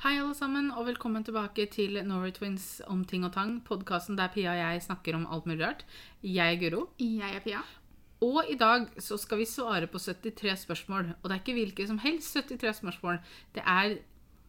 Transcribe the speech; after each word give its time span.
Hei, 0.00 0.14
alle 0.16 0.32
sammen, 0.32 0.70
og 0.72 0.86
velkommen 0.86 1.20
tilbake 1.20 1.66
til 1.68 1.98
Norway 2.08 2.30
Twins 2.32 2.78
om 2.88 3.02
ting 3.04 3.20
og 3.26 3.34
tang. 3.34 3.58
Podkasten 3.66 4.16
der 4.16 4.30
Pia 4.32 4.54
og 4.54 4.56
jeg 4.56 4.84
snakker 4.86 5.18
om 5.18 5.26
alt 5.28 5.44
mulig 5.44 5.60
rart. 5.60 5.82
Jeg 6.24 6.54
er 6.54 6.56
Guro. 6.62 6.86
Jeg 6.96 7.34
er 7.36 7.42
Pia. 7.44 7.60
Og 8.24 8.48
i 8.48 8.56
dag 8.56 8.86
så 8.96 9.18
skal 9.20 9.42
vi 9.42 9.44
svare 9.44 9.90
på 9.92 10.00
73 10.00 10.64
spørsmål. 10.64 11.10
Og 11.20 11.28
det 11.28 11.36
er 11.36 11.42
ikke 11.42 11.56
hvilke 11.58 11.86
som 11.90 12.00
helst 12.00 12.32
73 12.32 12.80
spørsmål. 12.80 13.20
Det 13.52 13.60
er 13.60 13.98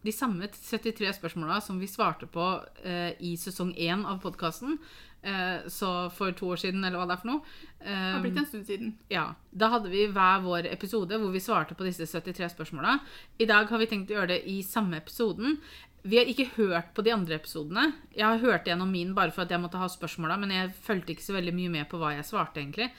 de 0.06 0.14
samme 0.16 0.48
73 0.48 1.20
spørsmåla 1.20 1.60
som 1.60 1.84
vi 1.84 1.92
svarte 1.92 2.32
på 2.32 2.48
eh, 2.88 3.12
i 3.20 3.36
sesong 3.36 3.76
1 3.76 4.08
av 4.08 4.24
podkasten. 4.24 4.80
Eh, 5.24 5.68
så 5.70 6.10
for 6.12 6.32
to 6.34 6.48
år 6.50 6.58
siden, 6.58 6.84
eller 6.84 6.98
hva 6.98 7.06
det 7.08 7.14
er 7.14 7.22
for 7.22 7.30
noe. 7.30 7.42
Det 7.78 7.88
har 7.94 8.18
Eh, 8.18 8.22
blitt 8.24 8.38
en 8.38 8.46
stund 8.46 8.66
siden. 8.66 8.94
ja, 9.10 9.34
Da 9.56 9.70
hadde 9.70 9.90
vi 9.90 10.08
hver 10.08 10.42
vår 10.42 10.66
episode 10.72 11.10
hvor 11.20 11.32
vi 11.32 11.40
svarte 11.40 11.76
på 11.78 11.86
disse 11.86 12.08
73 12.10 12.50
spørsmåla. 12.56 13.00
I 13.40 13.46
dag 13.46 13.70
har 13.70 13.78
vi 13.78 13.86
tenkt 13.86 14.10
å 14.10 14.18
gjøre 14.18 14.28
det 14.34 14.40
i 14.50 14.62
samme 14.64 14.98
episoden. 14.98 15.60
Vi 16.04 16.18
har 16.18 16.26
ikke 16.26 16.50
hørt 16.58 16.96
på 16.96 17.04
de 17.04 17.12
andre 17.14 17.36
episodene. 17.38 17.94
Jeg 18.16 18.26
har 18.26 18.40
hørt 18.40 18.66
gjennom 18.66 18.90
min 18.92 19.14
bare 19.14 19.30
for 19.32 19.44
at 19.44 19.50
jeg 19.54 19.62
måtte 19.62 19.78
ha 19.78 19.86
spørsmåla, 19.88 20.40
men 20.40 20.50
jeg 20.50 20.74
fulgte 20.82 21.14
ikke 21.14 21.22
så 21.30 21.34
veldig 21.38 21.54
mye 21.54 21.70
med 21.70 21.90
på 21.90 22.00
hva 22.02 22.16
jeg 22.16 22.26
svarte, 22.26 22.58
egentlig. 22.58 22.90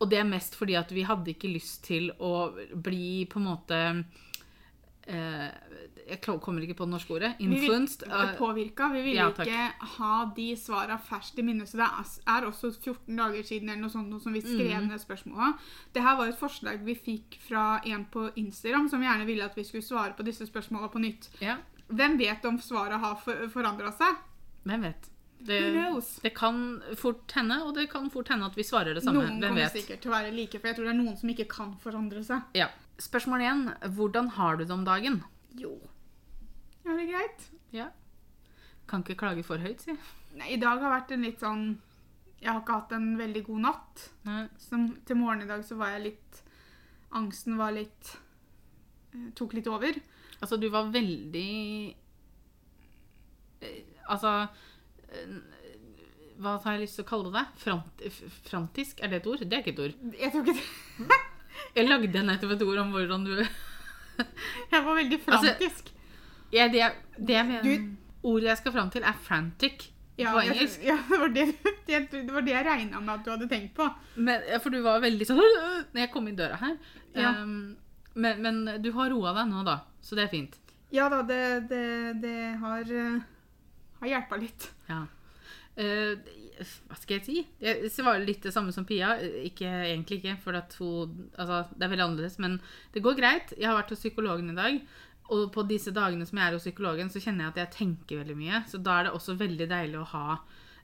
Og 0.00 0.10
det 0.10 0.18
er 0.18 0.24
mest 0.24 0.56
fordi 0.56 0.74
at 0.76 0.90
vi 0.90 1.02
hadde 1.06 1.28
ikke 1.30 1.52
lyst 1.54 1.84
til 1.84 2.10
å 2.18 2.50
bli 2.74 3.26
på 3.30 3.38
en 3.38 3.46
måte 3.46 4.04
eh, 5.06 5.50
Jeg 6.10 6.20
kommer 6.20 6.60
ikke 6.66 6.74
på 6.76 6.84
det 6.88 6.92
norske 6.92 7.14
ordet. 7.14 7.30
Vi 7.38 7.46
vil 7.46 7.56
Influenced. 7.62 8.02
eh, 8.08 8.32
påvirka. 8.38 8.88
Vi 8.92 9.02
ville 9.02 9.20
ja, 9.22 9.30
ikke 9.30 9.72
ha 9.96 10.24
de 10.36 10.48
svara 10.56 10.98
ferskt 10.98 11.38
i 11.38 11.42
minne. 11.46 11.62
Så 11.66 11.78
det 11.78 11.86
er- 12.26 12.46
også 12.50 12.72
14 12.82 13.16
dager 13.16 13.42
siden 13.46 13.68
eller 13.70 13.82
noe 13.82 13.90
sånt 13.90 14.08
noe 14.10 14.20
som 14.20 14.32
vi 14.32 14.40
skrev 14.40 14.80
Mm. 14.82 14.88
ned 14.88 14.98
spørsmåla. 15.00 15.54
Det 15.92 16.02
her 16.02 16.16
var 16.16 16.26
et 16.28 16.38
forslag 16.38 16.84
vi 16.84 16.94
fikk 16.94 17.38
fra 17.48 17.80
en 17.84 18.04
på 18.06 18.30
Instagram 18.36 18.88
som 18.90 19.00
gjerne 19.00 19.24
ville 19.26 19.44
at 19.44 19.54
vi 19.56 19.62
skulle 19.64 19.82
svare 19.82 20.16
på 20.16 20.24
disse 20.24 20.46
spørsmåla 20.46 20.90
på 20.90 20.98
nytt. 21.00 21.28
ja, 21.40 21.56
Hvem 21.92 22.18
vet 22.18 22.44
om 22.44 22.58
svara 22.58 22.98
har 22.98 23.16
for, 23.16 23.32
forandra 23.48 23.92
seg? 23.96 24.16
hvem 24.66 24.82
vet? 24.82 25.08
Det, 25.42 25.58
det 26.22 26.34
kan 26.34 26.82
fort 26.96 27.32
hende, 27.32 27.62
og 27.64 27.74
det 27.74 27.88
kan 27.90 28.10
fort 28.10 28.28
hende 28.28 28.44
at 28.44 28.54
vi 28.54 28.62
svarer 28.62 28.92
det 28.94 29.02
samme. 29.02 29.22
Noen 29.24 29.40
Hvem 29.40 29.48
kommer 29.56 29.72
vet? 29.72 29.72
sikkert 29.72 30.00
til 30.02 30.10
å 30.10 30.14
være 30.14 30.34
like, 30.36 30.58
for 30.60 30.68
jeg 30.68 30.76
tror 30.76 30.84
det 30.84 30.92
er 30.94 31.02
noen 31.02 31.16
som 31.18 31.28
ikke 31.30 31.48
kan 31.48 31.76
forandre 31.82 32.22
seg. 32.22 32.42
Ja. 32.54 32.68
Spørsmål 32.98 33.40
igjen. 33.40 33.74
Hvordan 33.96 34.28
har 34.28 34.56
du 34.58 34.64
det 34.66 34.70
om 34.70 34.84
dagen? 34.84 35.24
Jo. 35.56 35.80
Ja, 36.84 36.94
det 36.96 37.02
er 37.04 37.10
greit. 37.12 37.46
Ja. 37.76 37.88
Kan 38.90 39.04
ikke 39.04 39.18
klage 39.20 39.44
for 39.46 39.62
høyt, 39.62 39.84
si. 39.84 39.94
Nei, 40.38 40.54
I 40.54 40.60
dag 40.62 40.80
har 40.82 40.92
vært 40.94 41.12
en 41.14 41.24
litt 41.26 41.40
sånn 41.42 41.62
Jeg 42.40 42.52
har 42.52 42.60
ikke 42.62 42.76
hatt 42.78 42.92
en 42.96 43.08
veldig 43.18 43.42
god 43.48 43.60
natt. 43.66 44.04
Nei. 44.26 44.44
Som, 44.62 44.86
til 45.06 45.18
morgenen 45.20 45.44
i 45.46 45.50
dag 45.50 45.64
så 45.66 45.76
var 45.80 45.92
jeg 45.96 46.06
litt 46.08 46.40
Angsten 47.18 47.56
var 47.58 47.74
litt 47.74 48.12
eh, 49.12 49.28
Tok 49.38 49.56
litt 49.58 49.66
over. 49.70 49.98
Altså, 50.40 50.56
du 50.56 50.68
var 50.72 50.88
veldig 50.94 51.50
eh, 53.66 53.80
Altså 54.08 54.32
eh, 55.10 55.34
Hva 56.40 56.54
har 56.64 56.78
jeg 56.78 56.86
lyst 56.86 57.00
til 57.00 57.04
å 57.04 57.10
kalle 57.10 57.34
det? 57.34 57.44
Frant, 57.60 58.04
frantisk? 58.48 59.02
Er 59.04 59.12
det 59.12 59.20
et 59.20 59.30
ord? 59.30 59.42
Det 59.44 59.58
er 59.58 59.64
ikke 59.64 59.74
et 59.76 59.84
ord. 59.88 59.98
Jeg 60.22 60.32
tror 60.32 60.46
ikke 60.46 60.56
det. 61.10 61.20
Jeg 61.76 61.86
lagde 61.90 62.22
nettopp 62.24 62.54
et 62.56 62.62
ord 62.64 62.78
om 62.86 62.94
hvordan 62.94 63.26
du 63.26 63.34
Jeg 63.36 64.84
var 64.86 64.94
veldig 64.96 65.18
Altså, 65.26 65.50
frantisk. 65.50 65.90
Ja, 66.52 66.68
det, 66.68 66.92
det 67.18 67.46
Du- 67.64 67.96
Ordet 68.22 68.50
jeg 68.50 68.58
skal 68.60 68.72
fram 68.74 68.90
til, 68.92 69.04
er 69.06 69.16
frantic 69.16 69.86
ja, 70.20 70.32
på 70.34 70.42
jeg, 70.44 70.66
ja, 70.84 70.96
det 71.08 71.18
var 71.22 71.30
det, 71.32 71.44
det, 71.86 72.00
det 72.12 72.32
var 72.34 72.44
det 72.44 72.52
jeg 72.52 72.66
regna 72.66 73.00
med 73.00 73.14
at 73.14 73.22
du 73.24 73.30
hadde 73.32 73.46
tenkt 73.48 73.72
på. 73.78 73.86
Men, 74.20 74.42
for 74.60 74.74
du 74.74 74.82
var 74.84 75.00
veldig 75.00 75.28
sånn 75.28 75.40
Når 75.40 76.02
jeg 76.02 76.10
kom 76.12 76.28
inn 76.28 76.36
døra 76.36 76.58
her. 76.60 76.74
Ja. 77.16 77.30
Um, 77.40 77.78
men, 78.20 78.42
men 78.44 78.82
du 78.84 78.90
har 78.96 79.08
roa 79.12 79.32
deg 79.38 79.48
nå, 79.48 79.62
da. 79.64 79.78
Så 80.04 80.18
det 80.18 80.26
er 80.26 80.34
fint. 80.34 80.58
Ja 80.92 81.06
da, 81.08 81.22
det, 81.24 81.40
det, 81.70 81.86
det 82.20 82.36
har, 82.60 82.92
uh, 82.92 83.24
har 84.02 84.12
hjelpa 84.12 84.40
litt. 84.42 84.68
Ja. 84.90 85.04
Uh, 85.80 86.36
hva 86.60 86.96
skal 86.98 87.16
jeg 87.16 87.24
si? 87.24 87.42
Jeg 87.62 87.88
svarer 87.94 88.24
litt 88.26 88.44
det 88.44 88.52
samme 88.52 88.74
som 88.76 88.84
Pia. 88.84 89.14
Ikke, 89.46 89.68
egentlig 89.86 90.20
ikke, 90.20 90.36
for 90.44 90.58
hun, 90.76 91.30
altså, 91.40 91.62
det 91.72 91.86
er 91.86 91.92
veldig 91.94 92.06
annerledes. 92.10 92.36
Men 92.42 92.58
det 92.92 93.00
går 93.04 93.16
greit. 93.16 93.54
Jeg 93.56 93.70
har 93.70 93.78
vært 93.78 93.94
hos 93.94 94.02
psykologen 94.02 94.52
i 94.52 94.58
dag. 94.58 94.82
Og 95.30 95.52
på 95.54 95.62
disse 95.68 95.92
dagene 95.94 96.26
som 96.26 96.40
jeg 96.40 96.48
er 96.48 96.56
hos 96.56 96.66
psykologen, 96.66 97.10
så 97.12 97.22
kjenner 97.22 97.46
jeg 97.46 97.52
at 97.52 97.60
jeg 97.62 97.74
tenker 97.76 98.22
veldig 98.24 98.36
mye. 98.38 98.64
Så 98.66 98.80
da 98.82 98.98
er 98.98 99.08
det 99.08 99.14
også 99.14 99.36
veldig 99.38 99.68
deilig 99.70 100.00
å 100.00 100.08
ha 100.14 100.40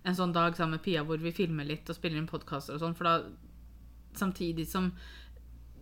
en 0.07 0.15
sånn 0.15 0.34
dag 0.34 0.55
sammen 0.55 0.77
med 0.79 0.84
Pia 0.84 1.03
hvor 1.03 1.19
vi 1.19 1.34
filmer 1.34 1.67
litt 1.67 1.89
og 1.91 1.97
spiller 1.99 2.21
inn 2.21 2.31
podkaster 2.31 2.77
og 2.77 2.83
sånn. 2.85 2.95
For 2.95 3.09
da, 3.09 3.15
samtidig 4.17 4.69
som 4.71 4.93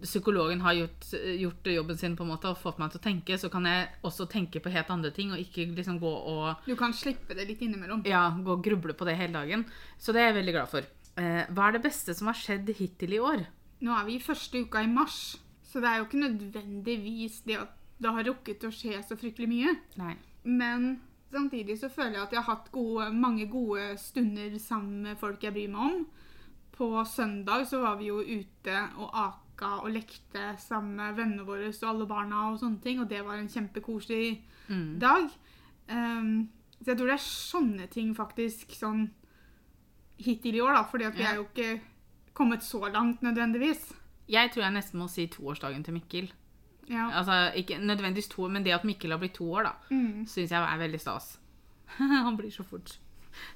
psykologen 0.05 0.61
har 0.65 0.75
gjort, 0.77 1.07
gjort 1.39 1.69
jobben 1.71 1.99
sin 2.01 2.17
på 2.17 2.25
en 2.25 2.33
måte 2.33 2.51
og 2.51 2.59
fått 2.61 2.81
meg 2.81 2.93
til 2.93 3.01
å 3.01 3.05
tenke, 3.05 3.39
så 3.41 3.49
kan 3.53 3.69
jeg 3.69 3.87
også 4.05 4.27
tenke 4.33 4.61
på 4.65 4.73
helt 4.75 4.91
andre 4.93 5.13
ting 5.15 5.33
og 5.33 5.41
ikke 5.41 5.69
liksom 5.77 6.01
gå 6.03 6.11
og 6.33 6.67
Du 6.67 6.75
kan 6.77 6.93
slippe 6.97 7.37
det 7.37 7.47
litt 7.49 7.63
innimellom. 7.65 8.03
ja, 8.09 8.27
gå 8.37 8.57
og 8.57 8.65
gruble 8.65 8.97
på 8.97 9.07
det 9.09 9.17
hele 9.21 9.37
dagen. 9.39 9.65
Så 9.99 10.13
det 10.13 10.23
er 10.23 10.33
jeg 10.33 10.41
veldig 10.41 10.57
glad 10.57 10.73
for. 10.73 10.91
Eh, 11.21 11.45
hva 11.55 11.69
er 11.69 11.77
det 11.77 11.85
beste 11.85 12.17
som 12.17 12.29
har 12.29 12.37
skjedd 12.41 12.73
hittil 12.81 13.15
i 13.17 13.23
år? 13.23 13.47
Nå 13.85 13.95
er 13.95 14.05
vi 14.09 14.17
i 14.19 14.25
første 14.25 14.65
uka 14.65 14.83
i 14.83 14.91
mars, 14.91 15.37
så 15.69 15.81
det 15.81 15.89
er 15.91 16.01
jo 16.01 16.09
ikke 16.09 16.25
nødvendigvis 16.25 17.43
det 17.47 17.61
at 17.61 17.81
det 18.05 18.13
har 18.13 18.27
rukket 18.29 18.65
å 18.69 18.71
skje 18.75 19.01
så 19.09 19.17
fryktelig 19.19 19.49
mye. 19.51 19.75
Nei. 20.01 20.15
Men 20.45 21.01
samtidig 21.33 21.79
så 21.81 21.89
føler 21.91 22.19
jeg 22.19 22.27
at 22.29 22.35
jeg 22.37 22.43
har 22.45 22.55
hatt 22.57 22.69
gode, 22.75 23.09
mange 23.17 23.47
gode 23.51 23.95
stunder 23.99 24.59
sammen 24.63 25.01
med 25.09 25.19
folk 25.19 25.43
jeg 25.43 25.55
bryr 25.57 25.73
meg 25.73 25.89
om. 25.89 26.05
På 26.75 26.89
søndag 27.07 27.65
så 27.71 27.81
var 27.83 27.97
vi 28.01 28.11
jo 28.11 28.19
ute 28.21 28.77
og 28.99 29.11
aka 29.15 29.73
og 29.85 29.93
lekte 29.95 30.49
sammen 30.59 30.97
med 30.99 31.17
vennene 31.17 31.47
våre 31.47 31.69
og 31.71 31.85
alle 31.91 32.07
barna 32.11 32.49
og 32.53 32.59
sånne 32.61 32.83
ting, 32.83 33.01
og 33.01 33.09
det 33.11 33.23
var 33.25 33.39
en 33.41 33.49
kjempekoselig 33.49 34.41
Mm. 34.69 34.99
dag. 34.99 35.27
Um, 35.91 36.49
så 36.81 36.87
jeg 36.93 36.97
tror 36.99 37.07
det 37.11 37.15
er 37.19 37.25
sånne 37.25 37.87
ting 37.93 38.15
faktisk 38.17 38.71
sånn 38.73 39.11
hittil 40.25 40.55
i 40.57 40.61
år, 40.65 40.73
da, 40.75 40.83
fordi 40.89 41.05
at 41.05 41.15
vi 41.19 41.23
Ja. 41.23 41.31
er 41.33 41.37
jo 41.37 41.45
ikke 41.45 41.81
kommet 42.35 42.63
så 42.63 42.81
langt 42.93 43.21
nødvendigvis. 43.23 43.93
Jeg 44.29 44.51
tror 44.53 44.63
jeg 44.65 44.73
nesten 44.73 44.99
må 45.01 45.09
si 45.11 45.27
toårsdagen 45.27 45.85
til 45.85 45.95
Mikkel. 45.95 46.33
Ja. 46.89 47.09
Altså, 47.19 47.53
Ikke 47.57 47.79
nødvendigvis 47.79 48.29
to, 48.29 48.49
men 48.49 48.65
det 48.65 48.73
at 48.75 48.85
Mikkel 48.85 49.11
har 49.15 49.19
blitt 49.19 49.35
to 49.35 49.45
år, 49.53 49.63
da, 49.63 49.73
Mm. 49.91 50.27
syns 50.27 50.51
jeg 50.51 50.61
er 50.63 50.79
veldig 50.79 51.01
stas. 51.01 51.39
Han 51.99 52.37
blir 52.37 52.51
så 52.51 52.65
fort 52.65 52.99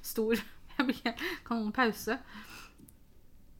stor. 0.01 0.35
Jeg 0.79 0.85
blir, 0.87 1.13
kan 1.45 1.57
holde 1.57 1.71
pause. 1.75 2.15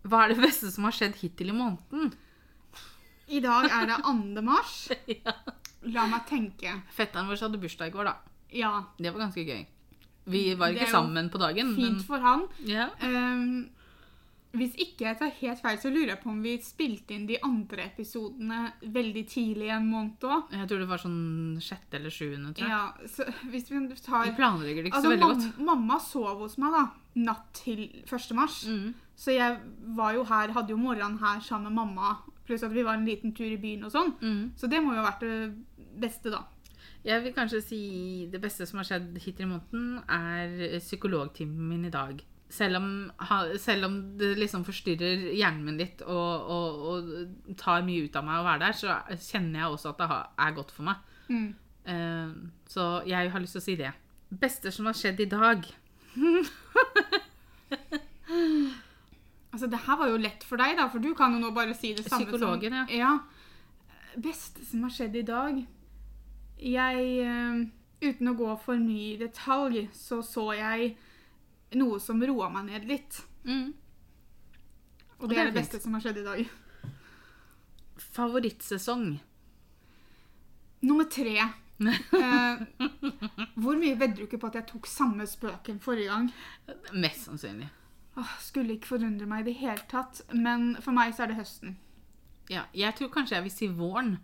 Hva 0.08 0.22
er 0.24 0.32
det 0.34 0.38
beste 0.42 0.70
som 0.72 0.86
har 0.88 0.94
skjedd 0.96 1.18
hittil 1.20 1.50
i 1.52 1.56
måneden? 1.58 2.14
I 3.30 3.42
dag 3.44 3.66
er 3.70 3.90
det 3.90 3.98
2. 4.06 4.42
mars. 4.42 4.78
ja. 5.26 5.34
La 5.92 6.06
meg 6.08 6.24
tenke. 6.30 6.72
Fetteren 6.96 7.28
vår 7.30 7.42
hadde 7.44 7.60
bursdag 7.62 7.92
i 7.92 7.94
går, 7.94 8.08
da. 8.08 8.14
Ja, 8.56 8.72
Det 8.98 9.12
var 9.14 9.26
ganske 9.28 9.44
gøy. 9.46 9.66
Vi 10.30 10.42
var 10.56 10.72
ikke 10.74 10.88
sammen 10.92 11.30
på 11.34 11.38
dagen, 11.42 11.76
fint 11.76 12.02
for 12.08 12.22
han. 12.24 12.48
men 12.60 12.70
ja. 12.72 12.88
Ehm, 13.02 13.70
hvis 14.58 14.74
ikke 14.82 15.06
jeg 15.06 15.18
tar 15.20 15.30
helt 15.44 15.60
feil, 15.62 15.78
så 15.78 15.92
lurer 15.94 16.16
jeg 16.16 16.20
på 16.24 16.32
om 16.32 16.40
vi 16.42 16.56
spilte 16.66 17.14
inn 17.14 17.28
de 17.30 17.38
andre 17.46 17.84
episodene 17.86 18.72
veldig 18.82 19.22
tidlig 19.30 19.68
i 19.68 19.76
en 19.76 19.86
måned 19.86 20.26
òg. 20.26 20.56
Jeg 20.58 20.70
tror 20.72 20.82
det 20.82 20.88
var 20.90 21.04
sånn 21.04 21.60
sjette 21.62 22.00
eller 22.00 22.14
sjuende, 22.14 22.54
tror 22.58 22.66
jeg. 22.66 22.74
Ja, 22.74 23.12
så 23.14 23.28
hvis 23.52 23.70
vi 23.70 23.84
tar 24.02 24.26
Vi 24.26 24.34
planlegger 24.40 24.82
det 24.82 24.90
ikke 24.90 24.98
Altså, 24.98 25.12
så 25.12 25.14
veldig 25.14 25.28
mam 25.28 25.44
godt. 25.44 25.62
mamma 25.70 26.00
sov 26.02 26.42
hos 26.42 26.58
meg 26.62 26.74
da, 26.74 26.84
natt 27.28 27.46
til 27.62 27.84
1. 28.02 28.34
mars. 28.40 28.64
Mm. 28.66 28.96
Så 29.20 29.36
jeg 29.36 29.60
var 30.00 30.18
jo 30.18 30.26
her, 30.32 30.56
hadde 30.58 30.74
jo 30.74 30.82
morgenen 30.82 31.20
her 31.22 31.44
sammen 31.46 31.70
med 31.70 31.84
mamma, 31.84 32.16
pluss 32.48 32.66
at 32.66 32.74
vi 32.74 32.88
var 32.88 32.98
en 32.98 33.06
liten 33.06 33.36
tur 33.38 33.52
i 33.52 33.60
byen 33.62 33.86
og 33.86 33.94
sånn. 33.94 34.16
Mm. 34.18 34.42
Så 34.58 34.72
det 34.72 34.82
må 34.82 34.96
jo 34.96 35.04
ha 35.04 35.12
vært 35.12 35.28
det 35.28 35.94
beste, 36.02 36.34
da. 36.34 36.48
Jeg 37.06 37.22
vil 37.24 37.38
kanskje 37.38 37.62
si 37.64 37.84
det 38.32 38.42
beste 38.44 38.66
som 38.68 38.82
har 38.82 38.90
skjedd 38.90 39.14
hittil 39.22 39.46
i 39.46 39.52
måneden, 39.54 40.02
er 40.10 40.80
psykologtimen 40.82 41.70
min 41.70 41.86
i 41.86 41.94
dag. 41.94 42.18
Selv 42.50 42.80
om, 42.80 42.88
selv 43.62 43.86
om 43.86 43.96
det 44.18 44.32
liksom 44.40 44.64
forstyrrer 44.66 45.28
hjernen 45.38 45.68
min 45.68 45.78
litt 45.78 46.00
og, 46.02 46.48
og, 46.50 46.80
og 46.90 47.54
tar 47.60 47.84
mye 47.86 48.08
ut 48.08 48.16
av 48.18 48.26
meg 48.26 48.40
å 48.42 48.48
være 48.48 48.64
der, 48.64 48.78
så 48.80 48.96
kjenner 49.22 49.62
jeg 49.62 49.76
også 49.76 49.92
at 49.92 50.02
det 50.02 50.08
er 50.48 50.56
godt 50.58 50.74
for 50.74 50.88
meg. 50.88 51.04
Mm. 51.30 51.50
Eh, 51.94 52.32
så 52.74 52.88
jeg 53.10 53.30
har 53.34 53.44
lyst 53.44 53.58
til 53.58 53.62
å 53.62 53.68
si 53.68 53.76
det. 53.80 53.94
Beste 54.30 54.74
som 54.74 54.90
har 54.90 54.98
skjedd 54.98 55.22
i 55.26 55.30
dag. 55.30 55.70
Altså, 59.50 59.66
det 59.66 59.80
her 59.86 59.98
var 59.98 60.10
jo 60.12 60.22
lett 60.22 60.44
for 60.46 60.62
deg, 60.62 60.76
da, 60.78 60.86
for 60.94 61.02
du 61.02 61.14
kan 61.18 61.34
jo 61.34 61.42
nå 61.42 61.50
bare 61.56 61.74
si 61.74 61.96
det 61.98 62.06
samme 62.06 62.28
Psykologen, 62.30 62.76
som 62.86 62.94
ja. 62.94 63.16
Beste 64.14 64.66
som 64.66 64.84
har 64.86 64.94
skjedd 64.94 65.16
i 65.18 65.24
dag 65.26 65.58
Jeg 66.62 67.08
eh, 67.26 67.64
Uten 68.00 68.30
å 68.32 68.36
gå 68.38 68.54
for 68.64 68.80
mye 68.80 69.16
i 69.16 69.20
detalj, 69.20 69.88
så 69.92 70.22
så 70.24 70.46
jeg 70.56 70.94
noe 71.78 72.00
som 72.02 72.22
roa 72.24 72.50
meg 72.50 72.66
ned 72.72 72.88
litt. 72.90 73.22
Mm. 73.46 73.74
Og 75.20 75.30
det 75.30 75.36
det 75.36 75.42
er 75.42 75.46
det 75.46 75.54
det 75.54 75.54
fint. 75.54 75.60
beste 75.62 75.80
som 75.84 75.94
har 75.94 76.02
skjedd 76.06 76.18
i 76.22 76.28
dag. 76.28 76.46
Favorittsesong. 77.98 79.20
Nummer 80.82 81.04
tre. 81.04 81.40
Eh, 81.80 82.60
hvor 83.56 83.78
mye 83.80 83.96
vedder 83.96 84.18
du 84.18 84.24
ikke 84.26 84.38
på 84.42 84.50
at 84.50 84.58
jeg 84.58 84.66
tok 84.68 84.88
samme 84.92 85.24
spøken 85.24 85.78
forrige 85.80 86.10
gang? 86.12 86.26
Mest 86.92 87.30
sannsynlig. 87.30 87.70
Åh, 88.20 88.34
skulle 88.44 88.76
ikke 88.76 88.98
forundre 88.98 89.28
meg 89.30 89.46
i 89.46 89.48
det 89.48 89.54
hele 89.62 89.86
tatt. 89.88 90.20
Men 90.36 90.74
for 90.84 90.92
meg 90.92 91.14
så 91.16 91.24
er 91.24 91.32
det 91.32 91.38
høsten. 91.40 91.78
Ja, 92.52 92.66
jeg 92.76 92.98
tror 92.98 93.14
kanskje 93.14 93.38
jeg 93.38 93.46
vil 93.48 93.56
si 93.56 93.70
våren. 93.80 94.18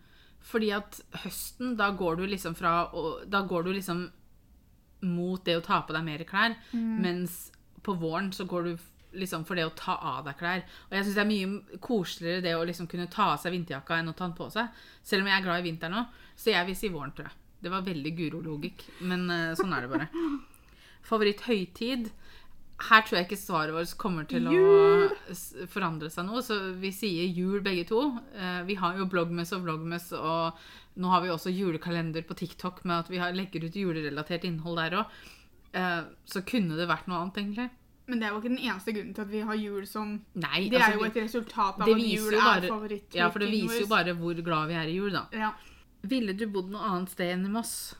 Fordi 0.43 0.73
at 0.75 0.99
høsten, 1.23 1.77
da 1.79 1.93
går 1.95 2.19
du 2.19 2.25
liksom 2.27 2.57
fra 2.59 2.89
Da 3.31 3.45
går 3.47 3.63
du 3.63 3.71
liksom 3.77 4.03
mot 5.05 5.43
det 5.45 5.57
å 5.59 5.63
ta 5.65 5.81
på 5.85 5.95
deg 5.95 6.05
mer 6.07 6.25
klær, 6.27 6.57
mens 6.73 7.51
på 7.85 7.93
våren 8.01 8.31
så 8.33 8.47
går 8.49 8.67
du 8.67 8.75
liksom 9.15 9.45
for 9.47 9.55
det 9.55 9.65
å 9.67 9.73
ta 9.77 9.95
av 9.95 10.25
deg 10.25 10.37
klær. 10.39 10.63
Og 10.89 10.95
jeg 10.97 11.05
syns 11.05 11.15
det 11.15 11.23
er 11.23 11.29
mye 11.29 11.79
koseligere 11.83 12.43
det 12.43 12.55
å 12.57 12.65
liksom 12.67 12.89
kunne 12.91 13.07
ta 13.11 13.29
av 13.33 13.39
seg 13.41 13.55
vinterjakka 13.55 13.99
enn 14.01 14.11
å 14.11 14.15
ta 14.17 14.27
den 14.27 14.35
på 14.37 14.49
seg. 14.53 14.83
Selv 15.05 15.23
om 15.23 15.31
jeg 15.31 15.37
er 15.37 15.45
glad 15.45 15.61
i 15.61 15.67
vinteren 15.69 15.95
nå. 15.95 16.03
Så 16.35 16.51
jeg 16.51 16.67
vil 16.67 16.77
si 16.79 16.91
våren, 16.91 17.13
tror 17.15 17.29
jeg. 17.29 17.37
Det 17.63 17.71
var 17.71 17.85
veldig 17.85 18.11
Guro-logikk, 18.17 18.83
men 19.07 19.29
eh, 19.31 19.53
sånn 19.57 19.73
er 19.73 19.85
det 19.85 19.93
bare. 19.93 20.09
Favoritthøytid? 21.09 22.11
Her 22.75 23.05
tror 23.05 23.17
jeg 23.17 23.25
ikke 23.29 23.39
svaret 23.39 23.71
vårt 23.71 23.93
kommer 23.97 24.25
til 24.27 24.49
Jul! 24.51 25.05
å 25.07 25.67
forandre 25.71 26.09
seg 26.11 26.27
noe, 26.27 26.41
så 26.43 26.57
vi 26.75 26.91
sier 26.91 27.29
jul 27.31 27.61
begge 27.63 27.85
to. 27.87 28.01
Eh, 28.35 28.59
vi 28.67 28.75
har 28.81 28.99
jo 28.99 29.07
bloggmess 29.07 29.53
og 29.55 29.63
vloggmess, 29.63 30.09
og 30.17 30.59
nå 30.99 31.13
har 31.13 31.23
vi 31.23 31.31
også 31.31 31.53
julekalender 31.55 32.25
på 32.27 32.35
TikTok 32.35 32.83
med 32.83 33.05
at 33.05 33.13
vi 33.13 33.21
legger 33.39 33.69
ut 33.69 33.79
julerelatert 33.79 34.43
innhold 34.47 34.81
der 34.83 34.99
òg. 34.99 35.17
Eh, 35.71 36.03
så 36.27 36.43
kunne 36.47 36.75
det 36.75 36.89
vært 36.91 37.07
noe 37.07 37.23
annet, 37.23 37.39
egentlig. 37.39 37.69
Men 38.05 38.19
det 38.21 38.27
er 38.27 38.35
jo 38.35 38.41
ikke 38.43 38.53
den 38.53 38.61
eneste 38.61 38.93
grunnen 38.93 39.15
til 39.17 39.23
at 39.23 39.31
vi 39.31 39.45
har 39.47 39.57
jul 39.57 39.85
som 39.89 40.09
Nei, 40.37 40.67
Det 40.69 40.77
altså, 40.77 40.91
er 40.91 40.99
jo 40.99 41.05
et 41.07 41.15
resultat 41.23 41.79
av 41.79 41.87
at 41.89 42.03
jul 42.05 42.35
bare, 42.35 42.57
er 42.59 42.67
favoritt. 42.69 43.15
Ja, 43.17 43.29
for 43.33 43.41
det 43.41 43.49
viser 43.55 43.81
jo 43.81 43.89
bare 43.89 44.13
hvor 44.19 44.41
glad 44.45 44.69
vi 44.69 44.77
er 44.77 44.91
i 44.91 44.97
jul, 44.99 45.15
da. 45.15 45.25
Ja. 45.33 45.53
Ville 46.05 46.35
du 46.37 46.45
bodd 46.53 46.69
noe 46.75 46.85
annet 46.85 47.15
sted 47.15 47.31
enn 47.33 47.47
i 47.47 47.53
Moss? 47.55 47.95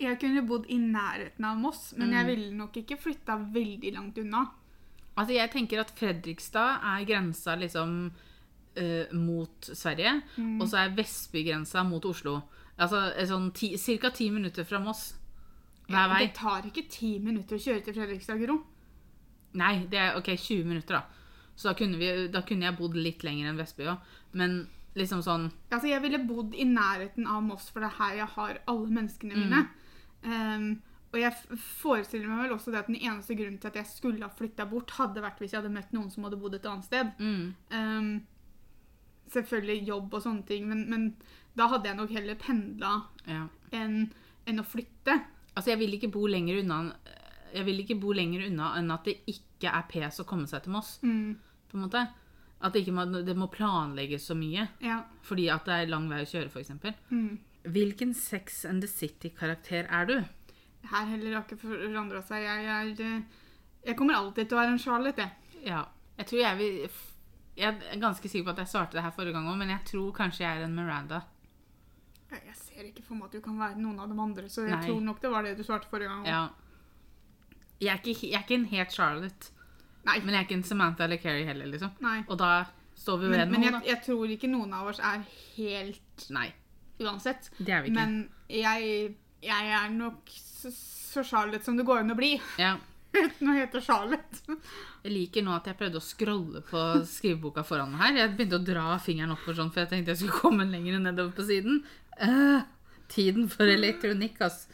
Jeg 0.00 0.18
kunne 0.20 0.42
bodd 0.48 0.64
i 0.72 0.78
nærheten 0.80 1.44
av 1.44 1.58
Moss, 1.60 1.92
men 1.96 2.08
Mm. 2.08 2.14
jeg 2.16 2.26
ville 2.26 2.56
nok 2.56 2.72
ikke 2.76 2.96
flytta 2.98 3.36
veldig 3.52 3.92
langt 3.94 4.18
unna. 4.18 4.46
Altså, 5.16 5.34
jeg 5.34 5.50
tenker 5.50 5.80
at 5.80 5.90
Fredrikstad 5.90 6.80
er 6.82 7.04
grensa 7.04 7.54
liksom 7.58 8.10
uh, 8.76 9.12
mot 9.12 9.60
Sverige, 9.74 10.22
Mm. 10.38 10.60
og 10.62 10.68
så 10.68 10.78
er 10.86 10.94
Vestby 10.96 11.42
grensa 11.44 11.82
mot 11.84 12.04
Oslo. 12.04 12.42
Altså 12.78 13.12
sånn 13.26 13.52
ti, 13.52 13.76
ca. 13.98 14.10
ti 14.10 14.30
minutter 14.30 14.64
fra 14.64 14.78
Moss 14.78 15.14
hver 15.88 16.08
vei. 16.08 16.26
Det 16.26 16.34
tar 16.34 16.62
ikke 16.62 16.88
ti 16.88 17.18
minutter 17.18 17.56
å 17.56 17.60
kjøre 17.60 17.84
til 17.84 17.94
Fredrikstad, 17.94 18.38
Gro. 18.46 18.62
Nei, 19.54 19.86
det 19.90 19.98
er 19.98 20.16
ok, 20.16 20.30
20 20.36 20.64
minutter, 20.64 20.94
da. 20.94 21.02
Så 21.56 21.64
da 21.68 21.74
kunne, 21.74 21.98
vi, 21.98 22.28
da 22.28 22.40
kunne 22.42 22.62
jeg 22.70 22.78
bodd 22.78 22.94
litt 22.94 23.22
lenger 23.26 23.50
enn 23.50 23.58
Vestby 23.58 23.84
òg. 23.90 23.98
Men 24.32 24.68
liksom 24.96 25.20
sånn 25.22 25.50
Altså, 25.72 25.88
jeg 25.88 26.00
ville 26.02 26.18
bodd 26.24 26.54
i 26.54 26.64
nærheten 26.64 27.26
av 27.26 27.42
Moss, 27.42 27.68
for 27.70 27.80
det 27.80 27.90
er 27.90 27.98
her 27.98 28.16
jeg 28.16 28.28
har 28.36 28.60
alle 28.68 28.86
menneskene 28.88 29.34
Mm. 29.36 29.68
Um, 30.24 30.70
og 31.10 31.18
jeg 31.18 31.58
forestiller 31.80 32.30
meg 32.30 32.44
vel 32.44 32.54
også 32.54 32.70
det 32.70 32.82
at 32.84 32.90
den 32.90 33.00
eneste 33.00 33.34
grunnen 33.34 33.58
til 33.58 33.70
at 33.72 33.78
jeg 33.80 33.88
skulle 33.90 34.22
ha 34.22 34.30
flytta 34.36 34.66
bort, 34.70 34.92
hadde 34.94 35.22
vært 35.24 35.40
hvis 35.42 35.54
jeg 35.54 35.62
hadde 35.62 35.72
møtt 35.74 35.94
noen 35.96 36.10
som 36.12 36.26
hadde 36.26 36.38
bodd 36.38 36.54
et 36.58 36.68
annet 36.70 36.86
sted. 36.86 37.14
mm, 37.18 37.46
Um, 37.74 38.10
selvfølgelig 39.30 39.88
jobb 39.88 40.14
og 40.14 40.22
sånne 40.24 40.46
ting, 40.46 40.66
men, 40.70 40.84
men 40.90 41.04
da 41.58 41.68
hadde 41.70 41.90
jeg 41.90 41.98
nok 41.98 42.14
heller 42.14 42.38
pendla 42.38 42.92
ja. 43.30 43.44
enn 43.74 44.08
en 44.50 44.62
å 44.62 44.66
flytte. 44.66 45.14
Altså, 45.54 45.72
jeg 45.72 45.80
vil 45.82 45.94
ikke 45.98 46.10
bo 46.14 46.24
lenger 46.30 46.60
unna 46.62 46.78
Jeg 47.52 47.66
vil 47.66 47.82
ikke 47.82 47.96
bo 48.00 48.14
lenger 48.14 48.46
unna 48.46 48.72
enn 48.78 48.90
at 48.94 49.06
det 49.06 49.16
ikke 49.30 49.70
er 49.70 49.86
pes 49.90 50.22
å 50.22 50.26
komme 50.26 50.46
seg 50.50 50.64
til 50.64 50.74
Moss. 50.74 50.96
Mm, 51.02 51.34
på 51.70 51.78
en 51.78 51.84
måte. 51.84 52.02
At 52.62 52.74
det, 52.74 52.84
må, 52.94 53.04
det 53.26 53.34
må 53.38 53.48
planlegges 53.50 54.26
så 54.30 54.36
mye. 54.38 54.68
ja. 54.84 55.00
Fordi 55.26 55.48
at 55.50 55.66
det 55.66 55.74
er 55.74 55.90
lang 55.90 56.06
vei 56.10 56.22
å 56.22 56.28
kjøre, 56.28 56.50
f.eks. 56.50 56.70
Mm. 57.10 57.38
Hvilken 57.64 58.14
Sex 58.14 58.64
and 58.64 58.80
the 58.82 58.88
City-karakter 58.88 59.86
er 59.90 60.06
du? 60.08 60.14
Her 60.90 61.04
heller 61.10 61.34
har 61.36 61.42
ikke 61.44 61.58
forandra 61.60 62.22
seg. 62.24 62.42
Jeg, 62.46 62.64
er, 62.64 62.92
eh, 63.04 63.22
jeg 63.90 63.96
kommer 63.98 64.16
alltid 64.16 64.48
til 64.48 64.56
å 64.56 64.60
være 64.62 64.72
en 64.76 64.78
Charlotte, 64.80 65.26
jeg. 65.26 65.64
Ja. 65.68 65.82
Jeg 66.20 66.26
tror 66.30 66.40
jeg 66.40 66.56
vil 66.58 66.78
Jeg 67.60 67.76
er 67.92 68.00
ganske 68.00 68.28
sikker 68.28 68.46
på 68.46 68.52
at 68.54 68.58
jeg 68.62 68.68
svarte 68.72 68.96
det 68.96 69.02
her 69.04 69.12
forrige 69.12 69.34
gang 69.36 69.48
òg, 69.50 69.58
men 69.60 69.68
jeg 69.74 69.82
tror 69.90 70.12
kanskje 70.16 70.44
jeg 70.46 70.60
er 70.60 70.64
en 70.64 70.74
Miranda. 70.74 71.20
Jeg 72.30 72.54
ser 72.56 72.86
ikke 72.86 73.02
for 73.04 73.18
meg 73.18 73.26
at 73.28 73.32
du 73.36 73.40
kan 73.44 73.58
være 73.58 73.76
noen 73.82 73.98
av 74.00 74.08
de 74.08 74.16
andre, 74.22 74.48
så 74.48 74.62
jeg 74.64 74.72
Nei. 74.78 74.86
tror 74.86 75.00
nok 75.04 75.20
det 75.20 75.30
var 75.34 75.42
det 75.44 75.56
du 75.58 75.64
svarte 75.66 75.90
forrige 75.90 76.08
gang. 76.08 76.22
òg. 76.22 76.30
Ja. 76.30 76.48
Jeg 77.80 77.90
er, 77.92 78.00
ikke, 78.00 78.28
jeg 78.30 78.38
er 78.38 78.44
ikke 78.46 78.54
en 78.54 78.64
helt 78.70 78.92
Charlotte, 78.94 79.50
Nei. 80.06 80.18
men 80.20 80.28
jeg 80.34 80.38
er 80.38 80.46
ikke 80.46 80.56
en 80.60 80.62
Samantha 80.70 81.04
eller 81.04 81.20
Carrie 81.20 81.44
heller, 81.44 81.66
liksom. 81.66 81.90
Nei. 82.00 82.22
Og 82.28 82.38
da 82.40 82.64
står 82.94 83.18
vi 83.18 83.28
ved 83.28 83.38
Men, 83.38 83.48
igjen 83.60 83.60
men 83.76 83.82
jeg, 83.82 83.88
jeg 83.90 84.02
tror 84.06 84.32
ikke 84.38 84.48
noen 84.52 84.72
av 84.76 84.86
oss 84.94 85.00
er 85.00 85.22
helt. 85.56 86.26
Nei, 86.30 86.46
uansett. 87.00 87.50
det 87.58 87.74
er 87.74 87.84
vi 87.84 87.90
ikke. 87.90 87.98
Men 87.98 88.16
jeg, 88.50 89.10
jeg 89.44 89.74
er 89.80 89.90
nok 89.94 90.30
så, 90.36 90.72
så 90.72 91.24
Charlotte 91.26 91.66
som 91.66 91.78
det 91.78 91.86
går 91.88 92.04
an 92.04 92.14
å 92.14 92.18
bli. 92.18 92.34
Ja. 92.60 92.76
Uten 93.16 93.50
å 93.50 93.56
hete 93.56 93.80
Charlotte. 93.82 94.56
Jeg 95.02 95.12
liker 95.12 95.42
nå 95.42 95.54
at 95.56 95.66
jeg 95.66 95.78
prøvde 95.80 95.98
å 95.98 96.04
scrolle 96.04 96.62
på 96.66 96.82
skriveboka 97.08 97.64
foran 97.66 97.94
meg 97.94 98.04
her. 98.04 98.18
Jeg 98.22 98.34
begynte 98.36 98.60
å 98.60 98.66
dra 98.68 98.84
fingeren 99.02 99.34
oppover 99.34 99.58
sånn, 99.58 99.72
for 99.74 99.82
jeg 99.82 99.92
tenkte 99.94 100.14
jeg 100.14 100.22
skulle 100.22 100.42
komme 100.44 100.68
lenger 100.68 101.00
nedover 101.02 101.34
på 101.34 101.48
siden. 101.48 101.80
Uh, 102.20 102.62
tiden 103.10 103.48
for 103.50 103.70
elektronikk, 103.70 104.38
ass. 104.46 104.68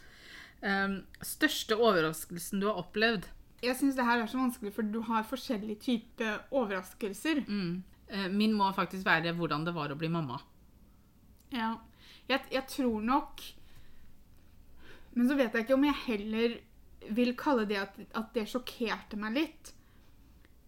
Um, 0.61 0.99
største 1.25 1.77
overraskelsen 1.77 2.61
du 2.61 2.69
har 2.69 2.79
opplevd? 2.81 3.25
Jeg 3.65 3.77
syns 3.79 3.97
det 3.97 4.05
her 4.05 4.21
er 4.21 4.29
så 4.29 4.37
vanskelig, 4.37 4.73
for 4.75 4.85
du 4.85 4.99
har 5.07 5.25
forskjellige 5.25 5.81
typer 5.87 6.43
overraskelser. 6.53 7.41
Mm. 7.49 7.81
Eh, 8.07 8.27
min 8.31 8.53
må 8.55 8.69
faktisk 8.75 9.05
være 9.07 9.33
hvordan 9.35 9.65
det 9.67 9.73
var 9.75 9.91
å 9.91 9.97
bli 9.99 10.09
mamma. 10.11 10.39
Ja. 11.53 11.77
Jeg, 12.27 12.43
jeg 12.51 12.67
tror 12.67 13.01
nok 13.07 13.41
Men 15.15 15.29
så 15.29 15.37
vet 15.39 15.53
jeg 15.55 15.63
ikke 15.63 15.77
om 15.77 15.85
jeg 15.87 16.01
heller 16.05 16.57
vil 17.15 17.31
kalle 17.39 17.63
det 17.69 17.77
at, 17.79 17.95
at 18.19 18.33
det 18.35 18.43
sjokkerte 18.51 19.15
meg 19.17 19.33
litt. 19.37 19.71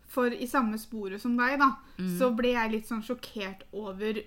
For 0.10 0.32
i 0.32 0.48
samme 0.50 0.78
sporet 0.80 1.22
som 1.22 1.36
deg, 1.38 1.58
da, 1.60 1.68
så 2.18 2.32
ble 2.34 2.54
jeg 2.56 2.72
litt 2.72 2.88
sånn 2.88 3.04
sjokkert 3.06 3.66
over 3.76 4.22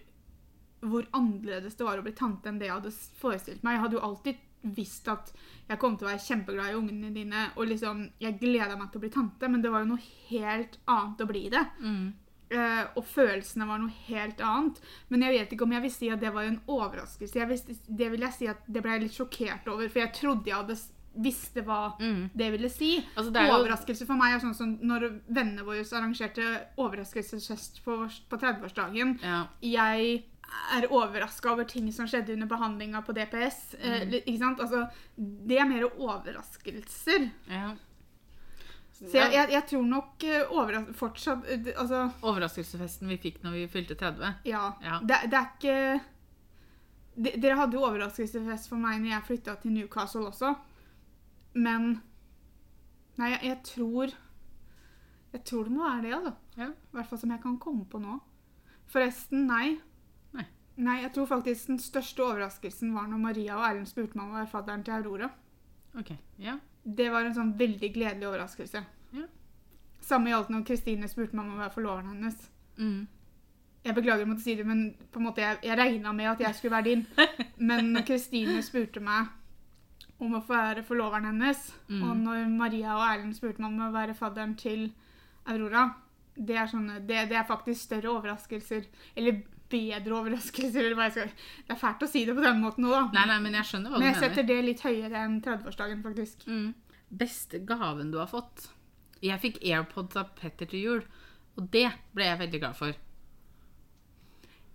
hvor 0.83 1.07
annerledes 1.15 1.75
det 1.79 1.87
var 1.87 1.99
å 1.99 2.05
bli 2.05 2.13
tante 2.19 2.51
enn 2.51 2.59
det 2.61 2.69
jeg 2.69 2.75
hadde 2.77 2.93
forestilt 3.19 3.63
meg. 3.65 3.79
Jeg 3.79 3.83
hadde 3.87 3.97
jo 3.99 4.05
alltid 4.07 4.37
visst 4.77 5.09
at 5.11 5.33
jeg 5.69 5.79
kom 5.83 5.97
til 5.99 6.07
å 6.07 6.11
være 6.13 6.23
kjempeglad 6.23 6.71
i 6.71 6.79
ungene 6.79 7.11
dine, 7.15 7.49
og 7.57 7.67
liksom, 7.71 8.05
jeg 8.23 8.39
gleda 8.39 8.77
meg 8.79 8.91
til 8.93 9.01
å 9.01 9.05
bli 9.07 9.11
tante, 9.15 9.49
men 9.51 9.63
det 9.63 9.73
var 9.73 9.83
jo 9.83 9.91
noe 9.95 10.05
helt 10.29 10.77
annet 10.91 11.23
å 11.25 11.27
bli 11.33 11.49
det. 11.55 11.65
Eh, 12.53 12.87
og 12.97 13.05
følelsene 13.07 13.67
var 13.67 13.79
noe 13.79 13.93
helt 14.09 14.41
annet. 14.45 14.81
Men 15.09 15.23
jeg 15.23 15.33
vet 15.41 15.53
ikke 15.57 15.63
om 15.65 15.73
jeg 15.73 15.83
vil 15.83 15.91
si 15.91 16.11
at 16.11 16.21
det 16.21 16.33
var 16.35 16.45
en 16.45 16.61
overraskelse. 16.69 17.35
Jeg 17.41 17.49
visste, 17.49 17.77
det 17.89 18.11
vil 18.13 18.21
jeg 18.21 18.33
si 18.33 18.47
at 18.47 18.59
det 18.69 18.83
ble 18.83 18.93
jeg 18.93 19.03
litt 19.07 19.17
sjokkert 19.17 19.69
over, 19.73 19.89
for 19.89 20.01
jeg 20.01 20.13
trodde 20.13 20.45
jeg 20.51 20.55
hadde 20.57 20.77
visste 21.15 21.61
hva 21.65 21.93
Mm. 22.01 22.31
det 22.35 22.51
ville 22.53 22.69
si. 22.73 23.05
Altså, 23.17 23.31
det 23.33 23.41
er 23.43 23.47
jo- 23.49 23.59
Overraskelse 23.61 24.07
for 24.07 24.15
meg 24.17 24.33
er 24.35 24.41
sånn 24.41 24.55
som 24.57 24.79
når 24.81 25.21
vennene 25.29 25.63
våre 25.65 25.85
arrangerte 25.85 26.67
overraskelsesfest 26.79 27.83
på, 27.85 27.97
på 28.31 28.39
30-årsdagen. 28.41 29.19
Ja. 29.23 29.47
Jeg 29.63 30.25
er 30.75 30.87
overraska 30.89 31.53
over 31.53 31.65
ting 31.65 31.91
som 31.93 32.07
skjedde 32.07 32.33
under 32.33 32.47
behandlinga 32.47 33.03
på 33.05 33.13
DPS. 33.17 33.75
Eh, 33.81 34.05
li- 34.09 34.23
ikke 34.27 34.39
sant? 34.39 34.61
Altså, 34.61 34.91
det 35.19 35.59
er 35.59 35.69
mer 35.69 35.85
overraskelser. 35.91 37.31
ja. 37.49 37.75
Så 39.03 39.17
jeg, 39.19 39.33
jeg, 39.35 39.49
jeg 39.51 39.65
tror 39.67 39.83
nok 39.91 40.25
eh, 40.29 40.53
overras 40.55 40.85
fortsatt 40.95 41.47
eh, 41.51 41.73
Altså, 41.75 42.05
Overraskelsesfesten 42.23 43.09
vi 43.11 43.17
fikk 43.19 43.41
når 43.43 43.57
vi 43.57 43.63
fylte 43.73 43.97
30. 43.99 44.29
ja. 44.47 44.61
Ja. 44.85 45.01
Det, 45.03 45.19
det 45.33 45.39
er 45.41 45.49
ikke 45.57 45.77
de, 47.17 47.33
Dere 47.43 47.57
hadde 47.59 47.77
jo 47.77 47.83
overraskelsesfest 47.89 48.71
for 48.71 48.79
meg 48.81 49.01
når 49.03 49.17
jeg 49.17 49.27
flytta 49.27 49.57
til 49.63 49.75
Newcastle 49.75 50.29
også. 50.31 50.55
Men 51.55 51.97
Nei, 53.19 53.29
jeg, 53.35 53.41
jeg 53.51 53.59
tror 53.69 54.15
Jeg 55.35 55.43
tror 55.49 55.67
det 55.69 55.73
må 55.75 55.83
være 55.85 56.03
det, 56.07 56.13
altså. 56.17 56.33
Ja. 56.57 56.69
I 56.71 56.97
hvert 56.97 57.11
fall 57.11 57.21
som 57.25 57.35
jeg 57.35 57.43
kan 57.43 57.59
komme 57.61 57.85
på 57.89 57.99
nå. 58.01 58.19
Forresten, 58.93 59.47
nei. 59.49 59.79
Nei. 60.37 60.45
Nei, 60.77 60.99
jeg 61.03 61.13
tror 61.17 61.27
faktisk 61.31 61.71
den 61.71 61.79
største 61.81 62.25
overraskelsen 62.25 62.93
var 62.95 63.07
når 63.09 63.21
Maria 63.23 63.57
og 63.59 63.65
Erlend 63.67 63.89
spurte 63.89 64.17
meg 64.19 64.27
om 64.27 64.35
å 64.35 64.41
være 64.43 64.51
fadderen 64.53 64.85
til 64.85 64.95
Aurora. 64.99 65.31
Ok. 65.99 66.13
Ja. 66.41 66.59
Det 66.85 67.11
var 67.13 67.25
en 67.29 67.35
sånn 67.37 67.53
veldig 67.59 67.93
gledelig 67.95 68.27
overraskelse. 68.29 68.81
Ja. 69.15 69.27
Samme 70.03 70.33
gjaldt 70.33 70.51
når 70.51 70.65
Kristine 70.67 71.09
spurte 71.09 71.37
meg 71.39 71.47
om 71.47 71.55
å 71.55 71.61
være 71.63 71.75
forloveren 71.77 72.09
hennes. 72.15 72.49
Mm. 72.79 73.05
Jeg 73.85 73.95
beklager 73.95 74.25
å 74.27 74.31
måtte 74.31 74.43
si 74.45 74.55
det, 74.59 74.65
men 74.67 74.83
på 75.11 75.19
en 75.21 75.27
måte 75.29 75.43
jeg, 75.43 75.59
jeg 75.67 75.79
regna 75.79 76.13
med 76.15 76.31
at 76.33 76.41
jeg 76.43 76.55
skulle 76.59 76.77
være 76.77 76.89
din. 76.91 77.07
Men 77.69 77.93
når 77.95 78.05
Kristine 78.07 78.61
spurte 78.63 79.01
meg 79.03 79.27
om 80.23 80.37
å 80.39 80.43
få 80.43 80.55
være 80.55 80.85
forloveren 80.87 81.27
hennes, 81.33 81.73
Mm. 81.89 82.03
og 82.07 82.17
når 82.23 82.45
Maria 82.51 82.95
og 82.97 83.03
Erlend 83.09 83.35
spurte 83.37 83.61
meg 83.61 83.73
om 83.73 83.81
å 83.89 83.93
være 83.95 84.15
fadderen 84.15 84.55
til 84.57 84.93
Aurora, 85.51 85.89
det 86.37 86.57
er, 86.57 86.67
sånne, 86.71 87.01
det, 87.07 87.29
det 87.29 87.37
er 87.37 87.45
faktisk 87.49 87.83
større 87.89 88.09
overraskelser. 88.15 88.87
Eller 89.17 89.43
bedre 89.73 90.15
overraskelser, 90.19 90.93
Det 90.93 91.73
er 91.75 91.81
fælt 91.81 92.05
å 92.05 92.09
si 92.11 92.25
det 92.29 92.37
på 92.37 92.45
den 92.45 92.61
måten 92.63 92.85
nå, 92.85 92.93
da. 92.93 93.03
Nei, 93.17 93.27
nei, 93.33 93.39
men 93.47 93.57
jeg 93.59 93.71
skjønner 93.71 93.91
hva 93.95 93.99
Men 93.99 94.09
jeg 94.11 94.15
du 94.15 94.21
mener. 94.21 94.35
setter 94.35 94.49
det 94.53 94.61
litt 94.69 94.85
høyere 94.85 95.25
enn 95.25 95.41
30-årsdagen, 95.45 96.03
faktisk. 96.05 96.47
Mm. 96.47 96.75
Beste 97.23 97.59
gaven 97.69 98.11
du 98.13 98.19
har 98.21 98.29
fått? 98.31 98.69
Jeg 99.23 99.39
fikk 99.43 99.59
AirPods 99.63 100.17
av 100.19 100.33
Petter 100.39 100.67
til 100.71 100.81
jul, 100.87 101.03
og 101.57 101.71
det 101.75 101.89
ble 102.15 102.25
jeg 102.31 102.39
veldig 102.47 102.61
glad 102.63 102.77
for. 102.79 102.95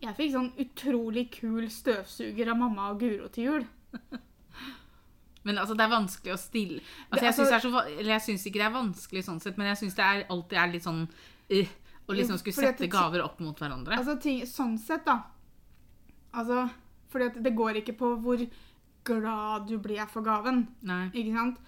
Jeg 0.03 0.13
fikk 0.19 0.31
sånn 0.35 0.51
utrolig 0.61 1.25
kul 1.33 1.65
støvsuger 1.73 2.51
av 2.53 2.59
mamma 2.59 2.91
og 2.93 2.99
Guro 3.01 3.27
til 3.33 3.47
jul. 3.49 3.65
Men 5.47 5.57
altså, 5.61 5.77
det 5.79 5.85
er 5.85 5.93
vanskelig 5.93 6.33
å 6.33 6.37
stille 6.41 6.81
altså, 7.07 7.23
Jeg 7.23 7.31
altså- 7.31 7.43
syns 7.45 7.51
det 7.53 7.59
så 7.63 7.69
va- 7.71 7.85
Eller 7.87 8.11
jeg 8.17 8.23
syns 8.25 8.45
ikke 8.49 8.59
det 8.59 8.65
er 8.67 8.73
vanskelig 8.75 9.23
sånn 9.23 9.39
sett, 9.41 9.57
men 9.57 9.67
jeg 9.71 9.77
syns 9.79 9.95
det 9.95 10.03
er, 10.03 10.23
alltid 10.33 10.57
er 10.59 10.71
litt 10.73 10.83
sånn 10.83 11.05
uh, 11.07 11.69
Å 12.07 12.15
liksom 12.15 12.39
skulle 12.39 12.55
Fordi 12.55 12.67
sette 12.71 12.87
gaver 12.91 13.23
opp 13.23 13.39
mot 13.43 13.59
hverandre. 13.59 13.97
Altså, 13.99 14.15
ting, 14.23 14.45
sånn 14.47 14.77
sett, 14.79 15.03
da. 15.05 15.19
Altså, 16.33 16.67
Fordi 17.11 17.41
det 17.43 17.55
går 17.55 17.81
ikke 17.81 17.97
på 17.99 18.13
hvor 18.23 18.43
glad 19.07 19.67
du 19.67 19.77
blir 19.79 20.07
for 20.11 20.23
gaven. 20.23 20.65
Nei. 20.87 21.07
Ikke 21.13 21.33
sant? 21.35 21.59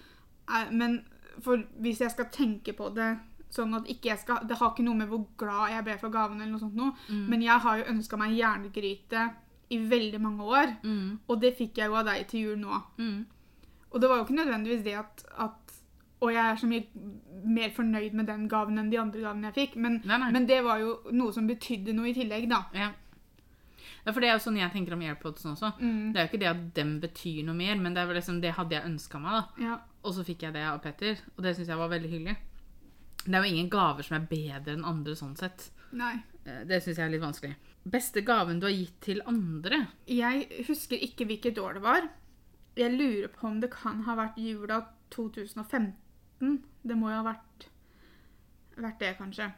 Eh, 0.48 0.70
Men 0.70 1.02
for 1.40 1.62
hvis 1.80 2.00
jeg 2.00 2.12
skal 2.12 2.28
tenke 2.32 2.74
på 2.76 2.90
det 2.94 3.14
sånn 3.50 3.74
at 3.74 3.88
ikke 3.90 4.12
jeg 4.12 4.20
skal 4.22 4.44
Det 4.46 4.58
har 4.60 4.72
ikke 4.72 4.84
noe 4.84 4.98
med 4.98 5.08
hvor 5.10 5.24
glad 5.40 5.72
jeg 5.72 5.84
ble 5.86 5.96
for 5.98 6.14
gaven, 6.14 6.40
eller 6.40 6.52
noe 6.54 6.62
sånt 6.62 6.76
noe. 6.78 6.94
Mm. 7.08 7.24
Men 7.32 7.42
jeg 7.42 7.64
har 7.66 7.80
jo 7.80 7.88
ønska 7.94 8.18
meg 8.20 8.36
jerngryte 8.38 9.26
i 9.70 9.78
veldig 9.90 10.20
mange 10.22 10.46
år. 10.46 10.72
Mm. 10.82 11.18
Og 11.28 11.40
det 11.42 11.54
fikk 11.58 11.78
jeg 11.78 11.90
jo 11.90 11.98
av 11.98 12.08
deg 12.08 12.26
til 12.30 12.46
jul 12.48 12.58
nå. 12.60 12.80
Mm. 12.98 13.20
Og 13.90 14.00
det 14.00 14.10
var 14.10 14.20
jo 14.20 14.26
ikke 14.26 14.38
nødvendigvis 14.38 14.84
det 14.86 14.96
at, 15.00 15.24
at 15.46 15.69
Og 16.20 16.32
jeg 16.34 16.44
er 16.52 16.56
så 16.60 16.66
mye 16.68 16.84
mer 17.44 17.70
fornøyd 17.72 18.12
med 18.18 18.26
den 18.28 18.48
gaven 18.52 18.78
enn 18.78 18.90
de 18.92 18.98
andre 19.00 19.20
gavene 19.24 19.48
jeg 19.48 19.54
fikk. 19.56 19.76
Men, 19.80 20.00
Nei, 20.04 20.18
nei. 20.20 20.30
men 20.36 20.46
det 20.46 20.58
var 20.66 20.78
jo 20.82 20.98
noe 21.16 21.32
som 21.32 21.46
betydde 21.48 21.94
noe 21.96 22.10
i 22.10 22.16
tillegg, 22.16 22.48
da. 22.50 22.58
Ja. 22.76 22.90
ja, 24.04 24.12
for 24.12 24.20
det 24.20 24.28
er 24.28 24.34
jo 24.36 24.42
sånn 24.44 24.58
jeg 24.60 24.72
tenker 24.74 24.92
om 24.98 25.00
Airpods 25.06 25.46
også. 25.48 25.70
Mm. 25.80 26.10
Det 26.12 26.20
er 26.20 26.26
jo 26.26 26.30
ikke 26.32 26.42
det 26.42 26.50
at 26.50 26.60
dem 26.76 26.92
betyr 27.00 27.40
noe 27.48 27.56
mer, 27.56 27.80
men 27.80 27.96
det, 27.96 28.04
liksom, 28.12 28.42
det 28.44 28.52
hadde 28.58 28.76
jeg 28.76 28.84
ønska 28.90 29.20
meg. 29.22 29.38
da. 29.38 29.64
Ja. 29.70 29.78
Og 30.04 30.14
så 30.16 30.24
fikk 30.28 30.44
jeg 30.44 30.52
det 30.58 30.66
av 30.68 30.82
Petter, 30.84 31.16
og 31.36 31.42
det 31.44 31.54
syns 31.56 31.68
jeg 31.72 31.80
var 31.80 31.88
veldig 31.94 32.10
hyggelig. 32.12 32.36
Det 33.24 33.34
er 33.36 33.44
jo 33.44 33.50
ingen 33.54 33.72
gaver 33.72 34.04
som 34.04 34.16
er 34.20 34.28
bedre 34.30 34.76
enn 34.76 34.84
andre 34.88 35.16
sånn 35.16 35.34
sett. 35.40 35.70
Nei. 35.96 36.14
Eh, 36.44 36.62
Det 36.68 36.82
syns 36.84 36.96
jeg 37.00 37.06
er 37.06 37.12
litt 37.16 37.24
vanskelig. 37.24 37.54
Beste 37.84 38.20
gaven 38.24 38.60
du 38.60 38.66
har 38.68 38.76
gitt 38.76 39.00
til 39.04 39.20
andre? 39.28 39.86
Jeg 40.08 40.46
husker 40.68 41.00
ikke 41.00 41.24
hvilket 41.28 41.58
år 41.60 41.80
det 41.80 41.82
var. 41.84 42.08
Jeg 42.76 42.92
lurer 42.96 43.28
på 43.32 43.48
om 43.48 43.58
det 43.60 43.72
kan 43.72 44.04
ha 44.06 44.14
vært 44.16 44.36
jula 44.40 44.82
2015. 45.12 45.92
Det 46.40 46.96
må 46.96 47.10
jo 47.10 47.16
ha 47.22 47.22
vært, 47.32 47.66
vært 48.80 48.98
det, 49.02 49.16
kanskje. 49.18 49.50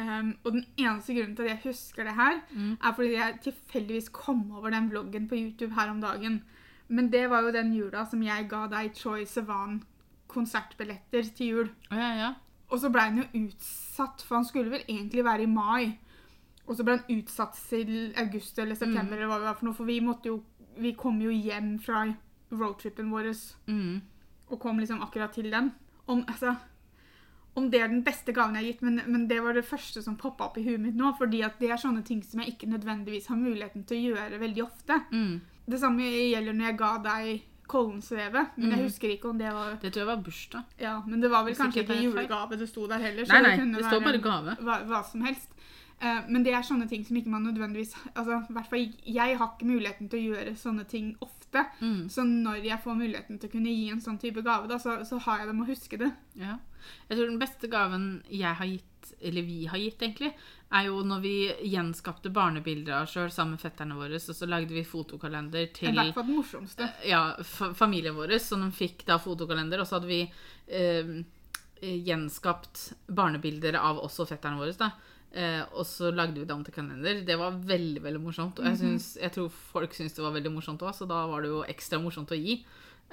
Um, 0.00 0.30
og 0.46 0.52
den 0.54 0.64
eneste 0.78 1.12
grunnen 1.16 1.34
til 1.36 1.42
at 1.44 1.50
jeg 1.50 1.62
husker 1.64 2.04
det 2.08 2.14
her, 2.16 2.40
Mm. 2.56 2.78
er 2.82 2.92
fordi 2.96 3.12
jeg 3.16 3.38
tilfeldigvis 3.42 4.08
kom 4.12 4.50
over 4.56 4.70
den 4.70 4.88
vloggen 4.90 5.28
på 5.28 5.34
YouTube 5.36 5.74
her 5.74 5.90
om 5.90 6.00
dagen. 6.00 6.42
Men 6.88 7.10
det 7.10 7.28
var 7.30 7.42
jo 7.42 7.52
den 7.52 7.72
jula 7.74 8.06
som 8.08 8.22
jeg 8.22 8.48
ga 8.48 8.66
deg 8.68 8.94
Troy 8.94 9.24
Sevan 9.24 9.82
konsertbilletter 10.28 11.22
til 11.36 11.46
jul. 11.46 11.70
Ja, 11.90 12.14
ja. 12.16 12.34
Og 12.70 12.78
så 12.80 12.90
ble 12.90 13.00
han 13.00 13.18
jo 13.18 13.24
utsatt, 13.46 14.22
for 14.22 14.36
han 14.36 14.44
skulle 14.44 14.70
vel 14.70 14.84
egentlig 14.88 15.24
være 15.24 15.42
i 15.42 15.46
mai. 15.46 15.98
Og 16.66 16.76
så 16.76 16.84
ble 16.84 16.96
han 16.98 17.18
utsatt 17.18 17.54
til 17.68 18.12
august 18.16 18.58
eller 18.58 18.74
september, 18.78 19.16
eller 19.16 19.26
hva 19.26 19.38
det 19.40 19.48
var 19.50 19.54
for 19.58 19.66
noe. 19.66 19.74
For 19.74 19.84
vi 19.84 20.00
måtte 20.00 20.26
jo 20.26 20.42
Vi 20.78 20.92
kom 20.94 21.20
jo 21.20 21.28
hjem 21.30 21.78
fra 21.82 22.06
roadtrippen 22.52 23.10
vår 23.10 23.34
Mm. 23.66 24.00
Og 24.50 24.60
kom 24.60 24.78
liksom 24.82 25.00
akkurat 25.02 25.32
til 25.34 25.50
den. 25.50 25.72
Om, 26.06 26.24
altså, 26.28 26.56
om 27.54 27.68
det 27.70 27.80
er 27.82 27.88
den 27.88 28.02
beste 28.06 28.32
gaven 28.32 28.54
jeg 28.54 28.64
har 28.64 28.72
gitt, 28.72 28.82
men, 28.82 29.00
men 29.06 29.28
det 29.28 29.40
var 29.42 29.54
det 29.54 29.64
første 29.66 30.02
som 30.02 30.16
poppa 30.16 30.44
opp 30.48 30.58
i 30.58 30.64
huet 30.66 30.80
mitt 30.80 30.94
nå. 30.98 31.12
fordi 31.18 31.42
at 31.46 31.58
det 31.60 31.70
er 31.70 31.76
sånne 31.82 32.02
ting 32.06 32.22
som 32.22 32.40
jeg 32.40 32.54
ikke 32.56 32.68
nødvendigvis 32.70 33.26
har 33.30 33.36
muligheten 33.36 33.84
til 33.86 33.96
å 33.98 34.14
gjøre 34.14 34.38
veldig 34.40 34.62
ofte. 34.64 35.00
Mm. 35.12 35.40
Det 35.70 35.78
samme 35.80 36.02
gjelder 36.02 36.52
når 36.58 36.70
jeg 36.70 36.78
ga 36.78 36.92
deg 37.04 37.46
Kollensvevet, 37.70 38.56
men 38.56 38.70
jeg 38.72 38.78
Mm. 38.80 38.86
husker 38.88 39.08
ikke 39.14 39.28
om 39.30 39.38
det 39.38 39.52
var 39.54 39.76
Det 39.80 39.92
tror 39.92 40.00
jeg 40.02 40.06
var 40.06 40.22
bursdag. 40.26 40.64
Ja, 40.80 41.02
Men 41.06 41.20
det 41.20 41.30
var 41.30 41.44
vel 41.44 41.54
kanskje 41.54 41.84
ikke 41.84 42.00
julegave 42.02 42.58
det 42.58 42.68
sto 42.68 42.86
der 42.88 42.98
heller. 42.98 43.24
så 43.24 43.32
Nei, 43.32 43.42
nei, 43.42 43.56
kunne 43.58 43.76
det 43.78 43.84
står 43.86 44.00
bare 44.02 44.18
gave. 44.18 44.56
Hva, 44.60 44.78
hva 44.86 45.02
som 45.10 45.22
helst. 45.22 45.48
Uh, 46.02 46.22
men 46.28 46.42
det 46.42 46.52
er 46.54 46.62
sånne 46.62 46.88
ting 46.88 47.04
som 47.06 47.14
ikke 47.16 47.28
man 47.30 47.42
nødvendigvis 47.44 47.94
altså, 48.16 48.40
hvert 48.50 48.66
fall 48.70 48.86
Jeg 49.06 49.36
har 49.38 49.50
ikke 49.52 49.66
muligheten 49.68 50.08
til 50.08 50.18
å 50.18 50.34
gjøre 50.34 50.56
sånne 50.56 50.84
ting 50.88 51.16
ofte. 51.20 51.39
Mm. 51.80 52.08
Så 52.12 52.24
når 52.26 52.64
jeg 52.66 52.82
får 52.84 52.98
muligheten 52.98 53.40
til 53.40 53.50
å 53.50 53.54
kunne 53.54 53.72
gi 53.74 53.88
en 53.90 54.02
sånn 54.04 54.20
type 54.22 54.44
gave, 54.46 54.68
da, 54.70 54.78
så, 54.82 55.00
så 55.08 55.18
har 55.26 55.42
jeg 55.42 55.50
det 55.50 55.56
med 55.58 55.66
å 55.66 55.72
huske 55.72 55.98
det. 56.00 56.10
Ja. 56.38 56.58
Jeg 57.08 57.18
tror 57.18 57.28
den 57.28 57.40
beste 57.40 57.70
gaven 57.72 58.06
jeg 58.30 58.54
har 58.60 58.68
gitt, 58.68 59.10
eller 59.20 59.46
vi 59.48 59.58
har 59.68 59.80
gitt 59.80 60.04
egentlig, 60.04 60.30
er 60.70 60.86
jo 60.86 61.02
når 61.04 61.20
vi 61.24 61.34
gjenskapte 61.72 62.30
barnebilder 62.32 62.94
av 62.94 63.08
oss 63.08 63.16
sjøl 63.16 63.32
sammen 63.34 63.56
med 63.56 63.64
fetterne 63.64 63.98
våre, 63.98 64.20
og 64.20 64.38
så 64.38 64.48
lagde 64.48 64.76
vi 64.76 64.86
fotokalender 64.86 65.66
I 65.66 65.72
til 65.74 65.96
hvert 65.98 66.14
fall 66.16 66.28
den 66.28 66.38
morsomste. 66.38 66.88
ja, 67.08 67.24
familien 67.42 68.16
vår, 68.16 68.36
så 68.38 68.60
de 68.60 68.70
fikk 68.74 69.04
da 69.08 69.18
fotokalender, 69.20 69.82
og 69.82 69.90
så 69.90 69.98
hadde 69.98 70.10
vi 70.12 70.22
eh, 70.70 71.14
gjenskapt 71.80 72.92
barnebilder 73.08 73.80
av 73.80 74.02
oss 74.04 74.20
og 74.22 74.30
fetterne 74.30 74.60
våre, 74.60 74.76
da. 74.78 74.92
Eh, 75.32 75.62
og 75.78 75.84
så 75.86 76.10
lagde 76.10 76.40
vi 76.40 76.44
det 76.44 76.50
om 76.56 76.64
til 76.66 76.74
kalender. 76.74 77.20
Det 77.24 77.36
var 77.38 77.52
veldig 77.52 78.02
veldig 78.02 78.20
morsomt. 78.24 78.58
Og 78.58 78.64
jeg, 78.66 78.78
synes, 78.80 79.16
jeg 79.20 79.30
tror 79.32 79.48
folk 79.50 79.92
syntes 79.94 80.16
det 80.16 80.24
var 80.24 80.32
veldig 80.34 80.50
morsomt 80.56 80.82
òg, 80.82 80.94
så 80.96 81.06
da 81.06 81.20
var 81.30 81.42
det 81.42 81.52
jo 81.52 81.60
ekstra 81.70 82.00
morsomt 82.02 82.32
å 82.34 82.38
gi. 82.40 82.64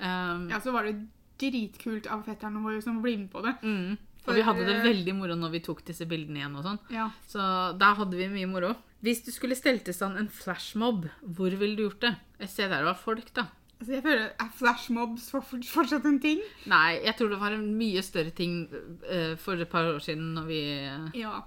Um, 0.01 0.47
Ja, 0.49 0.59
så 0.59 0.71
var 0.73 0.83
det 0.89 0.95
dritkult 1.37 2.07
av 2.09 2.23
fetterne 2.25 2.61
våre 2.63 2.81
som 2.81 3.01
ble 3.03 3.17
med 3.17 3.29
på 3.33 3.43
det. 3.45 3.55
mm. 3.61 3.97
For, 4.27 4.33
Og 4.33 4.39
vi 4.41 4.43
hadde 4.43 4.65
det 4.67 4.73
eh, 4.81 4.83
veldig 4.83 5.13
moro 5.15 5.35
når 5.39 5.51
vi 5.53 5.59
tok 5.63 5.85
disse 5.87 6.03
bildene 6.09 6.41
igjen 6.41 6.55
og 6.59 6.65
sånn. 6.65 6.79
Ja. 6.91 7.05
Så 7.31 7.39
da 7.79 7.93
hadde 7.95 8.17
vi 8.19 8.25
mye 8.27 8.49
moro. 8.51 8.73
Hvis 9.05 9.21
du 9.23 9.29
skulle 9.31 9.55
stelt 9.55 9.87
i 9.87 9.93
stand 9.95 10.17
en 10.19 10.27
flashmob, 10.27 11.05
hvor 11.23 11.53
ville 11.55 11.77
du 11.77 11.85
gjort 11.85 12.01
det? 12.01 12.11
Jeg 12.41 12.49
ser 12.49 12.67
der 12.73 12.81
det 12.83 12.89
var 12.89 12.97
folk, 12.99 13.29
da. 13.37 13.45
Altså, 13.77 13.93
jeg 13.93 14.03
føler 14.03 14.25
Er 14.41 14.49
flashmobs 14.57 15.29
for- 15.31 15.45
for- 15.45 15.61
fortsatt 15.63 16.03
en 16.09 16.19
ting? 16.19 16.41
Nei, 16.65 16.97
jeg 17.05 17.15
tror 17.15 17.29
det 17.29 17.39
var 17.39 17.51
en 17.53 17.77
mye 17.77 18.01
større 18.03 18.31
ting 18.35 18.67
eh, 19.07 19.35
for 19.37 19.53
et 19.53 19.69
par 19.69 19.85
år 19.93 19.99
siden 20.01 20.33
når 20.33 20.45
vi 20.49 20.59
eh, 20.75 21.21
Ja. 21.21 21.43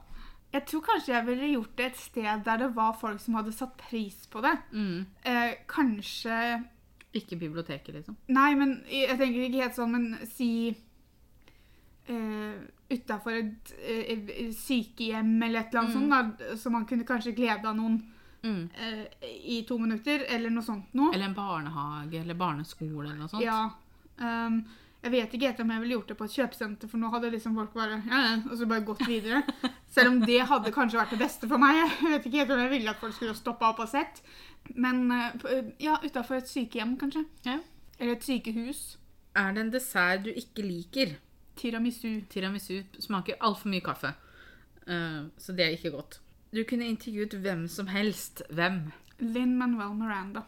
Jeg 0.52 0.64
tror 0.66 0.80
kanskje 0.82 1.14
jeg 1.14 1.26
ville 1.26 1.52
gjort 1.52 1.76
det 1.76 1.84
et 1.92 1.96
sted 1.96 2.44
der 2.44 2.56
det 2.58 2.74
var 2.74 2.92
folk 2.98 3.20
som 3.20 3.34
hadde 3.38 3.52
satt 3.52 3.76
pris 3.78 4.26
på 4.26 4.40
det. 4.42 4.56
mm, 4.72 5.06
Eh, 5.24 5.54
kanskje 5.68 6.64
Ikke 7.14 7.36
biblioteket, 7.38 7.94
liksom. 7.94 8.16
Nei, 8.28 8.54
men 8.54 8.84
jeg 8.88 9.16
tenker 9.18 9.46
ikke 9.48 9.62
helt 9.62 9.74
sånn, 9.74 9.90
men 9.90 10.18
si 10.26 10.76
eh, 12.08 12.54
Utafor 12.90 13.36
et 13.38 13.72
eh, 13.86 14.48
sykehjem 14.50 15.36
eller 15.46 15.60
et 15.60 15.68
eller 15.74 15.80
annet 15.84 15.94
Mm. 15.94 16.10
sånt, 16.10 16.38
da, 16.38 16.56
så 16.56 16.70
man 16.70 16.84
kunne 16.86 17.04
kanskje 17.06 17.34
glede 17.36 17.64
av 17.68 17.76
noen 17.76 18.00
Mm. 18.42 18.70
eh, 18.74 19.06
i 19.44 19.62
to 19.68 19.78
minutter, 19.78 20.24
eller 20.28 20.50
noe 20.50 20.62
sånt 20.62 20.86
noe. 20.94 21.12
Eller 21.14 21.26
en 21.26 21.34
barnehage 21.34 22.14
eller 22.20 22.34
barneskole 22.34 23.04
eller 23.04 23.16
noe 23.18 23.28
sånt. 23.28 23.42
Ja. 23.44 23.70
Um, 24.18 24.64
jeg 25.00 25.12
vet 25.14 25.34
ikke 25.34 25.48
helt 25.48 25.60
om 25.62 25.70
jeg 25.72 25.80
ville 25.80 25.96
gjort 25.96 26.10
det 26.12 26.16
på 26.18 26.26
et 26.28 26.34
kjøpesenter, 26.36 26.88
for 26.90 27.00
nå 27.00 27.08
hadde 27.14 27.30
liksom 27.32 27.54
folk 27.56 27.72
bare 27.72 28.02
ja, 28.04 28.18
ja, 28.26 28.32
og 28.44 28.58
så 28.60 28.66
bare 28.68 28.84
gått 28.84 29.06
videre. 29.08 29.40
Selv 29.94 30.12
om 30.12 30.18
det 30.28 30.40
hadde 30.50 30.72
kanskje 30.74 31.00
vært 31.00 31.14
det 31.14 31.20
beste 31.22 31.48
for 31.48 31.62
meg. 31.62 31.78
Jeg 31.80 32.12
vet 32.12 32.26
ikke 32.28 32.42
helt 32.42 32.52
om 32.54 32.60
jeg 32.60 32.72
ville 32.74 32.92
at 32.92 33.00
folk 33.00 33.16
skulle 33.16 33.36
stoppa 33.38 33.70
opp 33.72 33.80
og 33.80 33.88
sett. 33.90 34.20
Men 34.76 35.06
eh, 35.14 35.70
ja, 35.80 35.96
utafor 36.04 36.36
et 36.38 36.50
sykehjem, 36.50 36.98
kanskje. 37.00 37.24
Ja. 37.48 37.56
Eller 37.98 38.18
et 38.18 38.26
sykehus. 38.26 38.82
Er 39.40 39.54
det 39.56 39.64
en 39.64 39.72
dessert 39.72 40.26
du 40.26 40.34
ikke 40.36 40.66
liker? 40.66 41.14
Tiramisu. 41.60 42.26
Tiramisu 42.30 42.82
smaker 43.00 43.40
altfor 43.40 43.72
mye 43.72 43.84
kaffe. 43.84 44.12
Uh, 44.84 45.28
så 45.38 45.54
det 45.56 45.64
er 45.64 45.76
ikke 45.76 45.94
godt. 45.94 46.18
Du 46.52 46.60
kunne 46.68 46.88
intervjuet 46.88 47.36
hvem 47.40 47.64
som 47.70 47.88
helst. 47.92 48.42
Hvem? 48.50 48.82
Linn 49.20 49.56
Manuel 49.58 49.94
Miranda. 49.96 50.44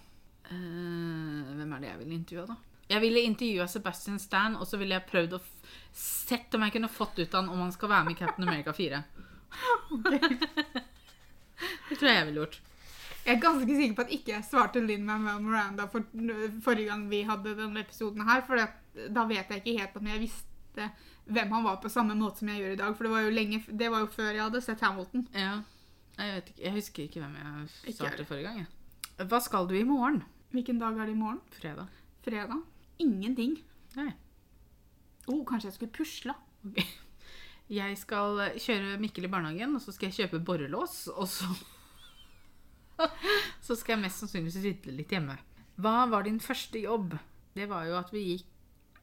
Uh, 0.50 1.52
hvem 1.56 1.72
er 1.72 1.84
det 1.84 1.90
jeg 1.90 1.98
ville 2.02 2.20
intervjua, 2.20 2.46
da? 2.52 2.71
Jeg 2.90 3.00
ville 3.00 3.22
intervjua 3.24 3.68
Sebastian 3.70 4.18
Stan, 4.20 4.56
og 4.56 4.66
så 4.68 4.78
ville 4.80 4.96
jeg 4.96 5.08
prøvd 5.08 5.38
å 5.38 5.40
sett 5.92 6.54
om 6.56 6.64
jeg 6.66 6.74
kunne 6.76 6.90
fått 6.92 7.20
ut 7.20 7.36
han 7.36 7.48
om 7.52 7.62
han 7.64 7.72
skal 7.72 7.92
være 7.92 8.08
med 8.08 8.16
i 8.16 8.20
Captain 8.20 8.48
America 8.48 8.72
4. 8.76 9.02
det 11.88 11.96
tror 11.96 12.08
jeg 12.08 12.18
jeg 12.18 12.28
ville 12.28 12.42
gjort. 12.42 12.60
Jeg 13.22 13.36
er 13.36 13.42
ganske 13.42 13.76
sikker 13.78 13.94
på 13.94 14.04
at 14.06 14.14
ikke 14.16 14.32
jeg 14.34 14.46
svarte 14.48 14.82
Linn 14.82 15.04
Manuel 15.06 15.44
Miranda 15.44 15.86
for, 15.90 16.06
forrige 16.64 16.88
gang 16.90 17.04
vi 17.10 17.22
hadde 17.28 17.54
denne 17.58 17.84
episoden 17.84 18.24
her, 18.26 18.42
for 18.46 18.58
da 18.58 19.26
vet 19.30 19.52
jeg 19.52 19.62
ikke 19.62 19.76
helt 19.78 20.00
om 20.00 20.08
jeg 20.10 20.24
visste 20.24 20.88
hvem 21.30 21.54
han 21.54 21.64
var 21.68 21.78
på 21.84 21.92
samme 21.92 22.16
måte 22.18 22.42
som 22.42 22.50
jeg 22.50 22.64
gjør 22.64 22.74
i 22.74 22.80
dag. 22.80 22.96
For 22.98 23.06
det 23.06 23.12
var 23.14 23.22
jo, 23.26 23.36
lenge, 23.36 23.62
det 23.68 23.92
var 23.94 24.02
jo 24.02 24.10
før 24.10 24.32
jeg 24.32 24.42
hadde 24.42 24.64
sett 24.64 24.82
Hamilton. 24.82 25.28
Ja. 25.36 25.54
Jeg, 26.18 26.34
vet 26.34 26.50
ikke, 26.50 26.62
jeg 26.64 26.76
husker 26.80 27.06
ikke 27.06 27.22
hvem 27.22 27.38
jeg 27.38 27.96
svarte 27.96 28.26
forrige 28.28 28.48
gang. 28.48 28.64
jeg. 28.64 29.28
Hva 29.30 29.38
skal 29.44 29.70
du 29.70 29.76
i 29.78 29.86
morgen? 29.86 30.22
Hvilken 30.52 30.82
dag 30.82 30.98
er 30.98 31.08
det 31.08 31.14
i 31.14 31.20
morgen? 31.20 31.40
Fredag. 31.54 32.02
Fredag? 32.26 32.71
Ingenting. 33.02 33.56
Nei. 33.98 34.10
Oh, 35.30 35.42
kanskje 35.46 35.68
jeg 35.70 35.76
skulle 35.78 35.94
pusla? 35.94 36.34
Okay. 36.66 36.86
Jeg 37.72 37.96
skal 38.00 38.40
kjøre 38.60 38.98
Mikkel 39.00 39.24
i 39.28 39.30
barnehagen, 39.32 39.76
og 39.78 39.82
så 39.84 39.94
skal 39.94 40.10
jeg 40.10 40.18
kjøpe 40.26 40.42
borrelås, 40.44 41.06
og 41.12 41.28
så 41.30 41.46
Så 43.66 43.76
skal 43.78 43.96
jeg 43.96 44.02
mest 44.04 44.20
sannsynligvis 44.22 44.58
rydde 44.64 44.94
litt 44.96 45.12
hjemme. 45.14 45.36
Hva 45.82 46.04
var 46.12 46.26
din 46.26 46.40
første 46.42 46.82
jobb? 46.82 47.14
Det 47.56 47.66
var 47.70 47.86
jo 47.88 47.96
at 47.98 48.10
vi 48.14 48.22
gikk 48.32 48.48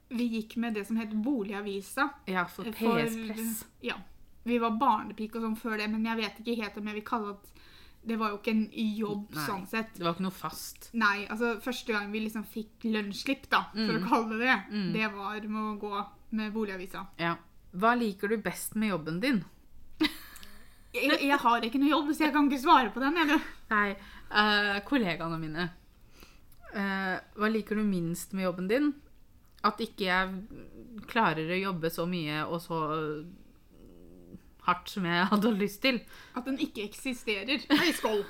Vi 0.10 0.25
gikk 0.36 0.56
med 0.62 0.74
det 0.77 0.86
som 0.88 0.98
het 0.98 1.12
Boligavisa. 1.24 2.08
Ja, 2.29 2.46
for 2.50 2.65
For- 2.74 3.01
PS-press. 3.03 3.63
Ja. 3.86 3.98
Vi 4.48 4.56
var 4.62 4.77
barnepike 4.82 5.38
og 5.38 5.44
sånn 5.46 5.58
før 5.60 5.75
det, 5.77 5.89
men 5.91 6.06
jeg 6.08 6.18
vet 6.18 6.39
ikke 6.41 6.56
helt 6.63 6.77
om 6.79 6.88
jeg 6.89 6.98
vil 6.98 7.06
kalle 7.06 7.34
at 7.36 7.51
det 8.06 8.15
var 8.18 8.29
jo 8.32 8.38
ikke 8.39 8.51
en 8.51 8.70
jobb 8.98 9.34
Nei. 9.36 9.46
sånn 9.46 9.68
sett. 9.68 9.94
Det 9.96 10.03
var 10.06 10.13
ikke 10.15 10.25
noe 10.27 10.32
fast. 10.32 10.89
Nei, 10.94 11.25
altså 11.27 11.60
første 11.62 11.94
gang 11.94 12.12
vi 12.12 12.20
liksom 12.25 12.46
fikk 12.48 12.88
lønnsslipp, 12.89 13.50
da, 13.50 13.65
for 13.74 13.79
Mm. 13.98 14.03
å 14.03 14.10
kalle 14.10 14.29
det 14.29 14.39
det, 14.48 14.58
Mm. 14.72 14.94
det 14.94 15.12
var 15.13 15.41
med 15.41 15.62
å 15.62 15.79
gå 15.79 16.06
med 16.32 16.53
boligavisa. 16.53 17.08
Ja. 17.20 17.36
Hva 17.75 17.96
liker 18.00 18.27
du 18.29 18.38
best 18.38 18.75
med 18.75 18.89
jobben 18.89 19.20
din? 19.20 19.44
Jeg, 20.94 21.20
jeg 21.22 21.38
har 21.38 21.62
ikke 21.62 21.77
noe 21.79 21.89
jobb, 21.91 22.08
så 22.15 22.24
jeg 22.25 22.34
kan 22.34 22.48
ikke 22.50 22.63
svare 22.63 22.89
på 22.94 23.00
den. 23.00 23.18
Eller? 23.18 23.41
Nei, 23.70 23.96
Uh, 24.29 24.79
kollegaene 24.86 25.39
mine. 25.41 25.63
Uh, 26.75 27.18
hva 27.36 27.48
liker 27.50 27.75
du 27.75 27.82
minst 27.84 28.32
med 28.38 28.44
jobben 28.46 28.68
din? 28.70 28.91
At 29.65 29.79
ikke 29.82 30.06
jeg 30.06 31.08
klarer 31.10 31.50
å 31.50 31.58
jobbe 31.63 31.89
så 31.89 32.06
mye 32.06 32.44
og 32.46 32.62
så 32.62 32.77
hardt 34.69 34.93
som 34.93 35.07
jeg 35.09 35.25
hadde 35.33 35.51
lyst 35.57 35.81
til. 35.83 35.99
At 36.38 36.47
den 36.47 36.59
ikke 36.63 36.85
eksisterer. 36.88 37.65
Hei, 37.69 37.91
skål! 37.97 38.23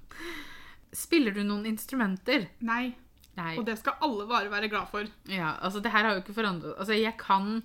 Spiller 1.04 1.34
du 1.34 1.42
noen 1.46 1.66
instrumenter? 1.70 2.48
Nei. 2.64 2.92
Nei. 3.34 3.54
Og 3.58 3.64
det 3.66 3.78
skal 3.80 3.98
alle 4.04 4.28
bare 4.30 4.50
være 4.52 4.68
glad 4.70 4.90
for. 4.92 5.08
Ja, 5.30 5.56
altså 5.58 5.82
det 5.82 5.90
her 5.90 6.06
har 6.06 6.14
jo 6.14 6.22
ikke 6.22 6.36
forandret 6.36 6.76
Altså, 6.78 6.94
jeg 6.94 7.16
kan 7.18 7.64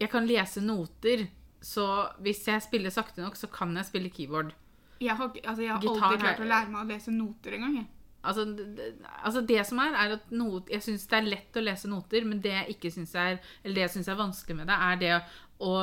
Jeg 0.00 0.10
kan 0.10 0.26
lese 0.26 0.62
noter, 0.64 1.28
så 1.62 2.08
hvis 2.24 2.40
jeg 2.48 2.62
spiller 2.64 2.90
sakte 2.90 3.22
nok, 3.22 3.36
så 3.36 3.50
kan 3.52 3.76
jeg 3.76 3.86
spille 3.86 4.10
keyboard. 4.10 4.54
Jeg 5.00 5.16
har, 5.16 5.30
altså, 5.44 5.62
jeg 5.62 5.72
har 5.72 5.80
Gitar 5.80 6.06
aldri 6.08 6.22
klart 6.24 6.40
å 6.40 6.48
lære 6.48 6.72
meg 6.72 6.80
å 6.80 6.88
lese 6.88 7.12
noter 7.12 7.56
engang. 7.58 7.82
Altså 8.20 8.44
det, 8.44 8.86
altså 9.24 9.40
det 9.48 9.60
som 9.68 9.78
er, 9.80 9.94
er 9.96 10.14
at 10.18 10.32
not, 10.32 10.68
jeg 10.72 10.84
syns 10.84 11.06
det 11.08 11.18
er 11.18 11.28
lett 11.28 11.56
å 11.56 11.62
lese 11.64 11.88
noter, 11.88 12.26
men 12.28 12.40
det 12.44 12.52
jeg 12.52 12.74
ikke 12.74 12.90
syns 12.92 13.14
er 13.16 13.38
Eller 13.62 13.78
det 13.78 13.84
jeg 13.86 13.92
syns 13.94 14.10
er 14.12 14.18
vanskelig 14.18 14.56
med 14.58 14.68
det, 14.68 14.76
er 14.88 14.98
det 15.00 15.14
å 15.64 15.74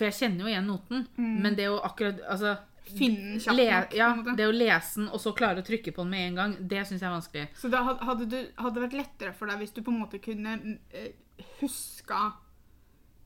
For 0.00 0.08
jeg 0.08 0.16
kjenner 0.16 0.46
jo 0.46 0.50
igjen 0.54 0.68
noten, 0.70 1.06
men 1.20 1.56
det 1.58 1.68
å 1.68 1.78
akkurat 1.84 2.22
Altså 2.24 2.56
Finne 2.90 3.36
den 3.36 3.40
kjapt 3.44 3.60
nok, 3.60 3.92
ja, 3.94 4.06
det 4.34 4.46
å 4.48 4.52
lese 4.54 4.96
den 4.98 5.10
og 5.12 5.20
så 5.22 5.30
klare 5.36 5.60
å 5.62 5.66
trykke 5.66 5.92
på 5.94 6.02
den 6.02 6.10
med 6.10 6.24
en 6.24 6.38
gang, 6.40 6.54
det 6.72 6.80
syns 6.88 7.04
jeg 7.04 7.06
er 7.06 7.12
vanskelig. 7.12 7.44
Så 7.60 7.68
da 7.70 7.84
had- 7.86 8.00
hadde 8.02 8.26
det 8.26 8.82
vært 8.82 8.96
lettere 8.96 9.34
for 9.36 9.46
deg 9.46 9.60
hvis 9.60 9.74
du 9.76 9.82
på 9.84 9.92
en 9.92 10.00
måte 10.00 10.18
kunne 10.24 10.56
eh, 10.90 11.12
huska 11.60 12.32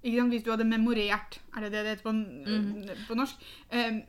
ikke 0.04 0.18
sant? 0.20 0.34
Hvis 0.34 0.44
du 0.44 0.50
hadde 0.52 0.66
memorert, 0.68 1.38
er 1.56 1.64
det 1.64 1.70
det 1.72 1.84
det 1.84 1.94
heter 1.94 2.04
på, 2.04 2.12
mm. 2.12 3.06
på 3.08 3.16
norsk, 3.16 3.46
eh, 3.72 4.02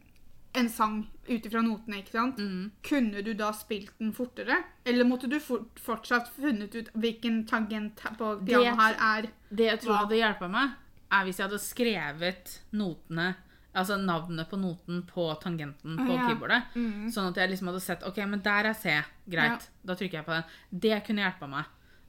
en 0.60 0.69
sang 0.72 0.98
ut 1.27 1.48
ifra 1.48 1.62
notene, 1.63 2.01
ikke 2.01 2.15
sant? 2.15 2.39
Mm. 2.39 2.72
Kunne 2.84 3.24
du 3.24 3.34
da 3.38 3.51
spilt 3.55 3.93
den 4.00 4.12
fortere? 4.15 4.57
Eller 4.88 5.07
måtte 5.07 5.29
du 5.31 5.38
for, 5.43 5.69
fortsatt 5.79 6.31
funnet 6.36 6.75
ut 6.75 6.91
hvilken 6.95 7.43
tangent 7.48 8.03
på 8.19 8.34
pianoet 8.43 8.79
her 8.81 9.00
er? 9.07 9.29
Det 9.50 9.69
jeg 9.72 9.81
tror 9.84 9.93
Hva? 9.93 10.01
hadde 10.03 10.19
hjelpa 10.19 10.51
meg, 10.51 10.75
er 11.12 11.25
hvis 11.25 11.38
jeg 11.39 11.47
hadde 11.50 11.59
skrevet 11.62 12.59
notene 12.74 13.35
Altså 13.75 13.97
navnet 14.00 14.47
på 14.47 14.55
noten 14.55 15.01
på 15.03 15.25
tangenten 15.43 15.97
på 16.00 16.13
Ja. 16.15 16.29
keyboardet. 16.29 16.63
Mm. 16.79 17.09
Sånn 17.12 17.27
at 17.27 17.35
jeg 17.35 17.50
liksom 17.51 17.67
hadde 17.67 17.81
sett 17.83 18.05
OK, 18.07 18.21
men 18.25 18.39
der 18.39 18.69
er 18.69 18.74
C. 18.74 18.93
Greit. 19.27 19.65
Ja. 19.67 19.74
Da 19.83 19.95
trykker 20.00 20.13
jeg 20.21 20.25
på 20.25 20.31
den. 20.31 20.43
Det 20.71 21.03
kunne 21.03 21.25
hjelpa 21.25 21.50
meg. 21.50 21.65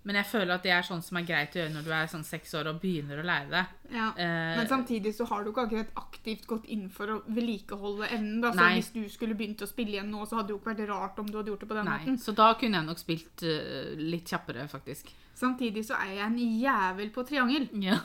Men 0.06 0.14
jeg 0.20 0.26
føler 0.30 0.54
at 0.54 0.62
det 0.62 0.70
er 0.70 0.82
sånn 0.86 1.02
som 1.02 1.16
er 1.18 1.24
greit 1.26 1.50
å 1.50 1.58
gjøre 1.58 1.72
når 1.74 1.82
du 1.82 1.90
er 1.90 2.06
sånn 2.06 2.22
seks 2.22 2.54
år 2.54 2.68
og 2.70 2.76
begynner 2.78 3.18
å 3.18 3.24
lære 3.26 3.50
det. 3.50 3.64
Ja. 3.90 4.12
Eh, 4.14 4.54
Men 4.60 4.68
samtidig 4.70 5.12
så 5.16 5.26
har 5.26 5.42
du 5.42 5.50
ikke 5.50 5.64
akkurat 5.66 5.90
aktivt 5.98 6.46
gått 6.46 6.64
inn 6.70 6.88
for 6.88 7.06
å 7.10 7.22
vedlikeholde 7.26 8.06
evnen. 8.14 8.40
Da. 8.40 8.52
Så 8.52 8.60
Nei. 8.62 8.74
hvis 8.78 8.92
du 8.94 9.08
skulle 9.10 9.34
begynt 9.34 9.58
å 9.58 9.66
spille 9.66 9.96
igjen 9.98 10.08
nå, 10.14 10.22
så 10.22 10.36
hadde 10.38 10.52
det 10.52 10.54
jo 10.54 10.60
ikke 10.60 10.76
vært 10.76 10.88
rart 10.88 11.18
om 11.18 11.26
du 11.26 11.36
hadde 11.40 11.50
gjort 11.50 11.66
det 11.66 11.68
på 11.72 11.74
den 11.74 11.90
nei. 11.90 11.98
måten. 11.98 12.18
Så 12.22 12.36
da 12.38 12.54
kunne 12.54 12.78
jeg 12.78 12.86
nok 12.86 13.02
spilt 13.02 13.42
uh, 13.42 13.96
litt 13.98 14.30
kjappere, 14.30 14.68
faktisk. 14.70 15.10
Samtidig 15.34 15.82
så 15.84 15.98
er 15.98 16.14
jeg 16.14 16.26
en 16.30 16.38
jævel 16.38 17.10
på 17.10 17.26
triangel. 17.26 17.66
Ja. 17.82 17.98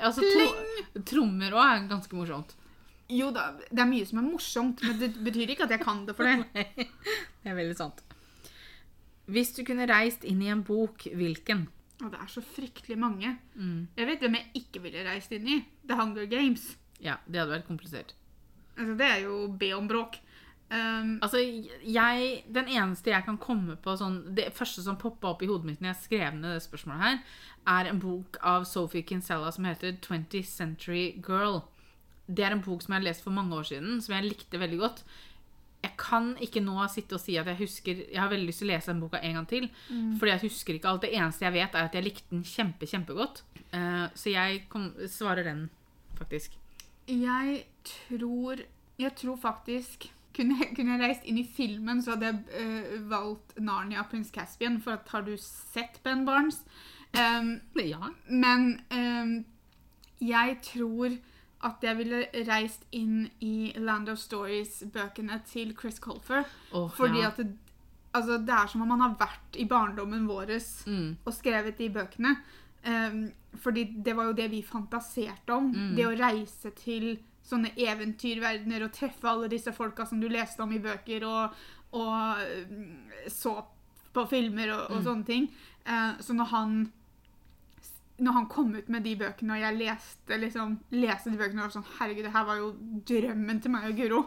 Altså, 0.00 0.24
tro 0.24 1.02
trommer 1.06 1.54
òg 1.56 1.64
er 1.66 1.88
ganske 1.90 2.16
morsomt. 2.16 2.56
Jo 3.10 3.32
da, 3.34 3.50
det 3.58 3.82
er 3.82 3.90
mye 3.90 4.06
som 4.06 4.20
er 4.20 4.26
morsomt, 4.28 4.84
men 4.86 4.98
det 5.00 5.10
betyr 5.26 5.50
ikke 5.54 5.66
at 5.66 5.74
jeg 5.74 5.82
kan 5.82 6.04
det 6.06 6.14
for 6.18 6.28
det. 6.28 6.66
det 7.42 7.50
er 7.50 7.58
veldig 7.58 7.76
sant. 7.78 8.04
Hvis 9.30 9.52
du 9.56 9.64
kunne 9.66 9.86
reist 9.90 10.24
inn 10.26 10.42
i 10.42 10.50
en 10.50 10.62
bok, 10.66 11.06
hvilken? 11.14 11.66
Og 12.00 12.08
det 12.12 12.20
er 12.22 12.30
så 12.32 12.42
fryktelig 12.42 12.96
mange. 12.98 13.34
Mm. 13.54 13.90
Jeg 13.98 14.08
vet 14.08 14.24
hvem 14.24 14.38
jeg 14.38 14.62
ikke 14.62 14.82
ville 14.86 15.04
reist 15.06 15.34
inn 15.36 15.46
i. 15.46 15.58
The 15.86 15.98
Hunger 15.98 16.26
Games. 16.30 16.64
Ja, 17.02 17.18
det 17.26 17.42
hadde 17.42 17.58
vært 17.58 17.68
komplisert. 17.68 18.14
Altså, 18.76 18.96
det 18.98 19.08
er 19.08 19.22
jo 19.26 19.42
be 19.60 19.72
om 19.76 19.90
bråk. 19.90 20.18
Um, 20.70 21.18
Altså, 21.22 21.40
jeg, 21.82 22.44
Den 22.46 22.68
eneste 22.68 23.10
jeg 23.10 23.24
kan 23.26 23.38
komme 23.42 23.74
på 23.82 23.96
sånn, 23.98 24.20
Det 24.36 24.52
første 24.54 24.84
som 24.84 24.98
poppa 25.00 25.32
opp 25.32 25.42
i 25.42 25.48
hodet 25.50 25.66
mitt 25.66 25.80
når 25.82 25.90
jeg 25.94 26.02
skrev 26.04 26.36
ned 26.36 26.54
det 26.54 26.62
spørsmålet 26.62 27.02
her, 27.02 27.16
er 27.70 27.88
en 27.90 27.98
bok 28.00 28.38
av 28.46 28.64
Sophie 28.64 29.02
Kinsella 29.02 29.50
som 29.52 29.66
heter 29.66 29.98
20th 29.98 30.46
Century 30.46 31.18
Girl. 31.26 31.64
Det 32.30 32.46
er 32.46 32.54
en 32.54 32.62
bok 32.62 32.84
som 32.84 32.94
jeg 32.94 33.02
har 33.02 33.08
lest 33.08 33.26
for 33.26 33.34
mange 33.34 33.56
år 33.56 33.66
siden, 33.66 33.98
som 34.00 34.14
jeg 34.14 34.28
likte 34.28 34.60
veldig 34.62 34.78
godt. 34.78 35.02
Jeg 35.82 35.96
kan 35.98 36.30
ikke 36.44 36.62
nå 36.62 36.76
sitte 36.92 37.16
og 37.16 37.22
si 37.22 37.38
at 37.40 37.48
jeg 37.48 37.56
husker 37.56 38.02
Jeg 38.04 38.20
har 38.20 38.28
veldig 38.28 38.46
lyst 38.50 38.60
til 38.60 38.68
å 38.68 38.72
lese 38.74 38.92
den 38.92 39.00
boka 39.00 39.20
en 39.24 39.38
gang 39.38 39.48
til. 39.48 39.68
Fordi 40.20 40.32
jeg 40.34 40.44
husker 40.44 40.76
ikke 40.76 40.88
alt. 40.88 41.02
Det 41.02 41.12
eneste 41.16 41.46
jeg 41.46 41.56
vet, 41.56 41.74
er 41.74 41.88
at 41.88 41.94
jeg 41.96 42.04
likte 42.04 42.30
den 42.30 42.44
kjempe, 42.44 42.86
kjempegodt. 42.86 43.42
Uh, 43.72 44.06
så 44.14 44.30
jeg 44.30 44.64
kom, 44.68 44.92
svarer 45.08 45.44
den, 45.44 45.68
faktisk. 46.18 46.56
jeg 47.08 47.64
tror 47.84 48.62
Jeg 48.98 49.16
tror 49.16 49.36
faktisk 49.36 50.10
kunne, 50.36 50.58
jeg- 50.60 50.74
kunne 50.76 50.96
jeg 50.98 51.00
reist 51.08 51.24
inn 51.24 51.38
i 51.38 51.44
filmen, 51.56 52.02
så 52.02 52.14
hadde 52.14 52.26
jeg 52.30 52.44
uh, 52.94 53.10
valgt 53.10 53.56
Narnia 53.60 54.02
Prins 54.02 54.30
Caspian. 54.30 54.80
For 54.80 54.92
at 54.98 55.08
har 55.08 55.22
du 55.26 55.34
sett 55.36 56.00
Ben 56.04 56.24
Barnes? 56.26 56.62
Um, 57.14 57.60
Ja. 57.76 58.12
Men 58.28 58.80
um, 58.94 59.44
jeg 60.20 60.58
tror 60.62 61.16
at 61.62 61.82
jeg 61.82 61.96
ville 61.98 62.20
reist 62.48 62.86
inn 62.92 63.26
i 63.44 63.72
Land 63.76 64.08
of 64.08 64.18
Stories-bøkene 64.18 65.40
til 65.46 65.74
Chris 65.76 65.98
Colfer. 66.00 66.44
Oh, 66.72 66.88
Fordi 66.90 67.20
ja. 67.20 67.28
at 67.28 67.36
det, 67.36 67.50
altså, 68.14 68.38
det 68.38 68.54
er 68.54 68.66
som 68.66 68.82
om 68.82 68.88
man 68.88 69.00
har 69.00 69.16
vært 69.20 69.58
i 69.60 69.66
barndommen 69.68 70.28
vår 70.28 70.54
mm. 70.86 71.16
og 71.24 71.34
skrevet 71.34 71.76
de 71.78 71.90
bøkene. 71.90 72.36
Um, 72.86 73.26
fordi 73.60 73.84
det 74.04 74.14
var 74.16 74.30
jo 74.30 74.32
det 74.32 74.50
vi 74.50 74.62
fantaserte 74.62 75.52
om. 75.52 75.68
Mm. 75.74 75.96
Det 75.98 76.06
å 76.06 76.14
reise 76.16 76.70
til 76.78 77.18
sånne 77.50 77.72
eventyrverdener 77.76 78.84
og 78.86 78.92
treffe 78.96 79.28
alle 79.28 79.48
disse 79.52 79.72
folka 79.76 80.06
som 80.06 80.20
du 80.22 80.28
leste 80.30 80.62
om 80.62 80.72
i 80.72 80.78
bøker 80.82 81.26
og, 81.28 81.58
og 81.98 82.40
mm, 82.70 83.28
så 83.28 83.56
på 84.14 84.24
filmer 84.30 84.72
og, 84.74 84.86
og 84.90 84.96
Mm. 85.00 85.04
sånne 85.06 85.26
ting. 85.26 85.50
Eh, 85.86 86.12
så 86.22 86.34
når 86.34 86.50
han 86.54 86.78
når 88.20 88.32
han 88.36 88.46
kom 88.52 88.74
ut 88.76 88.88
med 88.92 89.00
de 89.06 89.14
bøkene, 89.16 89.54
og 89.54 89.62
jeg 89.62 89.76
leste, 89.78 90.36
liksom, 90.42 90.74
leste 90.92 91.30
de 91.32 91.38
bøkene, 91.40 91.62
og 91.62 91.70
var 91.70 91.76
sånn 91.78 91.86
Herregud, 91.96 92.26
det 92.26 92.32
her 92.34 92.44
var 92.44 92.58
jo 92.60 92.66
drømmen 93.08 93.62
til 93.64 93.72
meg 93.72 93.86
og 93.88 93.96
Guro. 93.96 94.18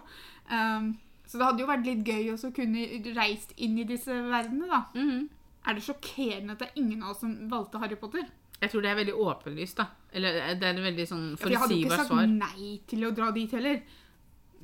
Um, 0.50 0.88
så 1.30 1.38
det 1.38 1.46
hadde 1.46 1.62
jo 1.62 1.68
vært 1.70 1.86
litt 1.86 2.02
gøy 2.10 2.32
å 2.34 2.50
kunne 2.58 2.88
reist 3.20 3.54
inn 3.62 3.78
i 3.78 3.86
disse 3.86 4.10
verdenene, 4.12 4.66
da. 4.72 4.80
Mhm. 4.98 5.28
Er 5.70 5.78
det 5.78 5.84
sjokkerende 5.86 6.56
at 6.58 6.60
det 6.64 6.72
er 6.72 6.82
ingen 6.82 7.04
av 7.06 7.12
oss 7.14 7.22
som 7.22 7.36
valgte 7.54 7.80
Harry 7.80 7.96
Potter? 7.96 8.26
Jeg 8.64 8.72
tror 8.72 8.84
det 8.86 8.92
er 8.94 9.00
veldig 9.02 9.14
åpenlyst, 9.20 9.80
da. 9.82 9.86
Eller 10.16 10.38
eh, 10.40 10.54
det 10.60 10.68
er 10.70 10.78
en 10.78 10.86
veldig 10.88 11.06
sånn 11.10 11.26
For 11.42 11.52
jeg 11.52 11.60
hadde 11.60 11.76
jo 11.76 11.88
ikke 11.90 12.06
sagt 12.08 12.36
nei 12.38 12.70
til 12.88 13.04
å 13.08 13.12
dra 13.16 13.32
dit 13.36 13.52
heller. 13.58 13.82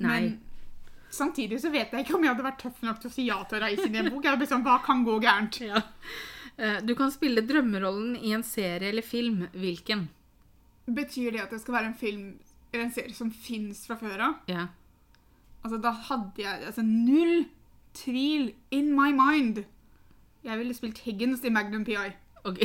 Nei. 0.00 0.20
Men 0.20 0.30
samtidig 1.12 1.58
så 1.60 1.72
vet 1.74 1.92
jeg 1.92 2.06
ikke 2.06 2.16
om 2.16 2.24
jeg 2.24 2.32
hadde 2.32 2.46
vært 2.46 2.62
tøff 2.64 2.82
nok 2.86 3.00
til 3.02 3.10
å 3.10 3.14
si 3.14 3.26
ja 3.28 3.38
til 3.50 3.58
å 3.58 3.62
reise 3.66 3.84
inn 3.88 3.98
i 3.98 4.02
en 4.04 4.08
bok. 4.14 4.22
Jeg 4.24 4.32
hadde 4.32 4.40
blitt 4.44 4.52
sånn, 4.54 4.64
Hva 4.64 4.78
kan 4.86 5.04
gå 5.04 5.18
gærent? 5.22 5.60
Ja. 5.66 5.82
Eh, 6.56 6.80
Du 6.86 6.94
kan 6.98 7.12
spille 7.12 7.44
drømmerollen 7.46 8.16
i 8.20 8.32
en 8.36 8.42
serie 8.46 8.88
eller 8.90 9.04
film. 9.06 9.46
Hvilken? 9.52 10.08
Betyr 10.90 11.32
det 11.36 11.44
at 11.44 11.52
det 11.54 11.60
skal 11.62 11.76
være 11.78 11.92
en 11.92 11.98
film 12.00 12.24
eller 12.72 12.84
en 12.86 12.92
serie 12.94 13.14
som 13.14 13.30
fins 13.34 13.84
fra 13.86 13.96
før 13.98 14.22
av? 14.28 14.34
Ja. 14.50 14.68
Altså, 15.64 15.78
da 15.82 15.90
hadde 16.08 16.40
jeg 16.40 16.66
altså, 16.70 16.82
null 16.86 17.44
tvil 17.98 18.52
in 18.70 18.92
my 18.96 19.10
mind. 19.12 19.64
Jeg 20.46 20.56
ville 20.60 20.74
spilt 20.76 21.02
Higgins 21.04 21.42
i 21.44 21.50
Magnum 21.52 21.84
PI. 21.84 22.12
Ok. 22.48 22.62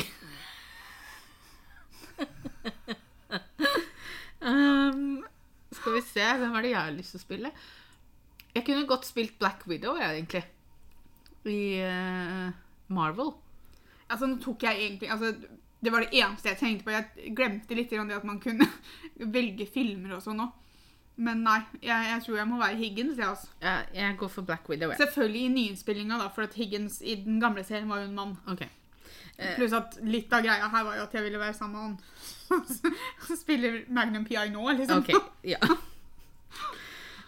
Um, 4.41 5.23
skal 5.75 5.97
vi 5.97 6.03
se, 6.05 6.27
hvem 6.39 6.55
er 6.55 6.65
det 6.65 6.71
jeg 6.71 6.81
har 6.81 6.95
lyst 6.95 7.15
til 7.15 7.21
å 7.21 7.25
spille? 7.25 7.51
Jeg 8.55 8.63
kunne 8.67 8.87
godt 8.87 9.07
spilt 9.07 9.39
Black 9.39 9.65
Widow, 9.67 9.97
jeg, 9.99 10.21
egentlig. 10.21 10.43
I 11.45 11.61
uh, 11.85 12.49
Marvel. 12.95 13.33
Altså, 14.09 14.29
nå 14.29 14.37
tok 14.41 14.63
jeg 14.65 14.79
egentlig 14.81 15.09
altså, 15.11 15.31
Det 15.81 15.91
var 15.93 16.03
det 16.03 16.17
eneste 16.17 16.51
jeg 16.51 16.59
tenkte 16.61 16.85
på. 16.85 16.93
Jeg 16.93 17.33
glemte 17.37 17.77
litt 17.77 17.91
det 17.91 18.15
at 18.15 18.27
man 18.27 18.39
kunne 18.41 18.67
velge 19.37 19.67
filmer 19.69 20.17
og 20.17 20.23
sånn 20.25 20.45
òg. 20.45 20.61
Men 21.15 21.45
nei, 21.45 21.59
jeg, 21.79 22.07
jeg 22.09 22.23
tror 22.25 22.39
jeg 22.41 22.47
må 22.49 22.57
være 22.59 22.79
Higgins. 22.79 23.19
Jeg, 23.19 23.27
altså. 23.27 23.51
Jeg, 23.61 23.91
jeg 23.95 24.17
går 24.19 24.31
for 24.31 24.47
Black 24.47 24.69
Widow. 24.69 24.95
Selvfølgelig 24.99 25.43
i 25.43 25.51
nyinnspillinga, 25.53 26.17
da, 26.19 26.31
for 26.35 26.57
Higgins 26.57 26.99
i 27.01 27.15
den 27.23 27.39
gamle 27.43 27.63
serien 27.67 27.91
var 27.91 28.03
jo 28.03 28.09
en 28.09 28.17
mann. 28.17 28.33
Ok. 28.51 28.65
Eh, 29.37 29.55
Pluss 29.57 29.73
at 29.75 29.97
litt 30.03 30.31
av 30.33 30.45
greia 30.45 30.69
her 30.71 30.85
var 30.87 30.99
jo 30.99 31.07
at 31.07 31.15
jeg 31.17 31.25
ville 31.25 31.41
være 31.41 31.57
sammen 31.57 31.95
med 31.97 32.03
han. 32.49 32.93
som 33.27 33.39
spiller 33.39 33.81
Magnum 33.89 34.25
PI 34.27 34.49
nå, 34.53 34.63
liksom. 34.79 35.03
Okay, 35.03 35.19
ja. 35.55 35.59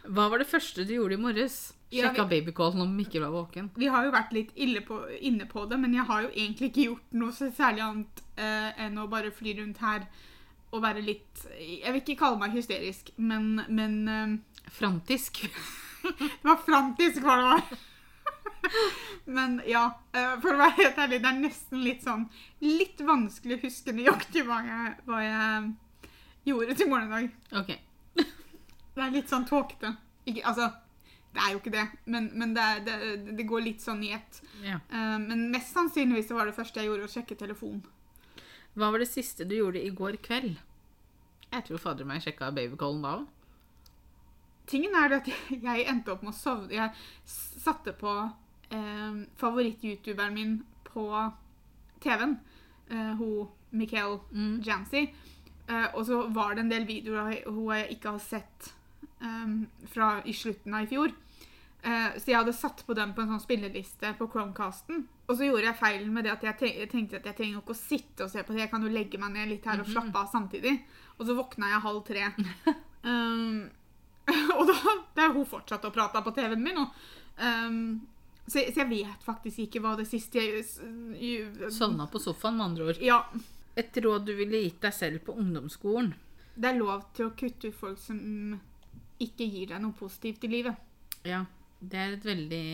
Hva 0.08 0.30
var 0.32 0.40
det 0.40 0.48
første 0.48 0.86
du 0.88 0.94
gjorde 0.96 1.18
i 1.18 1.22
morges? 1.22 1.58
Ja, 1.90 2.10
Sjekka 2.12 2.68
om 2.68 2.96
Mikkel 2.96 3.22
var 3.24 3.32
våken. 3.32 3.70
Vi 3.76 3.88
har 3.88 4.04
jo 4.04 4.12
vært 4.12 4.34
litt 4.36 4.52
ille 4.56 4.82
på, 4.84 5.00
inne 5.24 5.46
på 5.48 5.66
det, 5.66 5.78
men 5.80 5.94
jeg 5.96 6.04
har 6.08 6.26
jo 6.26 6.32
egentlig 6.34 6.72
ikke 6.72 6.88
gjort 6.90 7.14
noe 7.16 7.36
så 7.36 7.48
særlig 7.56 7.84
annet 7.86 8.24
eh, 8.36 8.72
enn 8.86 8.98
å 9.00 9.08
bare 9.08 9.32
fly 9.32 9.56
rundt 9.62 9.80
her 9.84 10.08
og 10.76 10.82
være 10.84 11.00
litt 11.00 11.46
Jeg 11.56 11.94
vil 11.94 12.02
ikke 12.02 12.18
kalle 12.20 12.42
meg 12.42 12.56
hysterisk, 12.58 13.14
men, 13.16 13.62
men 13.72 13.94
eh, 14.12 14.64
Frantisk. 14.72 15.46
Det 16.08 16.46
var 16.46 16.60
frantisk 16.64 17.24
hva 17.24 17.36
det 17.40 17.48
var. 17.48 17.80
Men 19.38 19.60
ja, 19.68 19.84
eh, 20.14 20.34
for 20.44 20.54
å 20.54 20.62
være 20.62 20.78
helt 20.80 21.02
ærlig, 21.04 21.22
det 21.24 21.30
er 21.32 21.42
nesten 21.42 21.84
litt 21.84 22.06
sånn 22.06 22.26
Litt 22.64 23.02
vanskelig 23.06 23.58
å 23.58 23.64
huske 23.66 23.94
nøyaktig 23.96 24.44
hva 24.48 24.62
jeg, 24.66 24.96
hva 25.08 25.22
jeg 25.24 25.70
gjorde 26.48 26.78
til 26.80 26.90
morgenen 26.92 27.14
i 27.14 27.28
dag. 27.28 27.62
Ok. 27.62 27.74
Det 28.98 29.06
er 29.06 29.14
litt 29.14 29.30
sånn 29.30 29.46
tåkete. 29.46 29.92
Altså, 30.42 30.72
det 31.36 31.44
er 31.44 31.54
jo 31.54 31.60
ikke 31.60 31.74
det, 31.76 31.86
men, 32.10 32.32
men 32.34 32.56
det, 32.56 32.64
er, 32.64 32.80
det, 32.88 33.36
det 33.38 33.46
går 33.46 33.62
litt 33.68 33.84
sånn 33.84 34.02
i 34.08 34.10
ett. 34.16 34.40
Ja. 34.66 34.80
Uh, 34.90 35.20
men 35.22 35.52
mest 35.54 35.76
sannsynligvis 35.76 36.32
var 36.34 36.50
det 36.50 36.56
første 36.58 36.82
jeg 36.82 36.90
gjorde, 36.90 37.06
å 37.06 37.14
sjekke 37.14 37.38
telefonen. 37.38 37.84
Hva 38.78 38.90
var 38.94 39.02
det 39.02 39.10
siste 39.12 39.46
du 39.46 39.54
gjorde 39.58 39.84
i 39.84 39.94
går 39.94 40.18
kveld? 40.26 40.58
Jeg 41.52 41.66
tror 41.68 41.82
fader 41.82 42.08
meg 42.10 42.24
sjekka 42.26 42.50
babycallen 42.56 43.06
da 43.06 43.14
òg. 43.20 43.28
Tingen 44.68 44.98
er 45.00 45.14
det 45.14 45.22
at 45.22 45.30
jeg 45.70 45.86
endte 45.88 46.12
opp 46.12 46.26
med 46.26 46.34
å 46.34 46.38
sovne. 46.38 46.74
Jeg 46.76 47.57
satte 47.68 47.94
på 48.00 48.14
eh, 48.70 49.22
favoritt-youtuberen 49.42 50.36
min 50.38 50.58
på 50.88 51.10
TV-en. 52.04 52.38
Eh, 52.90 53.14
hun 53.20 53.48
Michael 53.70 54.20
Mm. 54.32 54.62
Jancy. 54.64 55.08
Eh, 55.68 55.88
og 55.94 56.06
så 56.08 56.22
var 56.32 56.56
det 56.56 56.64
en 56.64 56.72
del 56.72 56.88
videoer 56.88 57.44
hun 57.46 57.74
jeg 57.76 57.98
ikke 57.98 58.16
har 58.16 58.24
sett 58.24 58.74
eh, 59.22 59.56
fra 59.92 60.22
i 60.24 60.34
slutten 60.34 60.74
av 60.74 60.88
i 60.88 60.92
fjor. 60.92 61.12
Eh, 61.84 62.16
så 62.18 62.32
jeg 62.32 62.40
hadde 62.40 62.56
satt 62.56 62.86
på 62.88 62.96
dem 62.98 63.14
på 63.14 63.24
en 63.24 63.34
sånn 63.36 63.44
spilleliste 63.44 64.14
på 64.18 64.30
Chromecasten. 64.32 65.04
Og 65.28 65.36
så 65.36 65.50
gjorde 65.50 65.68
jeg 65.68 65.80
feilen 65.82 66.14
med 66.16 66.26
det 66.26 66.34
at 66.38 66.46
jeg 66.48 66.90
tenkte 66.92 67.20
at 67.20 67.28
jeg 67.28 67.38
trenger 67.38 67.60
ikke 67.60 67.76
å 67.76 67.80
sitte 67.80 68.26
og 68.26 68.32
se 68.32 68.44
på 68.44 68.56
det. 68.56 68.64
Jeg 68.64 68.72
kan 68.72 68.84
jo 68.84 68.94
legge 68.94 69.20
meg 69.20 69.36
ned 69.36 69.52
litt 69.52 69.68
her 69.68 69.84
og 69.84 69.92
slappe 69.92 70.24
av 70.24 70.32
samtidig. 70.32 70.78
Og 71.18 71.28
så 71.28 71.36
våkna 71.36 71.74
jeg 71.74 71.88
halv 71.88 72.04
tre. 72.08 72.30
Um, 73.08 73.70
og 74.58 74.66
da, 74.68 74.74
da 75.16 75.28
er 75.28 75.36
hun 75.36 75.46
fortsatt 75.48 75.86
å 75.88 75.92
prate 75.96 76.20
på 76.26 76.34
TV-en 76.36 76.64
min. 76.64 76.80
Og, 76.82 77.06
um, 77.40 78.00
så, 78.48 78.62
så 78.72 78.82
jeg 78.84 78.90
vet 78.90 79.26
faktisk 79.26 79.66
ikke 79.66 79.82
hva 79.84 79.96
det 80.00 80.08
siste 80.08 80.40
jeg 80.40 80.64
Sovna 81.74 82.08
på 82.08 82.22
sofaen, 82.24 82.56
med 82.60 82.66
andre 82.70 82.88
ord. 82.92 83.02
Ja. 83.04 83.20
Et 83.78 84.00
råd 84.04 84.26
du 84.26 84.34
ville 84.38 84.64
gitt 84.64 84.80
deg 84.82 84.96
selv 84.96 85.22
på 85.28 85.36
ungdomsskolen? 85.38 86.14
Det 86.58 86.72
er 86.72 86.80
lov 86.80 87.10
til 87.14 87.28
å 87.28 87.36
kutte 87.38 87.70
ut 87.70 87.78
folk 87.78 88.00
som 88.02 88.20
ikke 89.22 89.46
gir 89.46 89.74
deg 89.74 89.82
noe 89.84 89.94
positivt 89.98 90.48
i 90.48 90.50
livet. 90.50 90.80
Ja, 91.28 91.44
det 91.80 92.00
er 92.00 92.16
et 92.16 92.26
veldig, 92.26 92.68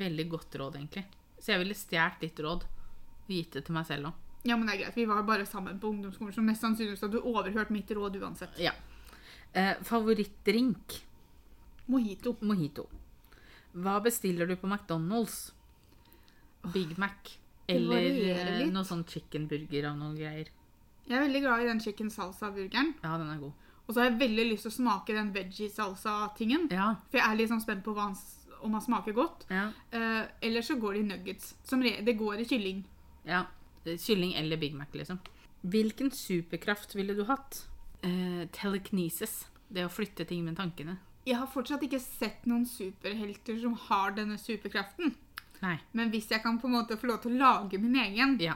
veldig 0.00 0.26
godt 0.32 0.56
råd, 0.60 0.78
egentlig. 0.78 1.04
Så 1.40 1.52
jeg 1.52 1.62
ville 1.64 1.76
stjålet 1.76 2.22
ditt 2.22 2.40
råd 2.46 2.64
og 2.64 3.34
gitt 3.34 3.58
det 3.58 3.66
til 3.66 3.76
meg 3.76 3.88
selv 3.88 4.12
òg. 4.12 4.22
Ja, 4.46 4.54
men 4.54 4.68
det 4.68 4.76
er 4.76 4.82
greit. 4.84 4.96
Vi 4.96 5.08
var 5.10 5.26
bare 5.26 5.46
sammen 5.48 5.80
på 5.82 5.90
ungdomsskolen, 5.90 6.32
så 6.32 6.44
mest 6.44 6.62
sannsynligvis 6.62 7.02
hadde 7.02 7.18
du 7.18 7.26
overhørt 7.26 7.72
mitt 7.74 7.90
råd 7.90 8.20
uansett. 8.22 8.54
Ja. 8.62 8.72
Eh, 9.52 9.74
favorittdrink? 9.84 11.00
Mojito. 11.90 12.36
Mojito. 12.46 12.86
Hva 13.76 13.98
bestiller 14.04 14.48
du 14.48 14.56
på 14.56 14.68
McDonald's? 14.70 15.50
Big 16.72 16.96
Mac. 16.98 17.36
Eller 17.68 18.06
eh, 18.32 18.64
noe 18.70 18.86
sånn 18.86 19.04
chickenburger 19.10 19.88
av 19.90 19.98
noen 19.98 20.14
greier. 20.18 20.48
Jeg 21.06 21.16
er 21.18 21.22
veldig 21.26 21.42
glad 21.44 21.62
i 21.62 21.68
den 21.68 21.80
chicken 21.82 22.08
salsa-burgeren. 22.10 22.94
Ja, 23.02 23.16
den 23.20 23.28
er 23.30 23.38
god. 23.42 23.52
Og 23.86 23.92
så 23.94 24.00
har 24.00 24.08
jeg 24.08 24.18
veldig 24.24 24.46
lyst 24.48 24.66
til 24.66 24.72
å 24.72 24.76
smake 24.80 25.14
den 25.14 25.28
veggie 25.34 25.70
salsa-tingen. 25.70 26.66
Ja. 26.74 26.92
For 27.10 27.20
jeg 27.20 27.26
er 27.28 27.38
litt 27.38 27.50
sånn 27.52 27.62
spent 27.62 27.84
på 27.86 27.94
hva 27.94 28.08
han, 28.08 28.16
om 28.66 28.74
han 28.74 28.82
smaker 28.82 29.14
godt. 29.14 29.44
Ja. 29.52 29.68
Eh, 29.94 30.24
eller 30.48 30.66
så 30.66 30.74
går 30.82 30.96
det 30.96 31.02
i 31.04 31.08
nuggets. 31.12 31.52
Som 31.66 31.84
re 31.86 31.92
det 32.06 32.16
går 32.18 32.42
i 32.42 32.48
kylling. 32.50 32.82
ja. 33.28 33.44
Kylling 33.86 34.32
eller 34.34 34.58
Big 34.58 34.72
Mac, 34.74 34.90
liksom. 34.98 35.20
Hvilken 35.62 36.08
superkraft 36.10 36.96
ville 36.98 37.14
du 37.14 37.20
hatt? 37.28 37.60
Eh, 38.02 38.48
telekinesis. 38.50 39.44
Det 39.70 39.84
å 39.86 39.90
flytte 39.94 40.26
ting 40.26 40.42
med 40.42 40.56
tankene. 40.58 40.96
Jeg 41.26 41.36
har 41.40 41.46
fortsatt 41.50 41.82
ikke 41.82 42.00
sett 42.00 42.44
noen 42.46 42.64
superhelter 42.70 43.58
som 43.60 43.74
har 43.88 44.12
denne 44.14 44.36
superkraften. 44.38 45.14
Nei. 45.62 45.78
Men 45.96 46.10
hvis 46.12 46.28
jeg 46.30 46.42
kan 46.44 46.58
på 46.60 46.68
en 46.68 46.76
måte 46.76 46.96
få 47.00 47.08
lov 47.10 47.22
til 47.24 47.32
å 47.34 47.38
lage 47.40 47.78
min 47.82 47.96
egen, 47.96 48.38
Ja. 48.40 48.54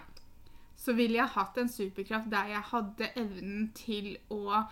så 0.77 0.95
ville 0.95 1.17
jeg 1.19 1.29
hatt 1.35 1.59
en 1.59 1.69
superkraft 1.69 2.31
der 2.31 2.47
jeg 2.49 2.63
hadde 2.71 3.11
evnen 3.17 3.73
til 3.75 4.17
å 4.31 4.67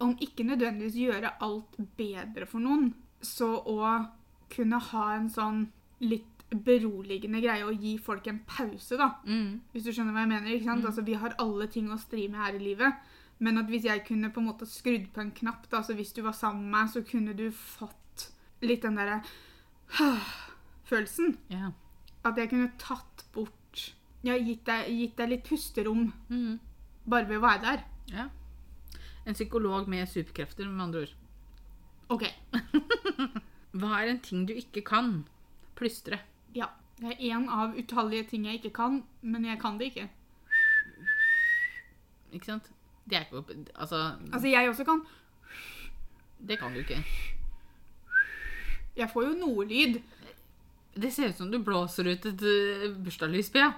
Om 0.00 0.14
ikke 0.16 0.44
nødvendigvis 0.48 0.94
gjøre 0.96 1.34
alt 1.44 1.74
bedre 1.98 2.46
for 2.48 2.58
noen, 2.58 2.94
så 3.20 3.50
å 3.68 4.06
kunne 4.48 4.78
ha 4.80 5.02
en 5.14 5.28
sånn 5.28 5.66
litt 6.00 6.24
beroligende 6.50 7.42
greie 7.42 7.66
og 7.66 7.76
gi 7.82 7.98
folk 7.98 8.26
en 8.26 8.38
pause, 8.48 8.96
da. 8.96 9.10
Mm. 9.26 9.60
Hvis 9.74 9.84
du 9.84 9.90
skjønner 9.92 10.12
hva 10.16 10.20
jeg 10.24 10.28
mener. 10.32 10.50
ikke 10.56 10.64
sant? 10.64 10.86
Altså, 10.86 11.04
Vi 11.04 11.12
har 11.20 11.34
alle 11.38 11.66
ting 11.68 11.90
å 11.92 11.98
stri 12.00 12.28
med 12.28 12.40
her 12.40 12.54
i 12.54 12.64
livet. 12.64 12.94
Men 13.40 13.56
at 13.58 13.70
hvis 13.72 13.84
jeg 13.88 14.02
kunne 14.04 14.28
på 14.32 14.40
en 14.42 14.46
måte 14.50 14.66
skrudd 14.68 15.06
på 15.14 15.20
en 15.22 15.30
knapp, 15.32 15.64
da, 15.72 15.80
så 15.82 15.94
hvis 15.96 16.12
du 16.12 16.20
var 16.22 16.32
sammen 16.36 16.66
med 16.66 16.74
meg, 16.76 16.90
så 16.92 17.00
kunne 17.08 17.32
du 17.36 17.46
fått 17.56 18.26
litt 18.60 18.82
den 18.84 18.98
derre 19.00 19.22
følelsen. 20.90 21.38
Ja. 21.50 21.70
At 22.24 22.36
jeg 22.36 22.50
kunne 22.52 22.72
tatt 22.78 23.24
bort 23.32 23.56
Ja, 24.22 24.34
gitt 24.36 24.66
deg, 24.68 24.90
gitt 24.92 25.14
deg 25.16 25.30
litt 25.30 25.46
pusterom 25.48 26.10
Mm. 26.28 26.58
bare 27.08 27.24
ved 27.28 27.38
å 27.38 27.40
være 27.46 27.62
der. 27.62 27.84
ja. 28.12 28.28
En 29.26 29.34
psykolog 29.34 29.88
med 29.88 30.08
superkrefter, 30.08 30.68
med 30.68 30.80
andre 30.82 31.00
ord. 31.02 31.14
OK. 32.10 32.24
Hva 33.72 34.00
er 34.02 34.08
en 34.10 34.20
ting 34.20 34.46
du 34.46 34.52
ikke 34.52 34.82
kan? 34.84 35.24
Plystre. 35.76 36.18
Ja. 36.54 36.66
Det 37.00 37.12
er 37.14 37.32
én 37.32 37.48
av 37.48 37.76
utallige 37.78 38.28
ting 38.28 38.44
jeg 38.44 38.60
ikke 38.60 38.72
kan, 38.74 39.04
men 39.22 39.44
jeg 39.44 39.58
kan 39.60 39.78
det 39.78 39.86
ikke. 39.94 40.08
Ikke 42.32 42.44
sant? 42.46 42.70
Det 43.10 43.18
er 43.18 43.26
ikke 43.26 43.42
Altså, 43.74 44.00
Altså, 44.32 44.46
jeg 44.48 44.68
også 44.70 44.84
kan. 44.86 45.02
det 46.48 46.58
kan 46.58 46.72
du 46.72 46.80
ikke. 46.80 47.02
Jeg 48.96 49.10
får 49.10 49.24
jo 49.24 49.36
noe 49.38 49.64
lyd. 49.66 50.00
Det 50.94 51.12
ser 51.12 51.30
ut 51.30 51.38
som 51.38 51.50
du 51.50 51.58
blåser 51.62 52.06
ut 52.10 52.26
et 52.26 52.42
uh, 52.42 52.96
bursdagslys, 53.04 53.50
Pia. 53.54 53.72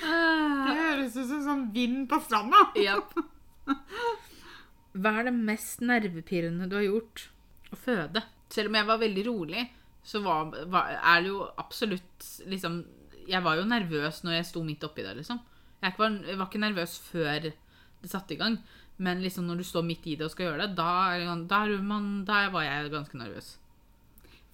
Det 0.00 0.76
høres 0.76 1.16
ut 1.16 1.28
som 1.28 1.42
sånn 1.44 1.66
vind 1.74 2.06
på 2.10 2.20
stranda. 2.24 2.64
Yep. 2.78 3.18
Hva 5.00 5.12
er 5.20 5.28
det 5.28 5.34
mest 5.36 5.82
nervepirrende 5.84 6.68
du 6.70 6.76
har 6.78 6.86
gjort? 6.86 7.26
Å 7.70 7.78
føde. 7.78 8.24
Selv 8.50 8.72
om 8.72 8.78
jeg 8.80 8.88
var 8.88 9.02
veldig 9.02 9.24
rolig, 9.28 9.66
så 10.02 10.22
var, 10.24 10.50
var, 10.72 10.96
er 10.96 11.22
det 11.22 11.30
jo 11.30 11.44
absolutt 11.60 12.30
liksom 12.50 12.80
Jeg 13.28 13.44
var 13.44 13.58
jo 13.58 13.68
nervøs 13.68 14.22
når 14.24 14.38
jeg 14.38 14.50
sto 14.50 14.62
midt 14.64 14.84
oppi 14.86 15.04
det, 15.06 15.16
liksom. 15.18 15.40
Jeg 15.80 15.96
var, 15.96 16.16
jeg 16.28 16.38
var 16.38 16.48
ikke 16.48 16.62
nervøs 16.62 16.98
før 17.10 17.48
det 17.50 18.10
satte 18.10 18.34
i 18.36 18.40
gang. 18.40 18.58
Men 19.00 19.22
liksom 19.24 19.46
når 19.48 19.60
du 19.60 19.64
står 19.64 19.84
midt 19.88 20.06
i 20.06 20.16
det 20.20 20.26
og 20.26 20.34
skal 20.34 20.50
gjøre 20.50 20.66
det, 20.66 20.76
da, 20.76 20.90
er 21.14 21.44
da, 21.48 21.62
er 21.64 21.84
man, 21.84 22.10
da 22.28 22.42
var 22.52 22.66
jeg 22.66 22.92
ganske 22.92 23.20
nervøs. 23.20 23.54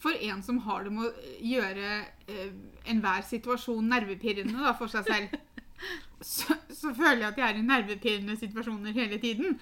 For 0.02 0.14
en 0.28 0.42
som 0.44 0.60
har 0.66 0.84
det 0.84 0.92
med 0.92 1.08
å 1.08 1.32
gjøre 1.42 1.88
eh, 2.30 2.52
enhver 2.92 3.24
situasjon 3.26 3.88
nervepirrende 3.90 4.60
da, 4.60 4.74
for 4.78 4.92
seg 4.92 5.08
selv, 5.08 5.34
så, 6.34 6.54
så 6.70 6.92
føler 6.94 7.24
jeg 7.24 7.32
at 7.32 7.40
jeg 7.42 7.48
er 7.48 7.58
i 7.58 7.66
nervepirrende 7.66 8.38
situasjoner 8.38 8.94
hele 8.96 9.18
tiden. 9.22 9.58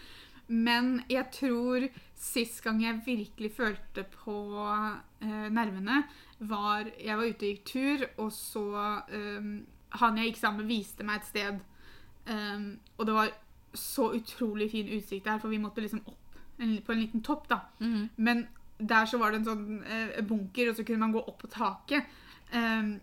Men 0.53 0.99
jeg 1.09 1.31
tror 1.33 1.87
sist 2.21 2.61
gang 2.64 2.83
jeg 2.83 3.01
virkelig 3.07 3.55
følte 3.57 4.05
på 4.19 4.37
eh, 4.69 5.49
nervene, 5.55 6.03
var 6.38 6.90
Jeg 7.01 7.16
var 7.16 7.25
ute 7.25 7.47
og 7.47 7.51
gikk 7.51 7.64
tur, 7.68 8.05
og 8.18 8.33
så 8.33 8.64
um, 9.14 9.66
Han 10.01 10.18
jeg 10.18 10.33
gikk 10.33 10.40
sammen 10.40 10.64
med, 10.64 10.70
viste 10.75 11.07
meg 11.07 11.23
et 11.23 11.31
sted. 11.31 11.62
Um, 12.27 12.79
og 12.99 13.07
det 13.07 13.14
var 13.14 13.33
så 13.75 14.12
utrolig 14.14 14.70
fin 14.70 14.90
utsikt 14.97 15.27
der, 15.27 15.38
for 15.38 15.49
vi 15.49 15.59
måtte 15.62 15.83
liksom 15.83 16.03
opp 16.07 16.38
en, 16.59 16.77
på 16.87 16.92
en 16.92 17.01
liten 17.01 17.23
topp, 17.23 17.49
da. 17.51 17.59
Men 18.16 18.47
der 18.79 19.07
så 19.07 19.18
var 19.18 19.31
det 19.31 19.42
en 19.42 19.49
sånn 19.49 19.83
uh, 19.83 20.20
bunker, 20.27 20.70
og 20.70 20.79
så 20.79 20.85
kunne 20.87 21.03
man 21.03 21.14
gå 21.14 21.23
opp 21.23 21.42
på 21.42 21.51
taket. 21.51 22.07
Um, 22.55 22.97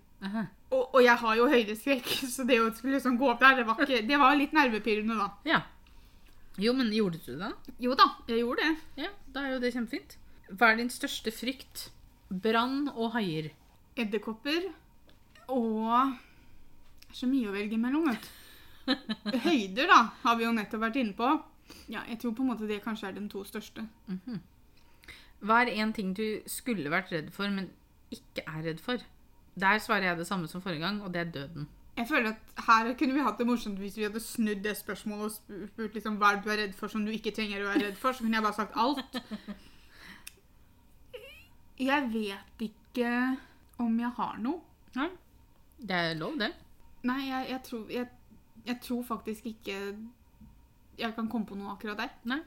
og, 0.71 0.95
og 0.95 0.99
jeg 1.03 1.17
har 1.23 1.37
jo 1.39 1.49
høydeskrekk, 1.51 2.09
så 2.35 2.45
det 2.47 2.59
å 2.61 2.71
skulle 2.75 2.97
liksom 2.97 3.19
gå 3.19 3.29
opp 3.31 3.43
der, 3.43 3.61
det 3.61 3.67
var, 3.67 3.79
ikke, 3.79 4.03
det 4.07 4.19
var 4.21 4.35
litt 4.39 4.55
nervepirrende 4.55 5.17
da. 5.19 5.29
Ja. 5.47 5.61
Jo, 6.59 6.73
men 6.75 6.91
gjorde 6.93 7.21
du 7.23 7.31
det 7.31 7.39
da? 7.39 7.51
Jo 7.79 7.95
da, 7.97 8.09
jeg 8.27 8.43
gjorde 8.43 8.67
det. 8.67 9.05
Ja, 9.05 9.11
da 9.31 9.45
er 9.45 9.55
jo 9.55 9.63
det 9.63 9.71
kjempefint. 9.75 10.17
Hva 10.51 10.71
er 10.71 10.81
din 10.81 10.91
største 10.91 11.31
frykt? 11.31 11.89
Brann 12.31 12.87
og 12.93 13.11
haier. 13.17 13.51
Edderkopper 13.99 14.69
og 15.51 16.13
Det 17.01 17.11
er 17.11 17.17
så 17.19 17.27
mye 17.27 17.49
å 17.49 17.55
velge 17.55 17.77
mellom, 17.79 18.07
vet 18.07 18.23
du. 18.23 18.37
Høyder, 19.45 19.89
da, 19.91 19.97
har 20.23 20.37
vi 20.39 20.45
jo 20.45 20.53
nettopp 20.55 20.85
vært 20.85 20.99
inne 21.01 21.15
på. 21.17 21.27
Ja, 21.91 22.05
jeg 22.07 22.21
tror 22.21 22.33
på 22.37 22.45
en 22.45 22.53
måte 22.53 22.69
det 22.69 22.79
kanskje 22.85 23.09
er 23.09 23.17
den 23.17 23.27
to 23.31 23.43
største. 23.47 23.83
Hva 25.41 25.59
er 25.63 25.73
en 25.83 25.91
ting 25.95 26.13
du 26.15 26.41
skulle 26.49 26.91
vært 26.91 27.11
redd 27.11 27.29
for, 27.35 27.51
men 27.51 27.69
ikke 28.13 28.45
er 28.47 28.63
redd 28.69 28.81
for? 28.83 29.03
Der 29.59 29.83
svarer 29.83 30.11
jeg 30.11 30.21
det 30.21 30.27
samme 30.29 30.47
som 30.47 30.63
forrige 30.63 30.85
gang, 30.85 31.01
og 31.03 31.11
det 31.13 31.21
er 31.25 31.31
døden. 31.35 31.67
Jeg 31.97 32.07
føler 32.07 32.31
at 32.31 32.63
Her 32.65 32.93
kunne 32.97 33.13
vi 33.13 33.23
hatt 33.25 33.37
det 33.37 33.45
morsomt 33.49 33.79
hvis 33.81 33.97
vi 33.99 34.05
hadde 34.07 34.21
snudd 34.23 34.63
det 34.63 34.77
spørsmålet 34.79 35.25
og 35.25 35.67
spurt 35.73 35.97
liksom, 35.97 36.15
hva 36.21 36.37
du 36.39 36.47
er 36.49 36.63
redd 36.63 36.77
for 36.77 36.91
som 36.91 37.03
du 37.05 37.11
ikke 37.11 37.33
trenger 37.35 37.65
å 37.65 37.67
være 37.73 37.89
redd 37.89 37.99
for. 37.99 38.15
Så 38.15 38.23
kunne 38.23 38.39
jeg 38.39 38.45
bare 38.47 38.57
sagt 38.57 38.79
alt. 38.79 39.19
Jeg 41.81 42.07
vet 42.13 42.65
ikke 42.67 43.11
om 43.81 43.99
jeg 43.99 44.13
har 44.17 44.39
noe. 44.43 44.61
Nei. 44.97 45.09
Det 45.81 45.97
er 45.97 46.17
lov, 46.19 46.35
det. 46.37 46.51
Nei, 47.09 47.21
jeg, 47.25 47.47
jeg, 47.49 47.61
tror, 47.65 47.85
jeg, 47.89 48.09
jeg 48.67 48.81
tror 48.85 49.03
faktisk 49.07 49.47
ikke 49.49 49.77
jeg 51.01 51.15
kan 51.17 51.29
komme 51.31 51.47
på 51.49 51.57
noe 51.57 51.73
akkurat 51.73 51.97
der. 52.03 52.11
Nei. 52.29 52.41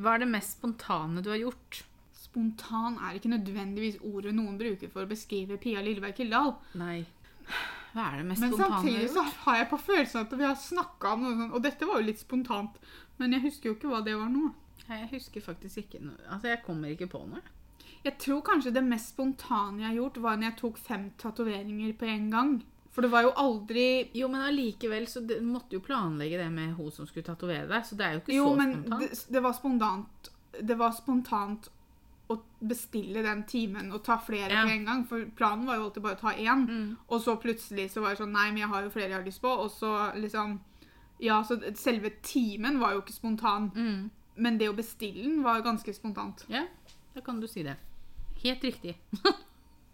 Hva 0.00 0.14
er 0.16 0.22
det 0.22 0.30
mest 0.30 0.56
spontane 0.56 1.20
du 1.24 1.28
har 1.32 1.40
gjort? 1.42 1.82
Spontan 2.16 2.96
er 3.02 3.18
ikke 3.18 3.32
nødvendigvis 3.32 3.98
ordet 4.06 4.32
noen 4.36 4.56
bruker 4.60 4.88
for 4.92 5.04
å 5.04 5.10
beskrive 5.10 5.58
Pia 5.60 5.82
Lilleberg 5.84 6.16
Kildahl. 6.16 6.54
Nei. 6.80 7.02
Hva 7.90 8.06
er 8.06 8.20
det 8.20 8.26
mest 8.30 8.44
Men 8.44 8.54
spontane 8.54 8.70
du 8.70 8.76
samtidig 8.78 9.02
har 9.02 9.12
så 9.12 9.24
gjort? 9.26 9.38
har 9.44 9.56
jeg 9.58 9.68
på 9.72 9.78
følelsen 9.82 10.20
at 10.22 10.34
vi 10.38 10.46
har 10.46 10.58
snakka 10.64 11.14
om 11.16 11.24
noe 11.26 11.36
sånt, 11.40 11.54
og 11.58 11.64
dette 11.66 11.88
var 11.88 12.00
jo 12.00 12.06
litt 12.06 12.22
spontant. 12.22 12.76
Men 13.20 13.34
jeg 13.36 13.44
husker 13.48 13.72
jo 13.72 13.76
ikke 13.76 13.90
hva 13.92 14.00
det 14.06 14.16
var 14.16 14.30
nå. 14.32 14.52
Nei, 14.86 15.00
Jeg 15.04 15.10
husker 15.12 15.42
faktisk 15.44 15.82
ikke 15.84 16.00
noe. 16.02 16.16
Altså, 16.30 16.54
jeg 16.54 16.62
kommer 16.64 16.94
ikke 16.94 17.10
på 17.10 17.20
noe. 17.28 17.42
Jeg 18.04 18.16
tror 18.18 18.40
kanskje 18.42 18.72
det 18.72 18.82
mest 18.84 19.12
spontane 19.14 19.82
jeg 19.82 19.88
har 19.90 19.96
gjort, 19.98 20.16
var 20.24 20.36
når 20.40 20.50
jeg 20.50 20.56
tok 20.60 20.78
fem 20.78 21.10
tatoveringer 21.20 21.92
på 22.00 22.06
en 22.08 22.30
gang. 22.32 22.52
For 22.90 23.02
det 23.06 23.10
var 23.12 23.22
jo 23.22 23.32
aldri 23.38 24.10
Jo, 24.16 24.28
men 24.28 24.40
allikevel 24.48 25.04
så 25.06 25.20
det, 25.22 25.36
måtte 25.46 25.76
jo 25.76 25.80
planlegge 25.84 26.38
det 26.40 26.48
med 26.50 26.72
hun 26.74 26.90
som 26.90 27.06
skulle 27.06 27.26
tatovere 27.28 27.68
deg, 27.70 27.84
så 27.86 27.94
det 27.98 28.06
er 28.06 28.16
jo 28.16 28.22
ikke 28.24 28.34
Jo, 28.34 28.46
så 28.48 28.56
men 28.56 28.72
spontant. 28.80 29.00
det, 29.04 29.26
det 29.36 29.42
var 29.44 29.52
spontant 29.58 30.30
det 30.60 30.76
var 30.80 30.90
spontant 30.96 31.68
å 32.30 32.36
bestille 32.60 33.22
den 33.22 33.44
timen 33.46 33.92
og 33.94 34.02
ta 34.06 34.16
flere 34.18 34.50
Ja. 34.50 34.64
på 34.66 34.70
en 34.70 34.84
gang. 34.84 35.04
For 35.06 35.24
planen 35.38 35.66
var 35.66 35.76
jo 35.78 35.84
alltid 35.84 36.02
bare 36.02 36.16
å 36.16 36.20
ta 36.20 36.32
én. 36.34 36.64
Mm. 36.66 36.96
Og 37.08 37.20
så 37.22 37.36
plutselig 37.42 37.88
så 37.90 38.00
var 38.02 38.10
det 38.14 38.18
sånn 38.20 38.32
Nei, 38.34 38.48
men 38.50 38.58
jeg 38.64 38.68
har 38.70 38.82
jo 38.82 38.90
flere 38.90 39.08
jeg 39.10 39.16
har 39.18 39.24
lyst 39.26 39.40
på. 39.42 39.48
Og 39.48 39.70
så 39.70 39.92
liksom 40.18 40.58
Ja, 41.20 41.42
så 41.44 41.58
selve 41.76 42.10
timen 42.22 42.78
var 42.80 42.92
jo 42.94 43.02
ikke 43.02 43.12
spontan. 43.14 43.70
Mm. 43.74 44.10
Men 44.36 44.58
det 44.58 44.68
å 44.70 44.76
bestille 44.76 45.22
den 45.22 45.42
var 45.42 45.58
jo 45.58 45.62
ganske 45.66 45.94
spontant. 45.94 46.44
Ja, 46.48 46.66
da 47.14 47.20
kan 47.20 47.40
du 47.40 47.46
si 47.46 47.62
det. 47.62 47.76
Helt 48.42 48.62
riktig. 48.64 48.94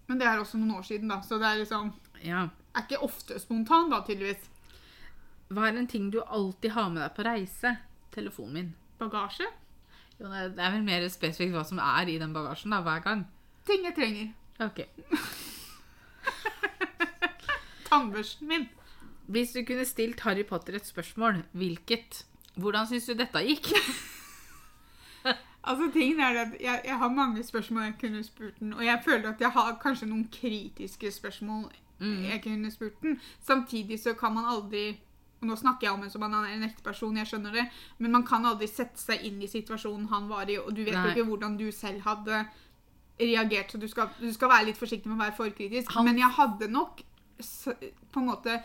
Men 0.08 0.18
det 0.20 0.26
er 0.28 0.38
også 0.38 0.58
noen 0.60 0.76
år 0.78 0.82
siden, 0.86 1.08
da. 1.10 1.20
Så 1.26 1.38
det 1.42 1.48
er 1.48 1.58
liksom 1.64 1.92
Ja. 2.24 2.44
Er 2.76 2.82
ikke 2.84 3.00
ofte 3.02 3.38
spontan, 3.40 3.90
da, 3.90 4.00
tydeligvis. 4.06 4.44
Hva 5.48 5.66
er 5.68 5.76
en 5.78 5.86
ting 5.90 6.10
du 6.12 6.20
alltid 6.22 6.70
har 6.74 6.88
med 6.90 7.02
deg 7.02 7.14
på 7.16 7.24
reise? 7.26 7.76
Telefonen 8.14 8.52
min. 8.54 8.70
Bagasje. 9.00 9.46
Jo, 10.18 10.28
det 10.30 10.58
er- 10.58 10.70
vel 10.72 10.82
mer 10.84 11.08
spesifikt 11.12 11.52
hva 11.54 11.64
som 11.66 11.78
er 11.78 12.06
i 12.08 12.18
den 12.18 12.32
bagasjen 12.34 12.70
da, 12.72 12.80
hver 12.82 13.02
gang. 13.04 13.26
Ting 13.66 13.84
jeg 13.84 13.94
trenger. 13.94 14.32
Ok. 14.60 14.80
Tannbørsten 17.88 18.48
min. 18.48 18.68
Hvis 19.26 19.52
du 19.56 19.62
kunne 19.66 19.84
stilt 19.88 20.20
Harry 20.26 20.44
Potter 20.46 20.76
et 20.78 20.86
spørsmål, 20.86 21.42
hvilket? 21.52 22.24
Hvordan 22.56 22.86
syns 22.88 23.06
du 23.10 23.14
dette 23.18 23.42
gikk? 23.46 23.72
Altså, 25.66 25.90
tingen 25.92 26.20
er 26.20 26.38
at 26.44 26.52
jeg, 26.60 26.80
jeg 26.84 26.98
har 26.98 27.08
mange 27.08 27.42
spørsmål 27.42 27.82
jeg 27.82 27.94
kunne 28.00 28.22
spurt 28.24 28.58
den, 28.60 28.72
og 28.74 28.84
jeg 28.84 29.00
føler 29.04 29.28
at 29.32 29.40
jeg 29.40 29.50
har 29.50 29.78
kanskje 29.82 30.06
noen 30.06 30.28
kritiske 30.32 31.10
spørsmål 31.10 31.70
Mm. 31.98 32.24
jeg 32.28 32.42
kunne 32.44 32.70
spurt 32.70 32.98
den. 33.02 33.20
Samtidig 33.40 33.96
så 34.00 34.12
kan 34.14 34.34
man 34.34 34.44
aldri 34.44 34.98
og 35.40 35.46
Nå 35.48 35.54
snakker 35.56 35.86
jeg 35.86 35.92
om 35.92 36.02
en 36.02 36.10
som 36.10 36.22
er 36.22 36.44
en 36.54 36.62
ekte 36.62 36.82
person, 36.84 37.16
jeg 37.16 37.26
skjønner 37.26 37.52
det, 37.52 37.64
men 37.98 38.12
man 38.12 38.22
kan 38.26 38.44
aldri 38.46 38.66
sette 38.66 38.98
seg 39.00 39.20
inn 39.24 39.42
i 39.42 39.46
situasjonen 39.46 40.06
han 40.08 40.28
var 40.28 40.48
i, 40.48 40.56
og 40.58 40.74
du 40.76 40.82
vet 40.84 40.94
jo 40.94 41.00
Nei. 41.00 41.10
ikke 41.14 41.24
hvordan 41.28 41.56
du 41.58 41.70
selv 41.72 42.00
hadde 42.04 42.46
reagert, 43.20 43.72
så 43.72 43.78
du 43.80 43.88
skal, 43.88 44.08
du 44.20 44.32
skal 44.32 44.48
være 44.48 44.66
litt 44.70 44.76
forsiktig 44.80 45.06
med 45.10 45.16
å 45.18 45.24
være 45.24 45.36
for 45.36 45.48
kritisk. 45.50 45.92
Han- 45.92 46.04
Men 46.04 46.18
jeg 46.18 46.30
hadde 46.36 46.68
nok 46.72 47.00
på 48.12 48.20
en 48.20 48.26
måte 48.26 48.62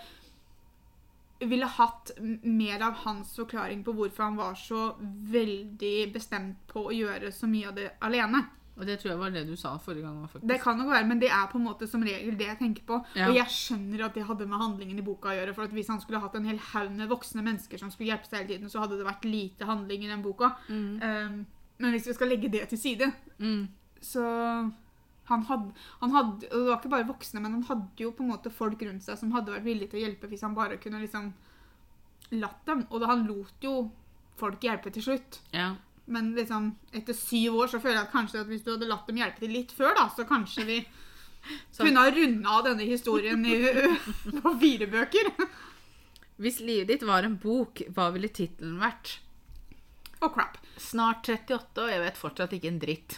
ville 1.50 1.66
hatt 1.66 2.12
mer 2.44 2.82
av 2.86 2.94
hans 3.06 3.36
forklaring 3.36 3.84
på 3.84 3.94
hvorfor 3.98 4.24
han 4.28 4.36
var 4.38 4.54
så 4.60 4.96
veldig 5.32 6.12
bestemt 6.14 6.60
på 6.72 6.88
å 6.90 6.94
gjøre 6.96 7.32
så 7.34 7.48
mye 7.50 7.70
av 7.72 7.76
det 7.80 7.92
alene. 8.02 8.44
Og 8.80 8.86
det 8.88 8.96
tror 9.02 9.12
jeg 9.12 9.20
var 9.20 9.34
det 9.36 9.42
du 9.50 9.56
sa 9.60 9.74
forrige 9.78 10.02
gang. 10.08 10.22
faktisk. 10.28 10.48
Det 10.48 10.60
kan 10.64 10.78
nok 10.80 10.90
være, 10.90 11.06
men 11.08 11.20
det 11.20 11.30
er 11.30 11.48
på 11.52 11.58
en 11.60 11.66
måte 11.68 11.88
som 11.92 12.02
regel 12.08 12.38
det 12.40 12.48
jeg 12.48 12.58
tenker 12.62 12.86
på. 12.88 13.00
Ja. 13.20 13.28
Og 13.30 13.36
jeg 13.36 13.52
skjønner 13.52 14.06
at 14.08 14.16
det 14.16 14.24
hadde 14.26 14.48
med 14.48 14.58
handlingen 14.62 14.98
i 14.98 15.06
boka 15.06 15.30
å 15.30 15.36
gjøre. 15.38 15.54
For 15.58 15.68
hvis 15.76 15.90
han 15.92 16.00
skulle 16.02 16.22
hatt 16.24 16.36
en 16.40 16.46
hel 16.48 16.58
haug 16.72 16.92
med 16.96 17.10
voksne 17.12 17.44
mennesker 17.46 17.78
som 17.78 17.92
skulle 17.92 18.10
hjelpe 18.14 18.30
seg 18.30 18.40
hele 18.40 18.54
tiden, 18.56 18.70
så 18.72 18.80
hadde 18.82 18.98
det 18.98 19.06
vært 19.06 19.28
lite 19.28 19.68
handling 19.70 20.06
i 20.06 20.10
den 20.14 20.24
boka. 20.24 20.54
Mm. 20.70 21.02
Um, 21.04 21.46
men 21.84 21.92
hvis 21.98 22.08
vi 22.08 22.14
skal 22.18 22.32
legge 22.32 22.50
det 22.50 22.70
til 22.70 22.78
side, 22.80 23.12
Mm. 23.40 23.68
så 24.02 24.24
han 25.32 25.46
hadde, 25.48 25.72
han 26.02 26.12
hadde, 26.16 26.48
og 26.52 26.58
Det 26.60 26.68
var 26.70 26.80
ikke 26.82 26.92
bare 26.94 27.08
voksne, 27.10 27.42
men 27.44 27.56
han 27.58 27.64
hadde 27.70 28.04
jo 28.06 28.12
på 28.18 28.24
en 28.26 28.32
måte 28.34 28.52
folk 28.54 28.82
rundt 28.86 29.04
seg 29.06 29.18
som 29.20 29.32
hadde 29.36 29.54
vært 29.56 29.66
villige 29.68 29.92
til 29.94 30.02
å 30.02 30.04
hjelpe 30.06 30.30
hvis 30.32 30.44
han 30.46 30.58
bare 30.58 30.78
kunne 30.84 31.02
liksom 31.04 31.32
latt 32.38 32.62
dem. 32.70 32.86
Og 32.92 33.02
da 33.04 33.10
han 33.12 33.26
lot 33.28 33.66
jo 33.66 33.76
folk 34.40 34.64
hjelpe 34.64 34.92
til 34.96 35.04
slutt. 35.06 35.40
Ja. 35.56 35.72
Men 36.12 36.32
liksom, 36.36 36.72
etter 36.98 37.16
syv 37.16 37.60
år 37.62 37.72
så 37.72 37.80
føler 37.80 38.00
jeg 38.02 38.08
at 38.10 38.14
kanskje 38.16 38.42
at 38.44 38.50
hvis 38.52 38.64
du 38.66 38.72
hadde 38.74 38.88
latt 38.90 39.08
dem 39.08 39.20
hjelpe 39.22 39.44
til 39.44 39.54
litt 39.56 39.72
før, 39.76 39.94
da, 39.98 40.08
så 40.16 40.26
kanskje 40.28 40.66
vi 40.68 40.80
Så- 41.74 41.84
kunne 41.86 42.04
ha 42.06 42.12
runda 42.14 42.56
av 42.60 42.66
denne 42.70 42.86
historien 42.90 43.44
i, 43.48 43.58
på 44.44 44.56
fire 44.62 44.88
bøker. 44.92 45.32
Hvis 46.42 46.60
livet 46.66 46.90
ditt 46.96 47.04
var 47.06 47.26
en 47.28 47.36
bok, 47.42 47.84
hva 47.94 48.10
ville 48.16 48.30
tittelen 48.34 48.80
vært? 48.82 49.20
Og 50.22 50.34
crap. 50.36 50.58
Snart 50.82 51.26
38, 51.30 51.82
og 51.82 51.90
jeg 51.90 52.02
vet 52.04 52.18
fortsatt 52.18 52.54
ikke 52.58 52.70
en 52.70 52.80
dritt. 52.82 53.16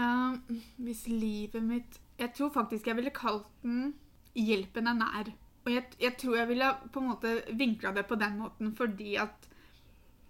Eh, 0.00 0.56
hvis 0.76 1.06
livet 1.08 1.62
mitt 1.62 2.00
Jeg 2.18 2.32
tror 2.36 2.50
faktisk 2.52 2.86
jeg 2.86 2.96
ville 2.96 3.10
kalt 3.10 3.48
den 3.62 3.94
'Hjelpen 4.34 4.86
er 4.86 4.94
nær'. 4.94 5.32
Og 5.64 5.72
jeg, 5.72 5.84
jeg 6.00 6.16
tror 6.18 6.36
jeg 6.36 6.48
ville 6.48 6.64
på 6.92 7.00
en 7.00 7.08
måte 7.08 7.42
vinkla 7.52 7.92
det 7.92 8.06
på 8.06 8.14
den 8.14 8.38
måten 8.38 8.76
fordi 8.76 9.14
at 9.14 9.48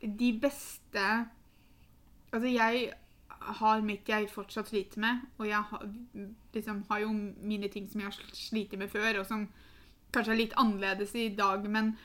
de 0.01 0.39
beste 0.43 1.27
Altså, 2.33 2.47
jeg 2.47 2.93
har 3.41 3.81
mitt 3.81 4.09
jeg 4.09 4.31
fortsatt 4.31 4.69
sliter 4.69 5.01
med, 5.01 5.17
og 5.39 5.49
jeg 5.49 5.63
har, 5.63 5.89
liksom, 6.55 6.85
har 6.91 6.99
jo 6.99 7.13
mine 7.43 7.69
ting 7.69 7.91
som 7.91 8.01
jeg 8.01 8.07
har 8.07 8.19
slitt 8.33 8.79
med 8.79 8.89
før, 8.89 9.19
og 9.19 9.27
som 9.27 9.49
kanskje 10.13 10.33
er 10.33 10.37
litt 10.37 10.55
annerledes 10.57 11.15
i 11.15 11.29
dag, 11.35 11.71
men, 11.71 11.99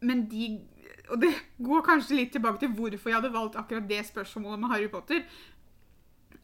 men 0.00 0.30
de 0.30 0.60
Og 1.10 1.20
det 1.20 1.30
går 1.58 1.82
kanskje 1.82 2.16
litt 2.16 2.32
tilbake 2.32 2.58
til 2.58 2.68
hvorfor 2.68 3.10
jeg 3.10 3.16
hadde 3.20 3.32
valgt 3.32 3.56
akkurat 3.56 3.88
det 3.88 4.06
spørsmålet 4.06 4.60
med 4.60 4.68
Harry 4.68 4.88
Potter 4.88 5.22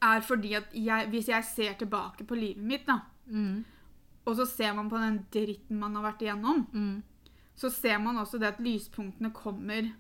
er 0.03 0.21
fordi 0.21 0.55
at 0.55 0.73
jeg, 0.75 1.09
hvis 1.11 1.29
jeg 1.29 1.45
ser 1.45 1.73
tilbake 1.81 2.25
på 2.27 2.37
livet 2.39 2.63
mitt, 2.63 2.87
da, 2.87 3.01
Mm. 3.29 3.65
og 4.27 4.37
så 4.37 4.47
ser 4.47 4.73
man 4.75 4.89
på 4.91 4.97
den 4.99 5.27
dritten 5.33 5.79
man 5.79 5.95
har 5.97 6.03
vært 6.13 6.23
igjennom, 6.23 6.67
Mm. 6.73 7.03
så 7.57 7.71
ser 7.71 7.99
man 7.99 8.17
også 8.17 8.39
det 8.39 8.49
at 8.55 8.59
lyspunktene 8.61 9.33
kommer 9.33 9.91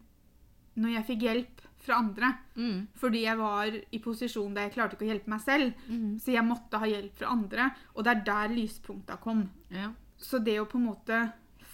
når 0.76 0.92
jeg 0.94 1.06
fikk 1.06 1.20
hjelp 1.22 1.60
fra 1.78 1.94
andre. 1.98 2.38
Mm. 2.56 2.86
Fordi 2.94 3.22
jeg 3.24 3.36
var 3.38 3.66
i 3.92 3.98
posisjon 3.98 4.54
der 4.54 4.62
jeg 4.68 4.72
klarte 4.74 4.94
ikke 4.96 5.06
å 5.06 5.12
hjelpe 5.12 5.28
meg 5.28 5.40
selv. 5.40 5.74
Mm. 5.88 6.18
Så 6.20 6.32
jeg 6.32 6.44
måtte 6.44 6.78
ha 6.78 6.86
hjelp 6.86 7.14
fra 7.16 7.26
andre, 7.32 7.70
og 7.96 8.04
det 8.04 8.16
er 8.16 8.24
der 8.24 8.54
lyspunkta 8.54 9.16
kom. 9.20 9.50
Ja. 9.70 9.90
Så 10.16 10.38
det 10.42 10.58
å 10.60 10.66
på 10.66 10.78
en 10.78 10.86
måte 10.86 11.32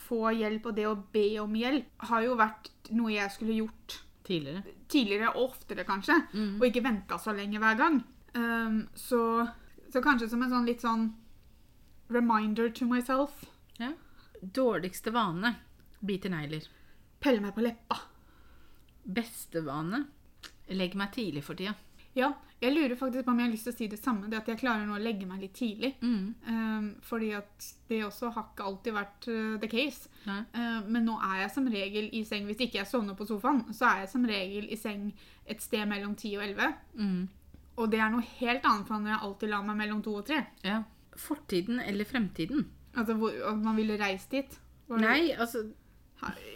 få 0.08 0.32
hjelp, 0.36 0.66
og 0.66 0.74
det 0.76 0.84
å 0.86 1.02
be 1.12 1.38
om 1.40 1.52
hjelp, 1.54 1.84
har 1.98 2.22
jo 2.22 2.34
vært 2.36 2.70
noe 2.92 3.12
jeg 3.12 3.30
skulle 3.30 3.56
gjort 3.60 4.00
Tidligere. 4.24 4.62
tidligere, 4.88 5.28
og 5.36 5.50
oftere 5.50 5.84
kanskje. 5.84 6.16
Mm. 6.32 6.56
Og 6.60 6.66
ikke 6.70 6.82
venta 6.82 7.18
så 7.18 7.34
lenge 7.36 7.58
hver 7.60 7.76
gang. 7.76 8.02
Um, 8.34 8.88
så, 8.94 9.46
så 9.92 10.02
kanskje 10.02 10.28
som 10.32 10.42
en 10.42 10.52
sånn 10.52 10.66
litt 10.68 10.82
sånn 10.84 11.08
reminder 12.12 12.70
to 12.70 12.88
myself. 12.90 13.44
Ja. 13.78 13.92
Dårligste 14.40 15.14
vane? 15.14 15.54
Bite 16.04 16.28
negler. 16.32 16.66
Pelle 17.20 17.40
meg 17.40 17.54
på 17.56 17.64
leppa. 17.64 17.98
Beste 19.04 19.64
vane? 19.64 20.04
Legg 20.74 20.96
meg 20.96 21.12
tidlig 21.14 21.44
for 21.44 21.58
tida. 21.58 21.74
Ja, 22.14 22.30
jeg 22.62 22.72
lurer 22.72 22.94
faktisk 22.96 23.26
på 23.26 23.32
om 23.32 23.40
jeg 23.40 23.48
har 23.48 23.52
lyst 23.52 23.66
til 23.66 23.74
å 23.74 23.76
si 23.76 23.86
det 23.90 23.98
samme. 24.00 24.28
Det 24.30 24.38
at 24.38 24.48
jeg 24.48 24.60
klarer 24.60 24.86
nå 24.86 24.94
å 24.96 25.02
legge 25.02 25.26
meg 25.28 25.42
litt 25.42 25.56
tidlig. 25.58 25.90
Mm. 26.00 26.34
Um, 26.46 26.86
fordi 27.04 27.32
at 27.36 27.68
det 27.90 28.04
også 28.06 28.30
har 28.32 28.46
ikke 28.52 28.68
alltid 28.68 28.96
vært 28.96 29.28
uh, 29.28 29.56
the 29.60 29.70
case. 29.70 30.10
Uh, 30.24 30.80
men 30.86 31.04
nå 31.08 31.16
er 31.18 31.42
jeg 31.42 31.54
som 31.56 31.66
regel 31.68 32.06
i 32.16 32.22
seng 32.24 32.46
Hvis 32.48 32.62
ikke 32.64 32.78
jeg 32.78 32.88
sovner 32.88 33.18
på 33.18 33.26
sofaen, 33.28 33.64
så 33.76 33.90
er 33.90 34.04
jeg 34.04 34.12
som 34.14 34.24
regel 34.28 34.70
i 34.72 34.78
seng 34.80 35.10
et 35.44 35.60
sted 35.60 35.84
mellom 35.90 36.14
10 36.14 36.38
og 36.38 36.46
11. 36.46 36.78
Mm. 36.96 37.18
Og 37.76 37.90
det 37.90 37.98
er 38.00 38.10
noe 38.10 38.22
helt 38.38 38.64
annet 38.70 38.86
fra 38.86 38.98
når 39.02 39.10
jeg 39.10 39.22
alltid 39.28 39.48
la 39.50 39.62
meg 39.66 39.76
mellom 39.76 40.02
to 40.02 40.14
og 40.20 40.26
tre. 40.28 40.44
Ja. 40.64 40.82
Fortiden 41.18 41.80
eller 41.80 42.04
fremtiden? 42.06 42.68
Altså 42.94 43.14
hvor, 43.18 43.30
at 43.50 43.56
man 43.58 43.76
ville 43.76 43.96
reist 43.98 44.30
dit. 44.30 44.58
Var 44.88 44.98
det- 44.98 45.08
Nei, 45.08 45.30
altså 45.32 45.64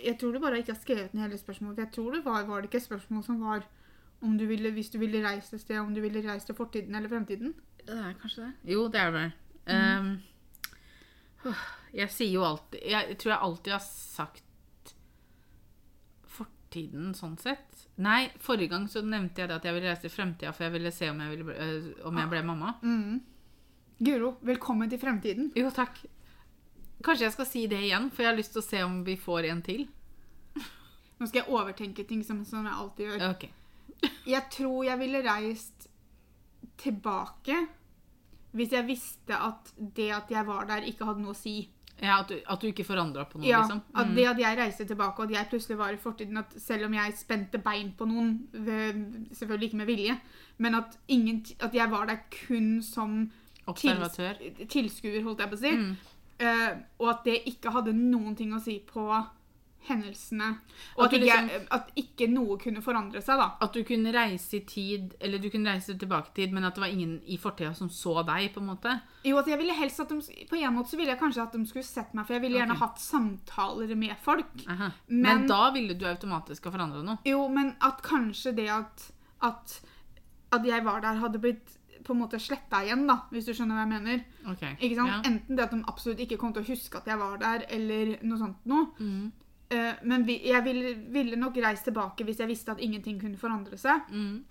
Jeg 0.05 0.19
tror 0.19 0.33
du 0.33 0.39
bare 0.41 0.59
ikke 0.59 0.73
har 0.73 0.81
skrevet 0.81 1.13
ned 1.15 1.23
hele 1.27 1.39
spørsmålet. 1.39 1.75
For 1.77 1.83
jeg 1.83 1.93
tror 1.93 2.13
det 2.15 2.25
var, 2.25 2.45
var 2.47 2.61
det 2.61 2.69
ikke 2.71 2.77
et 2.79 2.83
spørsmål 2.87 3.25
som 3.25 3.41
var 3.41 3.65
om 4.23 4.39
du 4.39 4.47
ville, 4.47 4.71
hvis 4.73 4.91
du 4.91 4.99
ville 4.99 5.21
reist 5.29 5.53
et 5.55 5.61
sted, 5.61 5.79
om 5.79 5.95
du 5.95 6.01
ville 6.01 6.23
reist 6.33 6.47
til 6.47 6.55
fortiden 6.55 6.95
eller 6.95 7.09
fremtiden? 7.09 7.55
Det 7.87 7.99
er 7.99 8.15
kanskje 8.23 8.43
det. 8.47 8.53
Jo, 8.73 8.89
det 8.89 9.01
er 9.01 9.11
det. 9.11 9.33
Um, 9.69 10.23
jeg 11.95 12.09
sier 12.11 12.33
jo 12.33 12.43
alltid 12.45 12.81
Jeg 12.89 13.19
tror 13.19 13.31
jeg 13.33 13.39
alltid 13.43 13.73
har 13.73 13.83
sagt 13.85 14.95
fortiden 16.27 17.15
sånn 17.17 17.37
sett. 17.41 17.78
Nei, 17.99 18.29
forrige 18.43 18.71
gang 18.71 18.85
så 18.91 19.03
nevnte 19.03 19.43
jeg 19.43 19.51
det 19.51 19.57
at 19.59 19.65
jeg 19.67 19.75
ville 19.75 19.91
reise 19.91 20.05
til 20.05 20.15
fremtida, 20.15 20.53
for 20.55 20.69
jeg 20.69 20.75
ville 20.77 20.93
se 20.95 21.09
om 21.11 21.19
jeg, 21.25 21.33
ville, 21.33 21.57
øh, 21.65 21.89
om 22.07 22.21
jeg 22.21 22.31
ble 22.31 22.43
mamma. 22.47 22.75
Mm. 22.83 23.19
Guro, 23.99 24.37
velkommen 24.47 24.91
til 24.91 25.01
fremtiden. 25.03 25.51
Jo, 25.59 25.73
takk. 25.75 25.99
Kanskje 27.03 27.27
jeg 27.27 27.35
skal 27.35 27.49
si 27.51 27.65
det 27.71 27.81
igjen, 27.89 28.11
for 28.15 28.23
jeg 28.23 28.31
har 28.31 28.39
lyst 28.39 28.55
til 28.55 28.63
å 28.63 28.69
se 28.69 28.83
om 28.87 29.01
vi 29.07 29.17
får 29.19 29.49
en 29.51 29.63
til. 29.67 29.89
Nå 31.19 31.27
skal 31.27 31.41
jeg 31.43 31.51
overtenke 31.51 32.07
ting 32.07 32.23
som, 32.27 32.45
som 32.47 32.67
jeg 32.67 32.79
alltid 32.79 33.09
gjør. 33.09 33.25
Ok. 33.33 33.49
Jeg 34.31 34.47
tror 34.55 34.85
jeg 34.87 35.01
ville 35.01 35.25
reist 35.27 35.89
tilbake 36.79 37.57
hvis 38.55 38.73
jeg 38.73 38.87
visste 38.87 39.37
at 39.37 39.73
det 39.77 40.09
at 40.15 40.31
jeg 40.33 40.47
var 40.47 40.69
der, 40.71 40.87
ikke 40.87 41.07
hadde 41.09 41.23
noe 41.23 41.35
å 41.35 41.39
si. 41.39 41.69
Ja, 42.01 42.21
at 42.21 42.29
du, 42.29 42.37
at 42.47 42.61
du 42.63 42.67
ikke 42.69 42.85
forandra 42.87 43.25
på 43.27 43.39
noe, 43.41 43.47
Ja, 43.49 43.61
liksom. 43.63 43.81
At 43.95 44.07
Mm. 44.07 44.15
det 44.15 44.27
at 44.29 44.39
jeg 44.39 44.59
reiste 44.59 44.85
tilbake, 44.87 45.19
og 45.19 45.25
at 45.25 45.31
jeg 45.37 45.47
plutselig 45.51 45.79
var 45.79 45.89
i 45.91 45.97
fortiden 45.97 46.37
At 46.39 46.55
selv 46.59 46.85
om 46.87 46.95
jeg 46.95 47.13
spente 47.19 47.59
bein 47.59 47.93
på 47.99 48.05
noen, 48.07 48.49
selvfølgelig 49.33 49.67
ikke 49.69 49.77
med 49.77 49.87
vilje, 49.87 50.21
men 50.59 50.75
at, 50.75 50.99
ingen, 51.09 51.45
at 51.61 51.75
jeg 51.75 51.91
var 51.91 52.07
der 52.07 52.17
kun 52.47 52.83
som 52.83 53.31
Observatør. 53.67 54.33
tils- 54.41 54.69
tilskuer, 54.69 55.23
holdt 55.23 55.41
jeg 55.41 55.51
på 55.51 55.57
å 55.57 55.59
si. 55.59 55.71
Mm. 55.77 55.97
Uh, 56.41 56.77
og 57.01 57.09
at 57.11 57.25
det 57.25 57.41
ikke 57.51 57.71
hadde 57.75 57.93
noen 57.93 58.37
ting 58.37 58.53
å 58.55 58.61
si 58.63 58.79
på 58.87 59.09
hendelsene. 59.89 60.59
Og 60.97 61.05
At 61.05 61.13
at, 61.15 61.21
ikke, 61.21 61.25
liksom- 61.25 61.67
at 61.71 61.91
ikke 61.97 62.27
noe 62.29 62.59
kunne 62.59 62.83
forandre 62.83 63.23
seg, 63.23 63.39
da. 63.39 63.47
At 63.61 63.73
du 63.73 63.83
kunne 63.85 64.13
reise 64.13 64.57
i 64.57 64.61
tid, 64.61 65.15
eller 65.21 65.39
du 65.39 65.49
kunne 65.51 65.71
reise 65.71 65.95
tilbake 65.99 66.29
i 66.29 66.35
tid, 66.35 66.53
men 66.53 66.65
at 66.65 66.75
det 66.75 66.81
var 66.83 66.89
ingen 66.93 67.21
i 67.27 67.39
fortida 67.39 67.75
som 67.75 67.89
så 67.89 68.23
deg, 68.27 68.53
på 68.55 68.61
en 68.61 68.67
måte. 68.67 69.01
Jo, 69.25 69.39
at 69.39 69.47
jeg 69.47 69.59
ville 69.59 69.73
helst 69.73 70.01
at 70.01 70.09
de, 70.09 70.21
På 70.51 70.57
en 70.57 70.75
måte 70.75 70.91
så 70.91 70.97
ville 70.97 71.11
jeg 71.15 71.21
kanskje 71.21 71.43
at 71.43 71.53
de 71.53 71.65
skulle 71.67 71.85
sett 71.85 72.13
meg, 72.15 72.27
for 72.27 72.35
jeg 72.35 72.43
ville 72.43 72.59
gjerne 72.59 72.77
hatt 72.77 72.99
samtaler 72.99 73.95
med 73.97 74.17
folk. 74.21 74.67
Men, 74.67 74.93
Men- 75.09 75.47
da 75.47 75.71
ville 75.71 75.95
du 75.95 76.05
automatisk 76.07 76.65
ha 76.65 76.71
forandra 76.71 77.03
noe. 77.03 77.19
Jo, 77.25 77.49
men 77.49 77.77
at 77.81 78.03
kanskje 78.03 78.55
det 78.57 78.69
at, 78.69 79.11
at, 79.43 79.81
at 80.53 80.65
jeg 80.65 80.85
var 80.85 81.01
der, 81.01 81.15
hadde 81.17 81.39
blitt 81.41 81.75
på 82.05 82.15
en 82.15 82.21
måte 82.23 82.39
sletta 82.41 82.85
igjen, 82.85 83.07
da, 83.07 83.23
hvis 83.33 83.45
du 83.45 83.53
skjønner 83.53 83.75
hva 83.75 83.83
jeg 83.85 83.91
mener. 84.03 84.25
Okay. 84.53 84.77
Ikke 84.81 84.97
sant? 84.97 85.11
Ja. 85.11 85.23
Enten 85.31 85.57
det 85.57 85.65
at 85.65 85.71
de 85.75 85.83
absolutt 85.89 86.19
ikke 86.21 86.39
kom 86.39 86.53
til 86.53 86.63
å 86.63 86.67
huske 86.69 86.97
at 86.97 87.07
jeg 87.07 87.19
var 87.19 87.37
der, 87.39 87.65
eller 87.69 88.19
noe 88.23 88.39
sånt 88.39 88.57
noe. 88.65 88.87
Mm. 89.01 89.33
Eh, 89.69 90.05
men 90.09 90.25
vi, 90.25 90.39
jeg 90.49 90.65
ville, 90.65 90.95
ville 91.13 91.37
nok 91.37 91.59
reist 91.61 91.85
tilbake 91.89 92.25
hvis 92.25 92.41
jeg 92.41 92.49
visste 92.49 92.73
at 92.73 92.85
ingenting 92.85 93.19
kunne 93.21 93.41
forandre 93.41 93.79
seg. 93.81 94.07
Mm. 94.13 94.45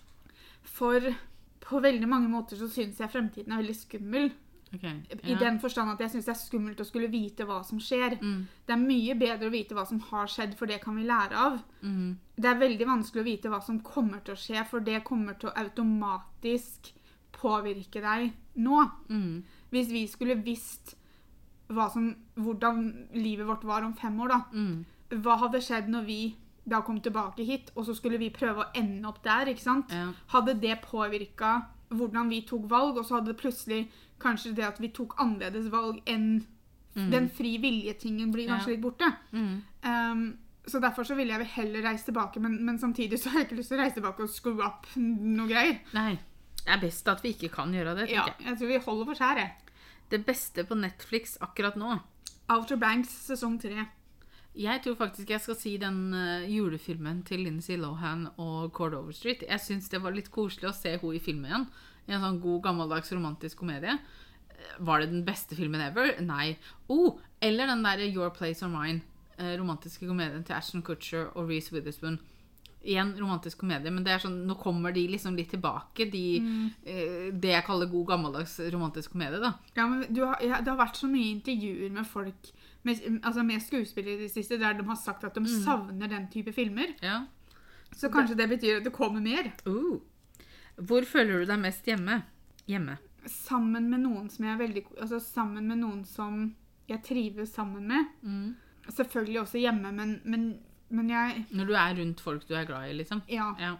For 0.68 1.08
på 1.68 1.80
veldig 1.84 2.10
mange 2.10 2.30
måter 2.32 2.60
så 2.60 2.70
syns 2.72 3.00
jeg 3.02 3.12
fremtiden 3.12 3.54
er 3.54 3.64
veldig 3.64 3.78
skummel. 3.78 4.30
Ok. 4.76 4.84
I 5.24 5.36
den 5.40 5.62
forstand 5.64 5.94
at 5.94 6.02
jeg 6.04 6.12
syns 6.12 6.28
det 6.28 6.34
er 6.34 6.40
skummelt 6.42 6.82
å 6.84 6.88
skulle 6.88 7.10
vite 7.12 7.48
hva 7.48 7.62
som 7.66 7.80
skjer. 7.82 8.18
Mm. 8.20 8.42
Det 8.68 8.76
er 8.76 8.82
mye 8.84 9.16
bedre 9.20 9.50
å 9.50 9.54
vite 9.54 9.78
hva 9.78 9.86
som 9.88 10.02
har 10.10 10.30
skjedd, 10.32 10.58
for 10.60 10.70
det 10.70 10.82
kan 10.84 10.98
vi 11.00 11.08
lære 11.08 11.40
av. 11.40 11.58
Mm. 11.82 12.18
Det 12.36 12.52
er 12.52 12.62
veldig 12.62 12.90
vanskelig 12.90 13.24
å 13.24 13.28
vite 13.30 13.52
hva 13.54 13.62
som 13.64 13.80
kommer 13.86 14.22
til 14.26 14.36
å 14.36 14.42
skje, 14.42 14.66
for 14.70 14.84
det 14.84 15.02
kommer 15.08 15.40
til 15.40 15.50
å 15.50 15.56
automatisk 15.64 16.92
påvirke 17.38 18.04
deg 18.04 18.32
nå. 18.60 18.84
Mm. 19.10 19.42
Hvis 19.72 19.92
vi 19.94 20.04
skulle 20.12 20.40
visst 20.44 20.98
hva 21.72 21.90
som, 21.92 22.12
hvordan 22.40 22.86
livet 23.18 23.48
vårt 23.48 23.66
var 23.68 23.88
om 23.88 23.96
fem 23.98 24.16
år, 24.24 24.36
da. 24.36 24.42
Hva 25.10 25.38
hadde 25.40 25.62
skjedd 25.64 25.88
når 25.90 26.06
vi 26.06 26.36
da 26.68 26.82
kom 26.84 27.00
tilbake 27.00 27.46
hit, 27.48 27.72
og 27.76 27.86
så 27.88 27.94
skulle 27.96 28.18
vi 28.20 28.30
prøve 28.30 28.66
å 28.66 28.72
ende 28.76 29.08
opp 29.08 29.22
der? 29.24 29.48
ikke 29.54 29.64
sant? 29.64 29.92
Ja. 29.92 30.10
Hadde 30.34 30.58
det 30.60 30.82
påvirka 30.84 31.62
hvordan 31.90 32.28
vi 32.30 32.42
tok 32.44 32.66
valg, 32.70 32.98
og 33.00 33.06
så 33.08 33.16
hadde 33.16 33.32
det 33.32 33.40
plutselig 33.40 33.86
kanskje 34.20 34.52
det 34.58 34.66
at 34.68 34.80
vi 34.84 34.90
tok 34.92 35.16
annerledes 35.20 35.70
valg 35.72 36.02
enn 36.06 36.46
Mm. 36.98 37.12
den 37.12 37.30
fri 37.30 37.58
vilje-tingen 37.62 38.32
blir 38.34 38.48
kanskje 38.48 38.72
Ja. 38.72 38.74
litt 38.74 38.82
borte. 38.82 39.06
Mm. 39.32 39.62
Um, 39.86 40.38
så 40.66 40.80
derfor 40.82 41.04
så 41.06 41.14
ville 41.16 41.30
jeg 41.30 41.40
vel 41.40 41.48
heller 41.48 41.82
reise 41.92 42.06
tilbake, 42.06 42.40
men, 42.42 42.66
men 42.66 42.80
samtidig 42.80 43.20
så 43.20 43.30
har 43.30 43.40
jeg 43.44 43.46
ikke 43.52 43.58
lyst 43.60 43.70
til 43.70 43.78
å 43.78 43.82
reise 43.84 43.94
tilbake 44.00 44.24
og 44.24 44.30
skru 44.34 44.64
opp 44.66 44.88
noe 44.98 45.48
greier. 45.48 45.78
Nei. 45.94 46.18
Det 46.66 46.74
er 46.74 46.82
best 46.82 47.08
at 47.08 47.22
vi 47.22 47.36
ikke 47.36 47.52
kan 47.54 47.72
gjøre 47.72 47.94
det. 48.00 48.10
Ja, 48.10 48.26
jeg. 48.26 48.48
jeg 48.48 48.58
tror 48.58 48.68
vi 48.68 48.80
holder 48.88 49.06
for 49.06 49.14
skjæret. 49.14 49.52
Det 50.10 50.26
beste 50.26 50.64
på 50.66 50.76
Netflix 50.76 51.38
akkurat 51.40 51.78
nå 51.78 52.00
Outer 52.50 52.78
Banks 52.82 53.10
sesong 53.28 53.60
tre. 53.62 53.86
Jeg 54.58 54.82
tror 54.82 54.96
faktisk 54.98 55.30
jeg 55.30 55.42
skal 55.44 55.58
si 55.60 55.76
den 55.78 55.98
eh, 56.18 56.48
julefilmen 56.50 57.20
til 57.28 57.44
Lindsay 57.46 57.78
Lohan 57.78 58.24
og 58.42 58.72
Cord 58.74 58.96
Overstreet. 58.98 59.44
Jeg 59.46 59.62
syns 59.62 59.90
det 59.92 60.00
var 60.02 60.16
litt 60.16 60.32
koselig 60.34 60.72
å 60.72 60.74
se 60.76 60.96
henne 60.96 61.14
i 61.14 61.22
filmen 61.22 61.52
igjen. 61.52 61.68
I 62.08 62.16
en 62.16 62.24
sånn 62.24 62.40
god, 62.42 62.62
gammeldags 62.66 63.12
romantisk 63.14 63.60
komedie. 63.62 63.94
Eh, 64.50 64.72
Var 64.80 65.04
det 65.04 65.12
den 65.12 65.26
beste 65.28 65.56
filmen 65.60 65.84
ever? 65.86 66.16
Nei. 66.26 66.56
Oh, 66.90 67.20
eller 67.44 67.70
den 67.70 67.84
derre 67.86 68.08
Your 68.10 68.32
Place 68.34 68.66
or 68.66 68.72
Mine. 68.74 69.02
eh, 69.38 69.54
romantiske 69.60 70.08
komedien 70.10 70.42
til 70.44 70.56
Ashton 70.58 70.82
Kutcher 70.82 71.28
og 71.38 71.50
Reece 71.52 71.72
Witherspoon. 71.76 72.18
Igjen 72.88 73.10
romantisk 73.20 73.60
komedie, 73.66 73.92
men 73.92 74.06
det 74.06 74.14
er 74.14 74.22
sånn, 74.24 74.38
nå 74.48 74.56
kommer 74.62 74.94
de 74.96 75.02
liksom 75.12 75.36
litt 75.36 75.50
tilbake. 75.52 76.06
De, 76.12 76.24
eh, 76.88 77.26
det 77.36 77.52
jeg 77.52 77.66
kaller 77.68 77.90
god, 77.92 78.06
gammeldags 78.14 78.54
romantisk 78.72 79.12
komedie. 79.16 79.42
da. 79.44 79.54
Ja, 79.76 79.88
men 79.92 80.06
du 80.08 80.22
har, 80.24 80.38
ja, 80.40 80.62
det 80.64 80.72
har 80.72 80.80
vært 80.80 81.00
så 81.00 81.10
mye 81.12 81.34
intervjuer 81.34 81.92
med 81.92 82.08
folk, 82.08 82.52
med, 82.88 83.02
altså 83.22 83.44
med 83.44 83.66
skuespillere 83.66 84.16
i 84.16 84.28
det 84.28 84.32
siste, 84.32 84.60
der 84.62 84.78
de 84.78 84.88
har 84.88 85.00
sagt 85.02 85.28
at 85.28 85.36
de 85.36 85.44
savner 85.66 86.08
den 86.14 86.30
type 86.32 86.54
filmer. 86.56 86.96
Ja. 87.04 87.26
Så 87.96 88.12
kanskje 88.14 88.38
det 88.40 88.48
betyr 88.52 88.80
at 88.80 88.88
det 88.88 88.94
kommer 88.96 89.24
mer. 89.24 89.52
Uh. 89.68 90.00
Hvor 90.78 91.06
føler 91.10 91.42
du 91.42 91.50
deg 91.50 91.60
mest 91.60 91.88
hjemme? 91.88 92.22
Hjemme. 92.70 92.98
Sammen 93.28 93.90
med 93.92 94.04
noen 94.06 94.30
som 94.32 94.46
jeg 94.46 94.54
er 94.54 94.60
veldig 94.62 94.84
Altså 95.02 95.20
sammen 95.20 95.66
med 95.68 95.82
noen 95.82 96.04
som 96.08 96.54
jeg 96.88 97.04
trives 97.04 97.52
sammen 97.56 97.88
med. 97.90 98.12
Mm. 98.22 98.56
Selvfølgelig 98.88 99.42
også 99.42 99.60
hjemme, 99.60 99.92
men, 99.92 100.14
men, 100.24 100.46
men 100.90 101.10
jeg 101.10 101.46
Når 101.52 101.66
du 101.68 101.74
er 101.74 101.96
rundt 102.00 102.20
folk 102.22 102.48
du 102.48 102.54
er 102.56 102.66
glad 102.66 102.90
i, 102.90 102.94
liksom. 102.94 103.22
Ja. 103.30 103.54
Ja. 103.60 103.76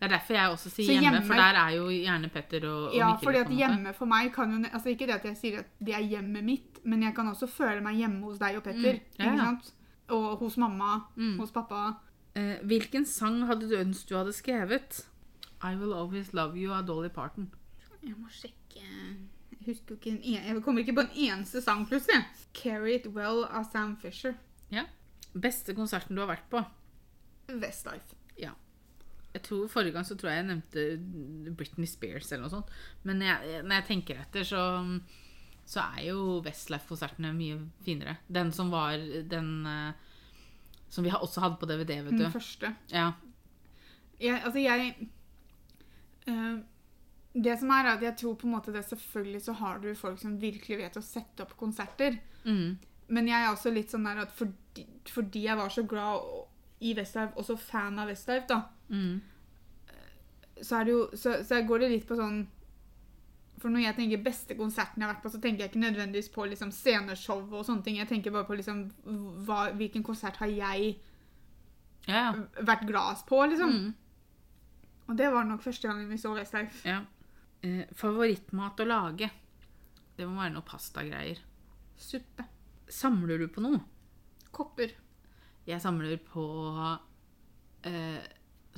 Det 0.00 0.06
er 0.06 0.08
derfor 0.08 0.34
jeg 0.34 0.50
også 0.50 0.70
sier 0.70 0.86
hjemme, 1.00 1.10
hjemme- 1.20 1.26
for 1.26 1.34
der 1.34 1.54
er 1.60 1.70
jo 1.76 1.88
gjerne 1.88 2.28
Petter 2.32 2.64
og, 2.68 2.86
og 2.88 2.94
Ja, 2.96 3.10
Mikkel. 3.12 3.24
fordi 3.24 3.38
at 3.38 3.50
hjemme 3.70 3.92
for 3.94 4.06
meg 4.06 4.32
kan 4.32 4.50
jo 4.62 4.68
altså 4.72 4.88
Ikke 4.88 5.06
det 5.06 5.14
at 5.14 5.24
jeg 5.24 5.36
sier 5.36 5.58
at 5.58 5.66
det 5.84 5.94
er 5.94 6.00
hjemmet 6.00 6.44
mitt, 6.44 6.78
men 6.84 7.02
jeg 7.02 7.14
kan 7.14 7.26
også 7.28 7.46
føle 7.48 7.80
meg 7.82 7.96
hjemme 7.96 8.22
hos 8.24 8.38
deg 8.38 8.56
og 8.56 8.62
Petter. 8.64 8.92
Mm, 8.92 9.00
ja, 9.18 9.24
ikke 9.32 9.38
sant? 9.44 9.72
Og 10.08 10.38
hos 10.38 10.56
mamma, 10.56 11.00
Mm. 11.16 11.38
hos 11.38 11.50
pappa. 11.50 11.94
Eh, 12.34 12.56
hvilken 12.64 13.04
sang 13.06 13.46
hadde 13.46 13.68
du 13.68 13.76
ønsket 13.76 14.08
du 14.08 14.16
hadde 14.16 14.32
skrevet? 14.32 15.06
I 15.62 15.74
Will 15.74 15.92
Always 15.92 16.32
Love 16.32 16.56
You 16.56 16.72
av 16.72 16.86
Dolly 16.86 17.08
Parton. 17.08 17.50
Jeg 18.02 18.14
må 18.16 18.28
sjekke 18.30 18.52
Jeg 19.50 19.74
husker 19.74 19.94
jo 19.94 19.96
ikke 19.96 20.10
en 20.12 20.22
Jeg 20.54 20.62
kommer 20.62 20.80
ikke 20.84 20.94
på 20.94 21.00
en 21.00 21.10
eneste 21.16 21.60
sang 21.62 21.86
plutselig. 21.86 22.24
'Carry 22.54 22.94
It 22.94 23.06
Well' 23.06 23.44
av 23.50 23.64
Sam 23.72 23.96
Fisher. 23.96 24.34
Beste 25.36 25.74
konserten 25.76 26.16
du 26.16 26.22
har 26.24 26.32
vært 26.32 26.46
på? 26.52 26.62
Westlife. 27.60 28.16
Jeg 29.36 29.44
tror 29.44 29.68
Forrige 29.68 29.92
gang 29.96 30.06
så 30.08 30.16
tror 30.16 30.32
jeg 30.32 30.40
jeg 30.40 30.48
nevnte 30.48 31.52
Britney 31.58 31.88
Spears 31.90 32.30
eller 32.32 32.46
noe 32.46 32.54
sånt. 32.54 32.70
Men 33.06 33.20
jeg, 33.24 33.62
når 33.66 33.80
jeg 33.80 33.86
tenker 33.90 34.20
etter, 34.22 34.46
så, 34.48 34.62
så 35.68 35.84
er 35.96 36.06
jo 36.08 36.38
Westlife-konsertene 36.46 37.34
mye 37.36 37.58
finere. 37.84 38.16
Den 38.32 38.52
som 38.56 38.72
var 38.72 38.96
den 39.28 39.50
eh, 39.68 40.14
Som 40.88 41.04
vi 41.04 41.12
også 41.12 41.42
hadde 41.42 41.60
på 41.60 41.68
DVD, 41.68 41.98
vet 42.06 42.16
du. 42.16 42.22
Den 42.24 42.32
første. 42.32 42.72
Ja. 42.92 43.10
Jeg, 44.20 44.40
altså, 44.40 44.58
jeg 44.62 45.08
øh, 46.32 46.58
Det 47.34 47.58
som 47.60 47.70
er, 47.76 47.84
er 47.84 47.98
at 47.98 48.02
jeg 48.06 48.16
tror 48.22 48.38
på 48.40 48.46
en 48.48 48.54
måte 48.56 48.72
det 48.72 48.86
Selvfølgelig 48.88 49.42
så 49.44 49.52
har 49.52 49.82
du 49.82 49.90
folk 49.94 50.20
som 50.22 50.40
virkelig 50.40 50.78
vet 50.80 50.96
å 50.96 51.04
sette 51.04 51.44
opp 51.44 51.52
konserter. 51.60 52.16
Mm. 52.48 52.78
Men 53.08 53.28
jeg 53.28 53.42
er 53.44 53.52
også 53.54 53.70
litt 53.72 53.90
sånn 53.92 54.04
der 54.04 54.24
at 54.24 54.32
fordi, 54.34 54.86
fordi 55.08 55.42
jeg 55.46 55.56
var 55.56 55.68
så 55.70 55.82
glad 55.86 56.24
i 56.80 56.92
Westlife, 56.98 57.32
og 57.36 57.44
så 57.46 57.56
fan 57.58 57.98
av 57.98 58.08
Westlife, 58.08 58.46
da, 58.50 58.62
Mm. 58.90 59.20
så 60.62 60.84
det 60.84 60.92
jo 60.92 61.08
så, 61.14 61.42
så 61.44 61.58
går 61.66 61.80
det 61.80 61.88
litt 61.90 62.06
på 62.08 62.14
sånn 62.16 62.46
For 63.58 63.68
når 63.72 63.80
jeg 63.86 63.96
tenker 63.96 64.22
beste 64.22 64.54
konserten 64.54 65.00
jeg 65.02 65.06
har 65.08 65.14
vært 65.14 65.22
på, 65.24 65.30
så 65.32 65.40
tenker 65.40 65.64
jeg 65.64 65.70
ikke 65.72 65.80
nødvendigvis 65.82 66.28
på 66.34 66.44
liksom 66.46 66.70
sceneshow 66.72 67.40
og 67.56 67.64
sånne 67.64 67.82
ting. 67.86 67.96
Jeg 67.96 68.08
tenker 68.10 68.30
bare 68.30 68.44
på 68.44 68.54
liksom 68.58 68.82
hva, 69.46 69.70
hvilken 69.72 70.04
konsert 70.04 70.36
har 70.36 70.46
jeg 70.52 70.98
Ja, 72.06 72.14
ja. 72.20 72.32
vært 72.62 72.84
gladest 72.86 73.24
på, 73.26 73.40
liksom. 73.48 73.72
Mm. 73.72 73.94
Og 75.08 75.16
det 75.16 75.30
var 75.32 75.44
nok 75.48 75.62
første 75.64 75.88
gangen 75.88 76.08
vi 76.12 76.18
så 76.20 76.34
Westlife. 76.36 76.84
ja. 76.84 77.00
Eh, 77.64 77.86
favorittmat 77.96 78.76
å 78.84 78.86
lage? 78.86 79.30
Det 80.18 80.26
må 80.28 80.36
være 80.36 80.52
noe 80.52 80.62
pastagreier. 80.62 81.38
Suppe. 81.96 82.44
Samler 82.92 83.42
du 83.42 83.48
på 83.50 83.62
noe? 83.64 83.80
Kopper. 84.54 84.92
Jeg 85.66 85.82
samler 85.82 86.20
på 86.22 86.44
eh, 87.86 88.22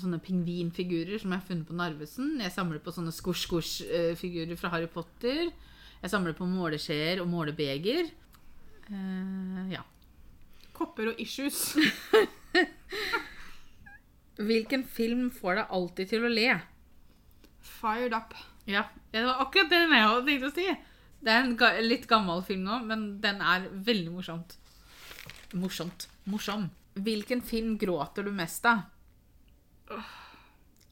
sånne 0.00 0.20
pingvinfigurer 0.24 1.20
som 1.20 1.34
jeg 1.34 1.42
har 1.42 1.48
funnet 1.48 1.68
på 1.68 1.76
Narvesen. 1.76 2.38
Jeg 2.40 2.54
samler 2.54 2.80
på 2.82 2.94
sånne 2.94 3.12
skosj-skosj-figurer 3.14 4.58
fra 4.58 4.72
Harry 4.72 4.88
Potter. 4.90 5.50
Jeg 5.98 6.12
samler 6.12 6.36
på 6.38 6.48
måleskjeer 6.48 7.20
og 7.22 7.28
målebeger. 7.30 8.08
Eh, 8.88 9.62
ja. 9.74 9.84
Kopper 10.76 11.12
og 11.12 11.20
issues. 11.20 11.74
Hvilken 14.48 14.84
film 14.86 15.28
får 15.34 15.58
deg 15.58 15.72
alltid 15.74 16.12
til 16.14 16.24
å 16.24 16.32
le? 16.32 16.52
Fired 17.78 18.14
up. 18.14 18.36
Ja, 18.68 18.86
det 19.12 19.24
var 19.26 19.42
akkurat 19.42 19.72
det 19.72 19.82
jeg 19.82 20.22
tenkte 20.28 20.48
å 20.48 20.54
si. 20.54 20.68
Det 21.20 21.34
er 21.34 21.44
en 21.44 21.88
litt 21.88 22.06
gammel 22.10 22.42
film 22.46 22.64
nå, 22.68 22.78
men 22.86 23.08
den 23.22 23.42
er 23.42 23.66
veldig 23.72 24.12
morsomt. 24.14 24.54
Morsomt. 25.58 26.06
Morsom. 26.30 26.68
Hvilken 26.98 27.42
film 27.42 27.76
gråter 27.78 28.26
du 28.26 28.32
mest 28.34 28.66
av? 28.66 28.86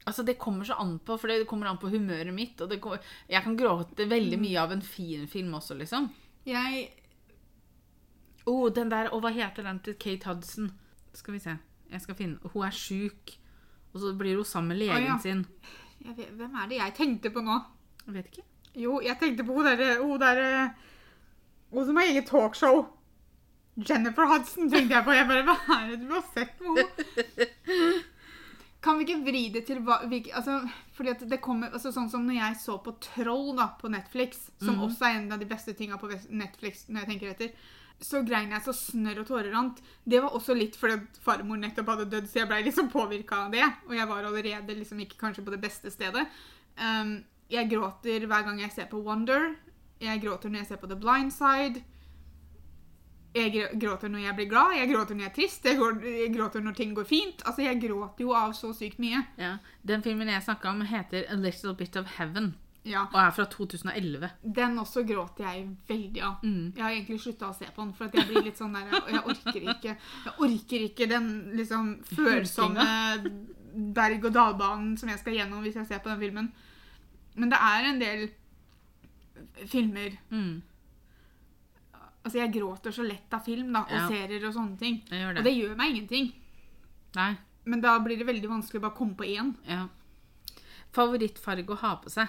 Altså, 0.07 0.23
Det 0.23 0.37
kommer 0.39 0.65
så 0.65 0.73
an 0.79 0.99
på, 0.99 1.17
for 1.17 1.27
det 1.27 1.47
kommer 1.47 1.67
an 1.67 1.79
på 1.79 1.91
humøret 1.91 2.33
mitt. 2.33 2.59
Og 2.61 2.69
det 2.69 2.79
kommer, 2.81 3.03
jeg 3.27 3.43
kan 3.43 3.57
gråte 3.59 4.07
veldig 4.07 4.39
mye 4.39 4.61
av 4.61 4.71
en 4.71 4.81
fin 4.81 5.27
film 5.27 5.53
også, 5.59 5.77
liksom. 5.79 6.09
Jeg 6.47 6.89
Oh, 8.47 8.69
den 8.71 8.87
der, 8.87 9.09
og 9.11 9.21
Hva 9.21 9.33
heter 9.35 9.65
den 9.67 9.81
til 9.83 9.97
Kate 9.99 10.29
Hudson? 10.29 10.71
Skal 11.13 11.33
vi 11.35 11.39
se. 11.43 11.57
Jeg 11.91 12.01
skal 12.01 12.15
finne, 12.15 12.39
Hun 12.53 12.63
er 12.63 12.71
sjuk, 12.71 13.33
og 13.93 13.99
så 13.99 14.13
blir 14.17 14.35
hun 14.35 14.45
sammen 14.45 14.69
med 14.71 14.77
legen 14.77 15.03
oh, 15.03 15.09
ja. 15.09 15.17
sin. 15.19 15.45
Vet, 15.99 16.29
hvem 16.31 16.55
er 16.55 16.69
det 16.69 16.79
jeg 16.79 16.93
tenkte 16.95 17.29
på 17.29 17.43
nå? 17.43 17.57
Jeg 18.05 18.13
vet 18.13 18.29
ikke. 18.31 18.45
Jo, 18.77 18.99
jeg 19.01 19.17
tenkte 19.19 19.45
på 19.47 19.55
hun 19.57 19.65
derre 19.65 19.95
Hun 20.03 20.19
derre 20.21 20.51
Hun 21.73 21.85
som 21.87 21.97
har 21.99 22.07
eget 22.11 22.27
talkshow. 22.29 22.85
Jennifer 23.77 24.25
Hudson 24.29 24.69
tenkte 24.71 24.95
jeg 24.95 25.05
på. 25.05 25.13
Jeg 25.13 25.27
bare, 25.29 25.43
Hva 25.45 25.57
er 25.81 25.89
det 25.91 25.97
du 26.05 26.13
har 26.13 26.23
sett 26.33 26.61
med 26.63 26.79
henne? 26.81 28.03
Kan 28.81 28.99
vi 28.99 29.07
ikke 29.07 29.23
vri 29.25 29.41
det 29.51 29.63
til 29.67 29.79
hva 29.83 29.97
altså, 30.05 30.59
fordi 30.95 31.09
at 31.11 31.23
det 31.29 31.39
kommer, 31.43 31.73
altså, 31.73 31.89
Sånn 31.91 32.09
som 32.13 32.23
når 32.27 32.37
jeg 32.37 32.59
så 32.61 32.77
på 32.85 32.93
Troll 33.03 33.49
da, 33.57 33.65
på 33.81 33.89
Netflix, 33.91 34.45
som 34.61 34.75
Mhm. 34.77 34.83
også 34.85 35.05
er 35.09 35.17
en 35.17 35.31
av 35.33 35.39
de 35.41 35.45
beste 35.49 35.73
tinga 35.75 35.97
på 35.97 36.07
Netflix, 36.29 36.85
når 36.87 37.01
jeg 37.03 37.09
tenker 37.09 37.29
etter, 37.33 37.51
så 37.99 38.21
grein 38.23 38.51
jeg 38.53 38.61
så 38.61 38.73
snørr 38.77 39.19
og 39.23 39.27
tårer 39.27 39.51
rant. 39.51 39.81
Det 40.07 40.21
var 40.21 40.29
også 40.37 40.55
litt 40.55 40.75
fordi 40.77 41.01
farmor 41.25 41.57
nettopp 41.57 41.87
hadde 41.89 42.05
dødd, 42.11 42.29
så 42.29 42.39
jeg 42.43 42.47
ble 42.47 42.61
liksom 42.69 42.89
påvirka 42.93 43.45
av 43.47 43.51
det. 43.51 43.65
Og 43.89 43.95
jeg 43.97 44.07
var 44.07 44.23
allerede 44.23 44.77
liksom 44.77 44.99
ikke 45.01 45.17
kanskje 45.25 45.43
på 45.43 45.51
det 45.51 45.61
beste 45.61 45.89
stedet. 45.91 46.27
Um, 46.77 47.23
jeg 47.49 47.69
gråter 47.71 48.25
hver 48.27 48.43
gang 48.47 48.59
jeg 48.61 48.73
ser 48.75 48.89
på 48.91 49.01
Wonder. 49.03 49.53
Jeg 50.03 50.21
gråter 50.21 50.51
når 50.51 50.63
jeg 50.63 50.71
ser 50.71 50.81
på 50.81 50.89
The 50.91 50.99
Blind 50.99 51.31
Side. 51.33 51.83
Jeg 53.37 53.79
gråter 53.79 54.09
når 54.09 54.23
jeg 54.23 54.35
blir 54.37 54.47
glad, 54.49 54.75
jeg 54.77 54.89
gråter 54.89 55.15
når 55.15 55.27
jeg 55.27 55.29
er 55.29 55.35
trist, 55.35 55.65
jeg, 55.67 56.29
gråter 56.33 56.63
når 56.63 56.77
ting 56.77 56.93
går 56.97 57.05
fint. 57.05 57.43
Altså, 57.45 57.61
Jeg 57.61 57.81
gråter 57.81 58.23
jo 58.25 58.31
av 58.33 58.53
så 58.57 58.71
sykt 58.73 59.01
mye. 59.03 59.23
Ja. 59.37 59.57
Den 59.85 60.03
filmen 60.05 60.29
jeg 60.31 60.45
snakka 60.45 60.71
om, 60.71 60.81
heter 60.81 61.27
A 61.29 61.35
Little 61.37 61.75
Bit 61.77 61.97
of 61.97 62.17
Heaven 62.17 62.55
Ja, 62.87 63.03
og 63.11 63.19
er 63.19 63.33
fra 63.35 63.45
2011. 63.51 64.29
Den 64.41 64.79
også 64.79 65.03
gråter 65.05 65.43
jeg 65.43 65.67
veldig 65.89 66.23
av. 66.23 66.43
Mm. 66.43 66.73
Jeg 66.75 66.83
har 66.83 66.95
egentlig 66.95 67.19
slutta 67.21 67.51
å 67.51 67.57
se 67.57 67.67
på 67.67 67.83
den, 67.83 67.93
for 67.97 68.07
jeg 68.07 68.29
blir 68.29 68.47
litt 68.47 68.59
sånn 68.59 68.73
der 68.73 68.87
jeg 68.95 69.23
orker 69.23 69.69
ikke 69.75 69.93
Jeg 69.93 70.35
orker 70.47 70.87
ikke 70.87 71.09
den 71.11 71.29
liksom 71.59 71.97
følsomme 72.15 72.87
berg-og-dal-banen 73.97 74.95
som 74.97 75.11
jeg 75.11 75.21
skal 75.21 75.35
gjennom 75.37 75.61
hvis 75.65 75.77
jeg 75.77 75.89
ser 75.91 76.01
på 76.01 76.09
den 76.09 76.23
filmen. 76.23 76.49
Men 77.37 77.49
det 77.53 77.59
er 77.61 77.87
en 77.91 77.99
del 78.01 78.27
filmer 79.69 80.17
Mm. 80.31 80.61
Altså, 82.25 82.39
jeg 82.41 82.51
gråter 82.57 82.91
så 82.91 83.05
lett 83.07 83.31
av 83.33 83.39
film 83.45 83.69
da, 83.71 83.83
og 83.85 83.91
Ja. 83.91 84.07
serier 84.09 84.45
og 84.47 84.53
sånne 84.53 84.77
ting. 84.77 84.97
Det. 85.09 85.21
Og 85.37 85.43
det. 85.43 85.53
gjør 85.55 85.77
meg 85.77 85.93
ingenting. 85.95 86.33
Nei. 87.15 87.37
Men 87.65 87.79
da 87.81 87.97
blir 87.99 88.17
det 88.17 88.27
veldig 88.27 88.49
vanskelig 88.49 88.79
å 88.81 88.81
bare 88.81 88.97
komme 88.97 89.15
på 89.15 89.23
én. 89.25 89.55
Ja. 89.65 89.87
Favorittfarge 90.91 91.67
å 91.67 91.77
ha 91.77 91.95
på 92.03 92.09
seg? 92.09 92.27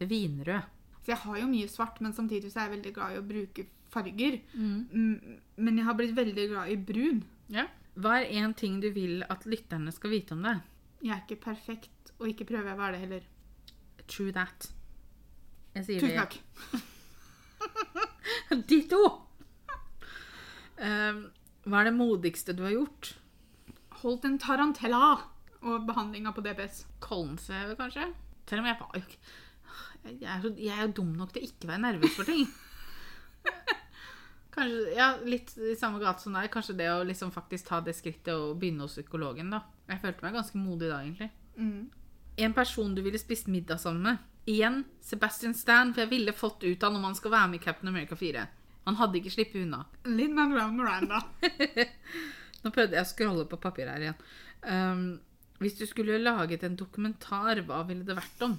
Vinrød. 0.00 0.62
Så 1.02 1.06
jeg 1.06 1.16
har 1.24 1.38
jo 1.40 1.46
mye 1.50 1.68
svart, 1.68 2.00
men 2.00 2.12
samtidig 2.12 2.52
så 2.52 2.60
er 2.62 2.68
jeg 2.70 2.76
veldig 2.82 2.94
glad 2.94 3.12
i 3.16 3.18
å 3.20 3.26
bruke 3.26 3.66
farger. 3.90 4.40
Mm. 4.54 4.88
Mm, 4.92 5.38
Men 5.58 5.76
jeg 5.76 5.84
har 5.84 5.94
blitt 5.94 6.14
veldig 6.14 6.48
glad 6.48 6.70
i 6.70 6.76
brun. 6.76 7.24
Ja. 7.48 7.66
Hva 7.98 8.22
er 8.22 8.30
én 8.30 8.54
ting 8.56 8.80
du 8.80 8.90
vil 8.90 9.22
at 9.28 9.44
lytterne 9.44 9.92
skal 9.92 10.10
vite 10.10 10.32
om 10.32 10.42
deg? 10.42 10.60
Jeg 11.02 11.10
er 11.16 11.22
ikke 11.26 11.40
perfekt, 11.42 12.12
og 12.20 12.28
ikke 12.28 12.46
prøver 12.46 12.70
jeg 12.70 12.74
å 12.76 12.78
være 12.78 12.92
det 12.92 13.00
heller. 13.00 13.22
True 14.10 14.32
that. 14.36 14.70
Jeg 15.76 15.86
sier 15.88 16.02
Tusen 16.02 16.18
takk. 16.18 16.38
Ditto! 18.68 19.02
Um, 20.82 21.22
hva 21.62 21.82
er 21.82 21.88
det 21.88 21.94
modigste 21.94 22.54
du 22.56 22.64
har 22.66 22.74
gjort? 22.74 23.12
Holdt 24.02 24.26
en 24.26 24.40
tarantella 24.42 25.14
og 25.62 25.86
behandlinga 25.86 26.32
på 26.34 26.42
DPS. 26.44 26.82
Kolmsveve, 27.04 27.76
kanskje? 27.78 28.10
Selv 28.50 28.64
om 28.64 28.68
jeg 28.68 28.80
var 28.80 28.98
jeg 30.02 30.26
er, 30.26 30.40
så, 30.42 30.50
jeg 30.58 30.74
er 30.74 30.88
jo 30.88 30.94
dum 30.98 31.12
nok 31.14 31.30
til 31.32 31.44
å 31.44 31.46
ikke 31.46 31.68
være 31.70 31.82
nervøs 31.84 32.16
for 32.16 32.26
ting. 32.26 32.42
Kanskje, 34.52 34.80
ja, 34.96 35.12
Litt 35.24 35.54
i 35.56 35.76
samme 35.78 36.02
gate 36.02 36.24
som 36.24 36.34
deg. 36.36 36.50
Kanskje 36.52 36.76
det 36.80 36.88
å 36.92 37.04
liksom 37.06 37.30
faktisk 37.34 37.70
ta 37.70 37.78
det 37.84 37.94
skrittet 37.96 38.34
og 38.34 38.58
begynne 38.60 38.84
hos 38.84 38.98
psykologen. 38.98 39.52
da. 39.54 39.62
Jeg 39.88 40.02
følte 40.02 40.26
meg 40.26 40.36
ganske 40.36 40.58
modig 40.60 40.90
da, 40.90 40.98
egentlig. 41.04 41.30
Mm. 41.56 41.86
En 42.36 42.54
person 42.56 42.94
du 42.94 43.02
ville 43.02 43.18
spist 43.20 43.46
middag 43.46 43.78
sammen 43.78 44.02
med. 44.02 44.28
Igjen 44.48 44.82
Sebastian 45.00 45.54
Stan, 45.54 45.92
for 45.94 46.02
jeg 46.02 46.10
ville 46.10 46.34
fått 46.34 46.64
ut 46.64 46.82
av 46.82 46.94
når 46.94 47.02
man 47.02 47.18
skal 47.18 47.34
være 47.34 47.50
med 47.52 47.60
i 47.60 47.64
Captain 47.64 47.90
America 47.92 48.16
4. 48.18 48.46
Han 48.88 48.98
hadde 48.98 49.20
ikke 49.20 49.34
sluppet 49.34 49.62
unna. 49.62 49.84
Lin 50.10 50.34
Manuel 50.34 50.72
Miranda. 50.74 51.20
Nå 52.62 52.72
prøvde 52.74 52.98
jeg 52.98 53.06
å 53.06 53.10
scrolle 53.10 53.44
på 53.50 53.60
papir 53.62 53.90
her 53.90 54.02
igjen. 54.02 54.24
Um, 54.62 55.04
hvis 55.62 55.78
du 55.78 55.84
skulle 55.86 56.18
laget 56.22 56.64
en 56.66 56.78
dokumentar, 56.78 57.60
hva 57.66 57.84
ville 57.86 58.06
det 58.06 58.18
vært 58.18 58.42
om? 58.48 58.56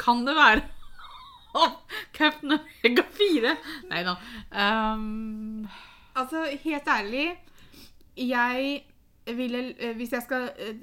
Kan 0.00 0.24
det 0.26 0.34
være 0.34 0.64
oh, 1.60 1.78
Captain 2.16 2.56
America 2.56 3.06
4? 3.20 3.54
Nei 3.92 4.02
da. 4.06 4.16
Um, 4.50 5.68
Altså, 6.16 6.46
helt 6.64 6.88
ærlig, 6.88 7.34
jeg 8.16 8.82
ville 9.26 9.74
eh, 9.78 9.96
Hvis 9.96 10.12
jeg 10.12 10.22
skal 10.22 10.50
eh, 10.58 10.74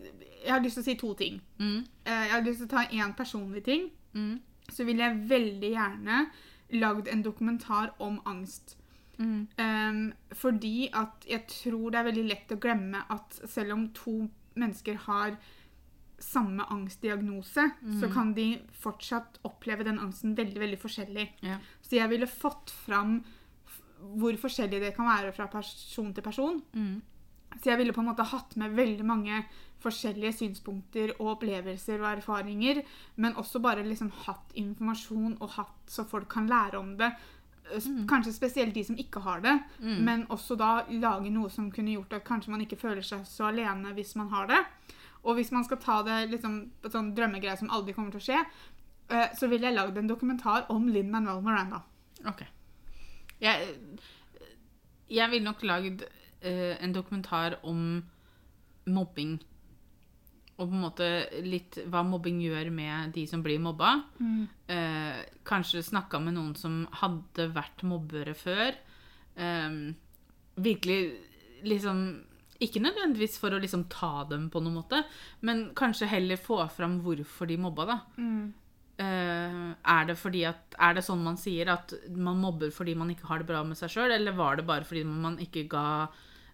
Jeg 0.48 0.54
har 0.56 0.64
lyst 0.64 0.78
til 0.80 0.84
å 0.84 0.88
si 0.88 0.96
to 0.96 1.14
ting. 1.20 1.42
mm, 1.60 1.78
Eh, 2.06 2.24
Jeg 2.28 2.32
har 2.32 2.42
lyst 2.46 2.62
til 2.64 2.68
å 2.68 2.70
ta 2.72 2.86
én 2.88 3.14
personlig 3.16 3.64
ting. 3.68 3.90
mm, 4.16 4.40
Så 4.72 4.86
vil 4.88 4.98
jeg 5.04 5.22
veldig 5.30 5.72
gjerne 5.74 6.30
lagd 6.80 7.08
en 7.12 7.22
dokumentar 7.24 7.94
om 8.00 8.20
angst. 8.26 8.76
mm, 9.20 9.48
Um, 9.60 10.14
fordi 10.34 10.90
at 10.94 11.26
jeg 11.28 11.48
tror 11.48 11.92
det 11.92 12.00
er 12.00 12.12
veldig 12.12 12.28
lett 12.30 12.52
å 12.52 12.60
glemme 12.60 13.04
at 13.10 13.40
selv 13.50 13.72
om 13.74 13.88
to 13.90 14.30
mennesker 14.56 14.96
har 15.08 15.38
samme 16.20 16.64
angstdiagnose, 16.70 17.72
så 18.00 18.12
kan 18.14 18.34
de 18.34 18.60
fortsatt 18.82 19.38
oppleve 19.46 19.84
den 19.84 20.00
angsten 20.00 20.36
veldig 20.36 20.60
veldig 20.60 20.80
forskjellig. 20.80 21.30
ja. 21.44 21.58
Så 21.82 21.92
jeg 21.98 22.10
ville 22.10 22.26
fått 22.28 22.70
fram 22.72 23.24
hvor 24.18 24.34
forskjellig 24.38 24.80
det 24.82 24.96
kan 24.96 25.06
være 25.06 25.32
fra 25.34 25.48
person 25.48 26.14
til 26.14 26.24
person. 26.24 26.62
Mm, 26.74 27.02
Så 27.62 27.72
jeg 27.72 27.78
ville 27.78 27.94
på 27.94 28.02
en 28.04 28.10
måte 28.12 28.24
hatt 28.26 28.56
med 28.58 28.76
veldig 28.78 29.06
mange 29.06 29.46
forskjellige 29.82 30.34
synspunkter 30.40 31.12
og 31.20 31.36
opplevelser 31.38 32.00
og 32.02 32.18
erfaringer, 32.18 32.84
men 33.16 33.36
også 33.38 33.60
bare 33.62 33.84
liksom 33.86 34.10
hatt 34.26 34.54
informasjon 34.58 35.38
og 35.40 35.50
hatt 35.58 35.90
så 35.94 36.06
folk 36.06 36.28
kan 36.34 36.48
lære 36.50 36.80
om 36.80 36.96
det. 36.98 37.12
Eh, 37.74 37.88
Kanskje 38.10 38.34
spesielt 38.34 38.74
de 38.74 38.84
som 38.84 38.96
ikke 38.98 39.22
har 39.22 39.42
det, 39.42 39.60
Mm. 39.80 40.04
men 40.06 40.26
også 40.28 40.58
da 40.58 40.84
lage 40.90 41.30
noe 41.32 41.50
som 41.50 41.72
kunne 41.72 41.94
gjort 41.94 42.14
at 42.14 42.24
kanskje 42.26 42.50
man 42.50 42.62
ikke 42.62 42.78
føler 42.80 43.02
seg 43.04 43.26
så 43.28 43.50
alene 43.52 43.94
hvis 43.94 44.16
man 44.16 44.30
har 44.30 44.48
det. 44.48 44.66
Og 45.24 45.36
hvis 45.36 45.52
man 45.52 45.64
skal 45.64 45.78
ta 45.78 46.02
det 46.04 46.30
liksom 46.32 46.72
på 46.82 46.90
sånn 46.90 47.14
drømmegreie 47.16 47.58
som 47.58 47.70
aldri 47.70 47.94
kommer 47.94 48.12
til 48.12 48.20
å 48.22 48.24
skje, 48.24 48.46
eh, 49.10 49.30
så 49.36 49.48
ville 49.50 49.68
jeg 49.68 49.76
lagd 49.76 49.98
en 49.98 50.08
dokumentar 50.08 50.66
om 50.70 50.88
Linn 50.88 51.12
Manuel 51.12 51.42
Miranda. 51.42 51.84
OK. 52.26 52.44
Jeg, 53.42 53.76
jeg 55.10 55.30
ville 55.32 55.46
nok 55.46 55.62
lagd 55.64 56.04
eh, 56.42 56.76
en 56.84 56.94
dokumentar 56.94 57.60
om 57.64 58.04
mobbing. 58.88 59.38
Og 60.58 60.70
på 60.70 60.74
en 60.74 60.82
måte 60.82 61.08
litt 61.46 61.78
hva 61.86 62.02
mobbing 62.04 62.40
gjør 62.42 62.72
med 62.74 63.12
de 63.14 63.28
som 63.30 63.44
blir 63.46 63.60
mobba. 63.62 63.92
Eh, 64.68 65.20
kanskje 65.46 65.84
snakka 65.86 66.20
med 66.20 66.34
noen 66.34 66.56
som 66.58 66.88
hadde 66.92 67.50
vært 67.54 67.84
mobbere 67.86 68.34
før. 68.34 68.74
Eh, 69.36 69.70
virkelig 70.58 71.02
liksom 71.64 72.24
Ikke 72.60 72.82
nødvendigvis 72.82 73.36
for 73.38 73.54
å 73.54 73.60
liksom 73.62 73.84
ta 73.88 74.24
dem 74.26 74.48
på 74.50 74.58
noen 74.66 74.80
måte, 74.80 75.04
men 75.46 75.76
kanskje 75.78 76.08
heller 76.10 76.38
få 76.42 76.58
fram 76.74 76.96
hvorfor 77.06 77.46
de 77.46 77.56
mobba, 77.62 77.86
da. 77.86 77.98
Eh, 78.98 79.76
er 79.86 80.06
det 80.10 80.16
fordi 80.18 80.42
at 80.50 80.74
Er 80.80 80.96
det 80.96 81.04
sånn 81.06 81.22
man 81.22 81.38
sier 81.38 81.70
at 81.70 81.94
man 82.10 82.42
mobber 82.42 82.72
fordi 82.74 82.96
man 82.98 83.12
ikke 83.14 83.28
har 83.30 83.38
det 83.38 83.46
bra 83.46 83.62
med 83.64 83.78
seg 83.78 83.90
sjøl, 83.94 84.10
eller 84.12 84.32
var 84.34 84.56
det 84.58 84.66
bare 84.66 84.84
fordi 84.90 85.04
man 85.06 85.38
ikke 85.38 85.68
ga 85.70 86.08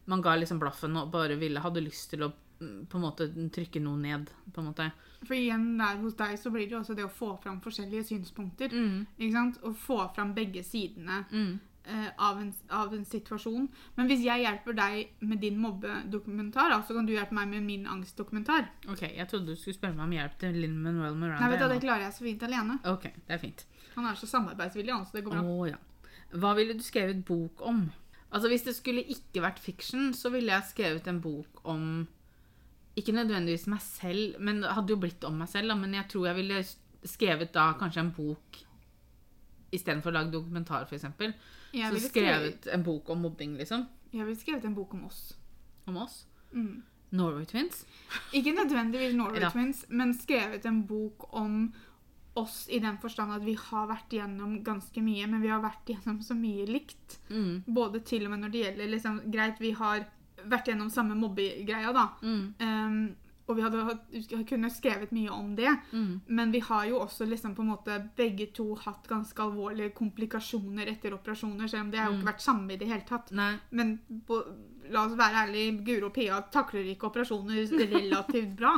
Man 0.06 0.22
ga 0.22 0.36
liksom 0.36 0.60
blaffen 0.60 0.98
og 1.00 1.12
bare 1.12 1.36
ville 1.40 1.60
hadde 1.64 1.82
lyst 1.86 2.10
til 2.12 2.24
å 2.28 2.32
mm, 2.60 2.86
på 2.92 2.98
en 3.00 3.04
måte 3.06 3.28
trykke 3.56 3.80
noe 3.82 3.98
ned, 3.98 4.30
på 4.54 4.60
en 4.62 4.68
måte. 4.72 4.90
For 5.24 5.36
igjen 5.38 5.78
der 5.80 6.02
hos 6.02 6.16
deg 6.20 6.34
så 6.40 6.52
blir 6.52 6.66
det 6.68 6.76
jo 6.76 6.80
også 6.82 6.96
det 6.98 7.06
å 7.06 7.12
få 7.12 7.38
fram 7.44 7.62
forskjellige 7.64 8.04
synspunkter. 8.10 8.74
Mm. 8.76 9.06
Ikke 9.18 9.32
sant? 9.38 9.62
Og 9.64 9.78
få 9.80 10.02
fram 10.16 10.34
begge 10.36 10.64
sidene 10.68 11.22
Mm. 11.32 11.60
eh, 11.86 12.10
av, 12.18 12.38
en, 12.42 12.54
av 12.70 12.94
en 12.96 13.06
situasjon. 13.06 13.70
Men 13.96 14.08
hvis 14.08 14.22
jeg 14.26 14.44
hjelper 14.44 14.74
deg 14.76 15.08
med 15.22 15.40
din 15.40 15.58
mobbedokumentar, 15.60 16.76
så 16.88 16.94
kan 16.96 17.06
du 17.08 17.14
hjelpe 17.14 17.36
meg 17.36 17.48
med 17.52 17.64
min 17.64 17.88
angstdokumentar. 17.88 18.68
Ok, 18.92 19.02
jeg 19.16 19.28
trodde 19.32 19.46
du 19.52 19.56
skulle 19.60 19.76
spørre 19.78 19.96
meg 19.96 20.06
om 20.06 20.16
hjelp 20.18 20.38
til 20.44 20.60
Lin 20.64 20.78
Manuel 20.84 21.16
Miranda. 21.16 21.42
Nei, 21.48 21.52
vet 21.56 21.64
du, 21.64 21.68
Det 21.74 21.82
klarer 21.84 22.06
jeg 22.08 22.14
så 22.20 22.24
fint 22.28 22.44
alene. 22.48 22.78
Ok, 22.92 23.04
det 23.28 23.36
er 23.36 23.42
fint. 23.42 23.66
Han 23.96 24.06
er 24.10 24.16
så 24.20 24.28
samarbeidsvillig, 24.28 24.92
han, 24.94 25.06
så 25.06 25.18
det 25.20 25.24
går 25.26 25.36
bra. 25.38 25.44
Oh, 25.44 25.66
ja. 25.70 25.78
Hva 26.34 26.56
ville 26.58 26.74
du 26.74 26.82
skrevet 26.84 27.20
bok 27.28 27.62
om? 27.62 27.84
Altså 28.34 28.50
Hvis 28.50 28.66
det 28.66 28.76
skulle 28.76 29.04
ikke 29.06 29.44
vært 29.46 29.62
fiction, 29.62 30.12
så 30.18 30.32
ville 30.34 30.54
jeg 30.54 30.70
skrevet 30.72 31.08
en 31.08 31.22
bok 31.22 31.62
om 31.70 32.08
Ikke 32.98 33.14
nødvendigvis 33.14 33.68
meg 33.70 33.82
selv, 33.82 34.40
men 34.40 34.62
det 34.64 34.74
hadde 34.74 34.94
jo 34.94 35.02
blitt 35.02 35.24
om 35.26 35.38
meg 35.38 35.50
selv. 35.50 35.70
Da, 35.70 35.78
men 35.78 35.94
jeg 35.98 36.10
tror 36.10 36.28
jeg 36.30 36.40
ville 36.42 36.64
skrevet 37.10 37.54
da 37.54 37.72
kanskje 37.80 38.04
en 38.04 38.14
bok 38.16 38.60
istedenfor 39.74 40.14
å 40.14 40.18
lage 40.20 40.34
dokumentar, 40.34 40.86
f.eks. 40.86 41.08
Så 41.74 42.02
skrevet 42.06 42.68
en 42.70 42.84
bok 42.86 43.10
om 43.10 43.24
mobbing, 43.26 43.56
liksom. 43.58 43.88
jeg 44.14 44.28
ville 44.28 44.40
skrevet 44.40 44.68
en 44.70 44.76
bok 44.78 44.94
om 44.94 45.08
oss. 45.08 45.22
Om 45.90 45.98
oss. 46.04 46.20
Mm. 46.54 46.84
Norway 47.18 47.46
Twins. 47.50 47.82
Ikke 48.34 48.54
nødvendigvis 48.54 49.16
Norway 49.18 49.42
Ja. 49.46 49.50
Twins, 49.50 49.86
men 49.90 50.14
skrevet 50.18 50.66
en 50.70 50.84
bok 50.88 51.26
om 51.34 51.74
oss 52.36 52.68
i 52.70 52.80
den 52.80 52.98
forstand 52.98 53.32
at 53.32 53.44
vi 53.46 53.54
har 53.54 53.88
vært 53.88 54.10
gjennom 54.10 54.56
ganske 54.66 55.02
mye, 55.06 55.28
men 55.30 55.42
vi 55.42 55.52
har 55.54 55.62
vært 55.62 55.86
gjennom 55.94 56.22
så 56.26 56.34
mye 56.34 56.66
likt. 56.66 57.20
Mm. 57.30 57.64
Både 57.68 58.00
til 58.04 58.26
og 58.26 58.32
med 58.32 58.40
når 58.46 58.52
det 58.56 58.64
gjelder 58.66 58.90
liksom, 58.90 59.20
Greit, 59.32 59.60
vi 59.62 59.72
har 59.78 60.06
vært 60.50 60.68
gjennom 60.72 60.90
samme 60.90 61.16
mobbegreia, 61.16 61.92
da. 61.94 62.08
Mm. 62.24 62.48
Um, 62.60 63.16
Og 63.46 63.58
vi 63.58 63.62
hadde 63.62 63.82
hatt- 63.84 64.46
kunne 64.48 64.70
skrevet 64.72 65.12
mye 65.12 65.30
om 65.30 65.50
det. 65.56 65.68
Mm. 65.92 66.22
Men 66.28 66.52
vi 66.54 66.60
har 66.64 66.86
jo 66.88 67.02
også 67.04 67.26
liksom 67.28 67.54
på 67.56 67.62
en 67.62 67.68
måte 67.74 67.98
begge 68.16 68.46
to 68.56 68.74
hatt 68.76 69.06
ganske 69.10 69.36
alvorlige 69.44 69.92
komplikasjoner 69.94 70.88
etter 70.88 71.12
operasjoner, 71.14 71.68
selv 71.68 71.82
om 71.84 71.92
det 71.92 72.00
har 72.00 72.08
jo 72.08 72.14
Mm. 72.14 72.22
ikke 72.22 72.32
vært 72.32 72.42
samme 72.42 72.72
i 72.72 72.78
det 72.78 72.88
hele 72.88 73.04
tatt. 73.06 73.32
Nei. 73.34 73.58
Men 73.72 74.00
på, 74.26 74.40
la 74.90 75.04
oss 75.06 75.18
være 75.18 75.44
ærlige, 75.44 75.84
Guro 75.84 76.06
og 76.06 76.14
Pia 76.14 76.40
takler 76.42 76.86
ikke 76.96 77.10
operasjoner 77.12 77.68
relativt 77.92 78.56
bra. 78.56 78.74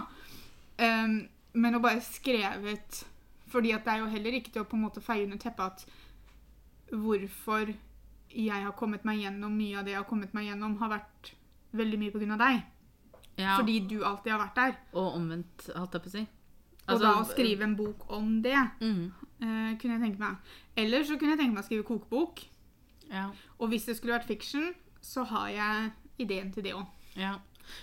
Um, 0.79 1.27
men 1.53 1.75
å 1.75 1.79
bare 1.79 2.01
skrevet 2.01 3.05
fordi 3.51 3.73
at 3.75 3.85
det 3.85 3.93
er 3.93 4.03
jo 4.03 4.11
heller 4.11 4.37
ikke 4.37 4.53
til 4.53 4.63
å 4.63 4.69
på 4.69 4.77
en 4.77 4.85
måte 4.87 5.03
feie 5.03 5.25
under 5.25 5.39
teppet 5.41 5.65
at 5.65 6.93
hvorfor 6.95 7.73
jeg 8.35 8.61
har 8.65 8.73
kommet 8.77 9.05
meg 9.07 9.21
gjennom 9.23 9.53
mye 9.55 9.79
av 9.79 9.85
det 9.85 9.93
jeg 9.93 10.01
har 10.01 10.07
kommet 10.09 10.33
meg 10.35 10.49
gjennom, 10.49 10.77
har 10.81 10.91
vært 10.91 11.31
veldig 11.75 11.99
mye 12.01 12.31
av 12.35 12.41
deg. 12.41 12.63
Ja. 13.35 13.57
Fordi 13.57 13.79
du 13.89 13.97
alltid 14.07 14.31
har 14.31 14.41
vært 14.41 14.59
der. 14.59 14.75
Og 14.95 15.15
omvendt, 15.19 15.69
holdt 15.75 15.97
jeg 15.97 16.03
på 16.03 16.11
å 16.11 16.15
si. 16.15 16.25
Og 16.85 17.01
da 17.01 17.15
å 17.17 17.25
skrive 17.27 17.65
en 17.65 17.75
bok 17.77 18.05
om 18.13 18.35
det, 18.45 18.57
mm. 18.79 19.01
uh, 19.41 19.71
kunne 19.81 19.95
jeg 19.95 20.03
tenke 20.03 20.21
meg. 20.21 20.53
Eller 20.77 21.05
så 21.07 21.17
kunne 21.17 21.33
jeg 21.33 21.41
tenke 21.41 21.55
meg 21.55 21.63
å 21.63 21.67
skrive 21.67 21.87
kokebok. 21.87 22.43
Ja. 23.09 23.29
Og 23.57 23.71
hvis 23.71 23.87
det 23.89 23.97
skulle 23.97 24.15
vært 24.15 24.29
fiction, 24.29 24.69
så 25.03 25.25
har 25.31 25.49
jeg 25.53 25.91
ideen 26.21 26.51
til 26.53 26.65
det 26.65 26.75
òg. 26.77 26.85
Ja, 27.17 27.37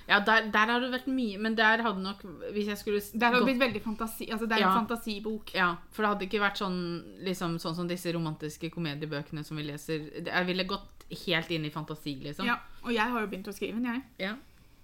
ja 0.09 0.19
der, 0.21 0.49
der 0.55 0.67
har 0.73 0.81
det 0.81 0.91
vært 0.93 1.07
mye, 1.11 1.39
men 1.39 1.55
der 1.59 1.83
hadde 1.83 2.03
nok 2.03 2.23
Hvis 2.53 2.67
jeg 2.71 2.79
skulle 2.79 3.01
Der 3.19 3.27
har 3.31 3.41
gått- 3.41 3.45
blitt 3.51 3.61
veldig 3.61 3.83
fantasi... 3.83 4.29
Altså, 4.31 4.47
det 4.49 4.57
er 4.59 4.61
Ja. 4.65 4.71
en 4.79 4.87
fantasibok. 4.87 5.55
Ja, 5.55 5.71
for 5.91 6.03
det 6.03 6.09
hadde 6.13 6.27
ikke 6.29 6.41
vært 6.43 6.59
sånn, 6.63 6.79
liksom, 7.25 7.59
sånn 7.59 7.75
som 7.77 7.89
disse 7.89 8.13
romantiske 8.15 8.71
komediebøkene 8.71 9.45
som 9.45 9.57
vi 9.57 9.63
leser. 9.65 10.09
Jeg 10.25 10.47
ville 10.47 10.65
gått 10.65 11.07
helt 11.27 11.51
inn 11.51 11.65
i 11.65 11.71
fantasi, 11.71 12.17
liksom. 12.23 12.47
Ja, 12.47 12.59
og 12.85 12.93
jeg 12.93 13.05
har 13.11 13.21
jo 13.21 13.27
begynt 13.27 13.49
å 13.49 13.53
skrive 13.57 13.81
den, 13.81 13.85
jeg. 13.85 14.03
Ja. 14.29 14.37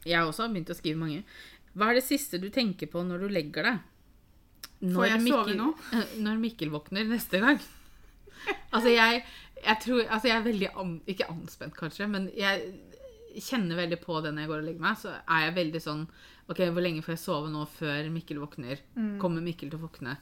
Jeg 0.04 0.22
også 0.26 0.42
har 0.46 0.52
begynt 0.54 0.70
å 0.70 0.76
skrive 0.78 0.98
mange. 1.00 1.22
Hva 1.76 1.90
er 1.90 1.94
det 2.00 2.04
siste 2.04 2.38
du 2.40 2.48
tenker 2.50 2.86
på 2.90 3.02
når 3.06 3.20
du 3.20 3.28
legger 3.28 3.62
deg? 3.62 3.78
Får 4.94 5.06
jeg 5.08 5.20
sove 5.26 5.54
nå? 5.58 5.72
Når 6.24 6.36
Mikkel 6.38 6.70
våkner 6.70 7.04
neste 7.08 7.40
gang. 7.42 7.58
Altså, 8.72 8.88
jeg, 8.94 9.24
jeg 9.64 9.76
tror 9.82 10.04
Altså, 10.06 10.28
jeg 10.28 10.36
er 10.38 10.44
veldig 10.44 10.68
an, 10.78 10.92
Ikke 11.10 11.26
anspent, 11.32 11.74
kanskje, 11.74 12.06
men 12.08 12.28
jeg 12.36 12.68
kjenner 13.44 13.78
veldig 13.78 14.00
på 14.02 14.18
det 14.24 14.32
når 14.34 14.44
jeg 14.44 14.50
går 14.50 14.62
og 14.62 14.68
legger 14.68 14.84
meg. 14.84 14.98
Så 15.00 15.14
er 15.14 15.46
jeg 15.46 15.56
veldig 15.58 15.82
sånn 15.84 16.04
OK, 16.48 16.60
hvor 16.72 16.84
lenge 16.84 17.04
får 17.04 17.14
jeg 17.14 17.22
sove 17.22 17.52
nå 17.52 17.64
før 17.76 18.10
Mikkel 18.12 18.40
våkner? 18.42 18.84
Mm. 18.96 19.16
Kommer 19.22 19.44
Mikkel 19.44 19.72
til 19.72 19.80
å 19.80 19.86
våkne? 19.86 20.16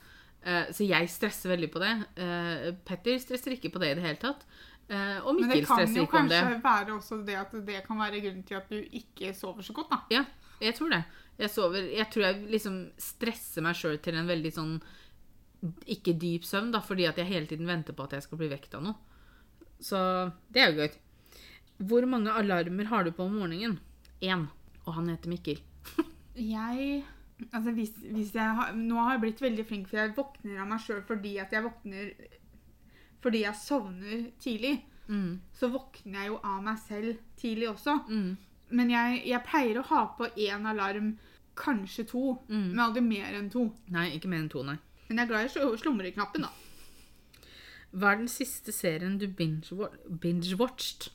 Uh, 0.46 0.64
så 0.74 0.86
jeg 0.86 1.10
stresser 1.10 1.52
veldig 1.54 1.68
på 1.74 1.82
det. 1.82 1.92
Uh, 2.18 2.72
Petter 2.86 3.20
stresser 3.22 3.56
ikke 3.56 3.72
på 3.74 3.82
det 3.82 3.92
i 3.92 3.98
det 3.98 4.06
hele 4.06 4.20
tatt. 4.22 4.42
Uh, 4.86 5.22
og 5.26 5.40
Mikkel 5.40 5.64
stresser 5.66 6.02
ikke 6.04 6.22
om 6.22 6.30
det. 6.30 6.40
kan 6.42 6.52
jo 6.52 6.58
kanskje 6.58 6.66
være 6.66 6.96
også 6.96 7.20
det 7.26 7.38
at 7.40 7.54
det 7.66 7.80
kan 7.86 8.02
være 8.02 8.22
grunnen 8.24 8.44
til 8.46 8.58
at 8.58 8.68
du 8.70 8.78
ikke 8.78 9.32
sover 9.38 9.66
så 9.66 9.74
godt, 9.76 9.94
da. 9.94 10.02
Ja, 10.14 10.26
jeg 10.62 10.78
tror 10.78 10.92
det. 10.94 11.02
Jeg 11.36 11.52
sover 11.52 11.90
Jeg 11.92 12.06
tror 12.12 12.24
jeg 12.24 12.46
liksom 12.54 12.78
stresser 12.96 13.64
meg 13.66 13.76
sjøl 13.76 13.98
til 14.02 14.16
en 14.16 14.30
veldig 14.30 14.54
sånn 14.54 14.76
ikke 15.90 16.14
dyp 16.20 16.44
søvn, 16.46 16.70
da, 16.74 16.82
fordi 16.84 17.06
at 17.08 17.18
jeg 17.18 17.30
hele 17.30 17.48
tiden 17.50 17.68
venter 17.68 17.96
på 17.96 18.06
at 18.06 18.16
jeg 18.16 18.26
skal 18.26 18.38
bli 18.40 18.48
vekt 18.50 18.76
av 18.76 18.84
noe. 18.84 18.94
Så 19.82 19.98
det 20.52 20.62
er 20.62 20.70
jo 20.70 20.84
gøy. 20.84 20.94
Hvor 21.78 22.06
mange 22.08 22.32
alarmer 22.32 22.84
har 22.88 23.04
du 23.04 23.10
på 23.12 23.24
om 23.26 23.34
morgenen? 23.36 23.78
Én. 24.22 24.46
Og 24.86 24.94
han 24.94 25.08
heter 25.12 25.28
Mikkel. 25.32 25.60
Jeg 26.36 27.04
Altså, 27.52 27.70
hvis, 27.76 27.90
hvis 28.12 28.30
jeg 28.32 28.54
har 28.56 28.70
Nå 28.72 28.96
har 28.96 29.10
jeg 29.12 29.20
blitt 29.20 29.40
veldig 29.44 29.64
flink, 29.68 29.88
for 29.90 29.98
jeg 30.00 30.14
våkner 30.16 30.60
av 30.62 30.68
meg 30.70 30.80
sjøl 30.80 31.02
fordi 31.04 31.34
at 31.42 31.50
jeg 31.52 31.64
våkner 31.66 32.06
Fordi 33.20 33.42
jeg 33.42 33.58
sovner 33.60 34.22
tidlig. 34.40 34.78
Mm. 35.08 35.40
Så 35.52 35.68
våkner 35.72 36.16
jeg 36.22 36.30
jo 36.32 36.38
av 36.42 36.62
meg 36.64 36.78
selv 36.80 37.18
tidlig 37.36 37.68
også. 37.74 37.98
Mm. 38.08 38.36
Men 38.70 38.90
jeg, 38.90 39.20
jeg 39.28 39.44
pleier 39.46 39.78
å 39.82 39.84
ha 39.90 40.00
på 40.16 40.26
én 40.46 40.64
alarm, 40.66 41.12
kanskje 41.56 42.06
to. 42.10 42.22
Mm. 42.48 42.64
Men 42.72 42.80
aldri 42.86 43.02
mer 43.04 43.36
enn 43.38 43.50
to. 43.52 43.66
Nei, 43.94 44.08
ikke 44.16 44.30
mer 44.32 44.42
enn 44.44 44.48
to, 44.52 44.64
nei. 44.66 44.78
Men 45.08 45.20
jeg 45.20 45.26
er 45.26 45.30
glad 45.30 45.46
i 45.46 45.52
sl- 45.54 45.76
slumreknappen, 45.78 46.46
da. 46.48 46.50
Hva 47.96 48.10
er 48.14 48.18
den 48.24 48.28
siste 48.32 48.72
serien 48.74 49.18
du 49.20 49.28
binge-wa- 49.28 49.92
binge-watched? 50.10 51.10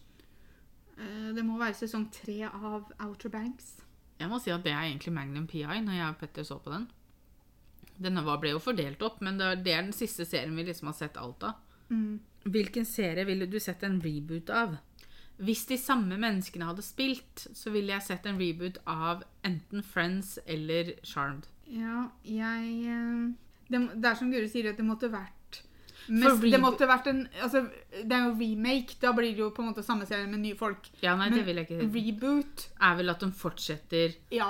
Eh, 1.01 1.29
Det 1.35 1.43
må 1.45 1.57
være 1.59 1.77
sesong 1.81 2.07
tre 2.13 2.43
av 2.47 2.91
Outer 2.99 3.29
Banks. 3.33 3.77
Jeg 4.21 4.29
må 4.29 4.37
si 4.41 4.51
at 4.53 4.63
det 4.63 4.73
er 4.73 4.85
egentlig 4.85 5.13
Magnum 5.15 5.47
PI 5.49 5.81
når 5.81 5.97
jeg 5.97 6.09
og 6.09 6.19
Petter 6.21 6.45
så 6.45 6.59
på 6.61 6.73
den. 6.73 6.87
Denne 8.01 8.21
ble 8.25 8.53
jo 8.53 8.61
fordelt 8.61 9.01
opp, 9.05 9.19
men 9.21 9.37
det 9.37 9.47
er, 9.47 9.63
den 9.65 9.91
siste 9.93 10.25
serien 10.25 10.55
vi 10.57 10.65
liksom 10.65 10.89
har 10.89 10.97
sett 10.97 11.17
alt 11.17 11.43
av. 11.45 11.59
Mm. 11.89 12.19
Hvilken 12.43 12.85
serie 12.85 13.25
ville 13.25 13.45
du 13.49 13.59
sett 13.61 13.83
en 13.83 13.99
reboot 14.01 14.49
av? 14.49 14.77
Hvis 15.41 15.65
de 15.69 15.77
samme 15.77 16.17
menneskene 16.21 16.67
hadde 16.69 16.85
spilt, 16.85 17.47
så 17.57 17.73
ville 17.73 17.93
jeg 17.95 18.05
sett 18.05 18.27
en 18.29 18.39
reboot 18.41 18.77
av 18.89 19.23
enten 19.47 19.81
Friends 19.85 20.37
eller 20.45 20.93
Charmed. 21.05 21.47
Ja, 21.71 22.07
jeg 22.25 22.73
eh, 22.89 23.31
det, 23.71 23.81
det 23.95 24.09
er 24.09 24.17
som 24.19 24.33
Guri 24.33 24.49
sier, 24.51 24.69
at 24.71 24.81
det 24.81 24.85
måtte 24.85 25.09
vært 25.13 25.37
For 26.11 26.41
Det 26.43 26.59
måtte 26.59 26.87
vært 26.89 27.07
en 27.07 27.21
altså, 27.41 27.61
Det 27.93 28.11
er 28.11 28.25
jo 28.27 28.33
remake. 28.39 28.97
Da 28.99 29.13
blir 29.15 29.31
det 29.31 29.39
jo 29.39 29.49
på 29.55 29.63
en 29.63 29.69
måte 29.71 29.83
samme 29.85 30.05
serie 30.09 30.27
med 30.27 30.41
nye 30.43 30.57
folk. 30.59 30.89
Ja, 31.01 31.13
nei, 31.15 31.29
Men 31.29 31.37
det 31.39 31.45
vil 31.47 31.61
jeg 31.61 31.69
ikke. 31.69 31.87
Reboot, 31.93 32.65
Er 32.81 32.95
vel 32.99 33.09
at 33.13 33.19
de 33.23 33.29
fortsetter 33.31 34.17
ja. 34.35 34.49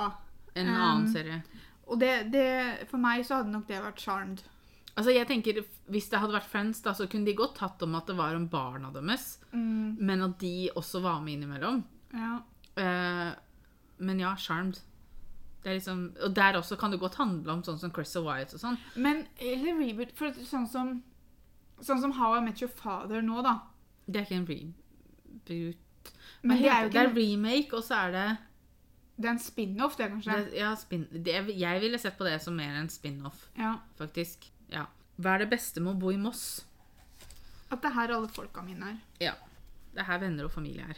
en 0.55 0.67
Um, 0.67 0.73
annen 0.73 1.11
serie. 1.13 1.41
Og 1.87 1.99
det, 2.01 2.31
det 2.33 2.87
For 2.89 2.97
meg 2.97 3.25
så 3.27 3.41
hadde 3.41 3.51
nok 3.53 3.67
det 3.67 3.81
vært 3.83 3.99
Charmed. 4.01 4.41
Altså, 4.95 5.11
jeg 5.13 5.27
tenker, 5.27 5.61
Hvis 5.87 6.09
det 6.09 6.19
hadde 6.19 6.33
vært 6.33 6.49
Friends, 6.49 6.81
da, 6.81 6.93
så 6.93 7.05
kunne 7.07 7.25
de 7.29 7.35
godt 7.37 7.55
tatt 7.61 7.81
om 7.85 7.93
at 7.95 8.07
det 8.07 8.17
var 8.17 8.35
om 8.35 8.47
barna 8.51 8.89
deres, 8.91 9.37
Mm, 9.51 9.97
men 9.99 10.21
at 10.23 10.37
de 10.39 10.69
også 10.75 11.01
var 11.03 11.19
med 11.21 11.33
innimellom. 11.37 11.83
ja. 12.13 12.39
Uh, 12.79 13.33
men 13.99 14.17
ja, 14.19 14.31
Charmed. 14.39 14.79
Det 15.63 15.73
liksom, 15.75 16.15
og 16.23 16.33
der 16.33 16.55
også 16.57 16.75
kan 16.79 16.89
det 16.91 16.99
godt 16.99 17.15
handle 17.19 17.51
om 17.53 17.59
sånn 17.63 17.77
som 17.77 17.91
Chris 17.93 18.15
og 18.17 18.25
Wyatt 18.25 18.53
og 18.55 18.59
sånn. 18.63 18.77
Men 18.95 19.27
eller 19.37 19.75
reboot 19.77 20.13
For 20.17 20.31
sånn 20.47 20.65
som 20.71 21.03
Sånn 21.81 22.01
som 22.01 22.11
How 22.17 22.37
I 22.37 22.41
Met 22.45 22.61
Your 22.61 22.71
Father 22.71 23.21
nå, 23.25 23.41
da. 23.45 23.55
Det 24.05 24.21
er 24.21 24.25
ikke 24.27 24.37
en 24.39 24.47
reboot. 24.49 26.13
Men 26.43 26.57
det 26.61 26.69
er 26.71 26.83
jo 26.87 26.89
det 26.93 27.01
er 27.01 27.13
remake, 27.15 27.73
og 27.77 27.83
så 27.85 27.95
er 28.07 28.11
det, 28.15 28.25
Det 29.21 29.27
er 29.29 29.31
en 29.35 29.39
spin-off, 29.43 29.97
det, 29.97 30.07
kanskje. 30.09 30.35
det 30.49 30.57
ja, 30.57 30.71
spin, 30.75 31.03
det, 31.11 31.35
Jeg 31.59 31.81
ville 31.81 31.97
sett 32.01 32.17
på 32.17 32.25
det 32.25 32.39
som 32.41 32.55
mer 32.57 32.73
en 32.79 32.89
spin-off, 32.89 33.49
Ja. 33.57 33.75
faktisk. 33.97 34.49
Ja. 34.71 34.85
Hva 35.21 35.35
er 35.35 35.43
det 35.45 35.49
beste 35.51 35.81
med 35.81 35.95
å 35.95 35.99
bo 35.99 36.09
i 36.11 36.17
Moss? 36.17 36.63
At 37.71 37.81
det 37.81 37.91
er 37.91 37.93
her 37.99 38.13
alle 38.15 38.27
folka 38.27 38.61
mine 38.65 38.83
er. 38.89 38.97
Ja. 39.19 39.33
Det 39.93 39.99
er 40.01 40.07
her 40.09 40.19
venner 40.19 40.45
og 40.45 40.51
familie 40.51 40.85
er. 40.89 40.97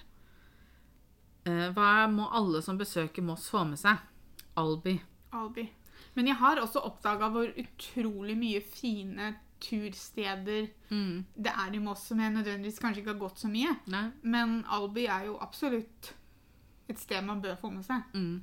Eh, 1.45 1.69
hva 1.75 2.07
må 2.07 2.29
alle 2.31 2.61
som 2.61 2.77
besøker 2.79 3.21
Moss, 3.25 3.49
få 3.51 3.65
med 3.67 3.79
seg? 3.79 3.97
Albi. 4.55 5.01
Albi. 5.34 5.69
Men 6.15 6.27
jeg 6.27 6.36
har 6.39 6.61
også 6.61 6.79
oppdaga 6.86 7.29
hvor 7.34 7.49
utrolig 7.57 8.38
mye 8.38 8.61
fine 8.61 9.34
tursteder 9.64 10.68
Mm. 10.91 11.24
det 11.36 11.51
er 11.53 11.74
i 11.76 11.80
Moss 11.80 12.07
som 12.09 12.20
jeg 12.20 12.34
nødvendigvis 12.36 12.80
kanskje 12.84 13.01
ikke 13.03 13.14
har 13.14 13.22
gått 13.24 13.39
så 13.41 13.49
mye. 13.51 13.76
Nei. 13.88 14.03
Men 14.24 14.64
Albi 14.70 15.05
er 15.07 15.26
jo 15.30 15.38
absolutt 15.41 16.14
et 16.89 16.99
sted 16.99 17.24
man 17.26 17.41
bør 17.41 17.55
få 17.61 17.72
med 17.74 17.86
seg. 17.88 18.03
Mm. 18.14 18.41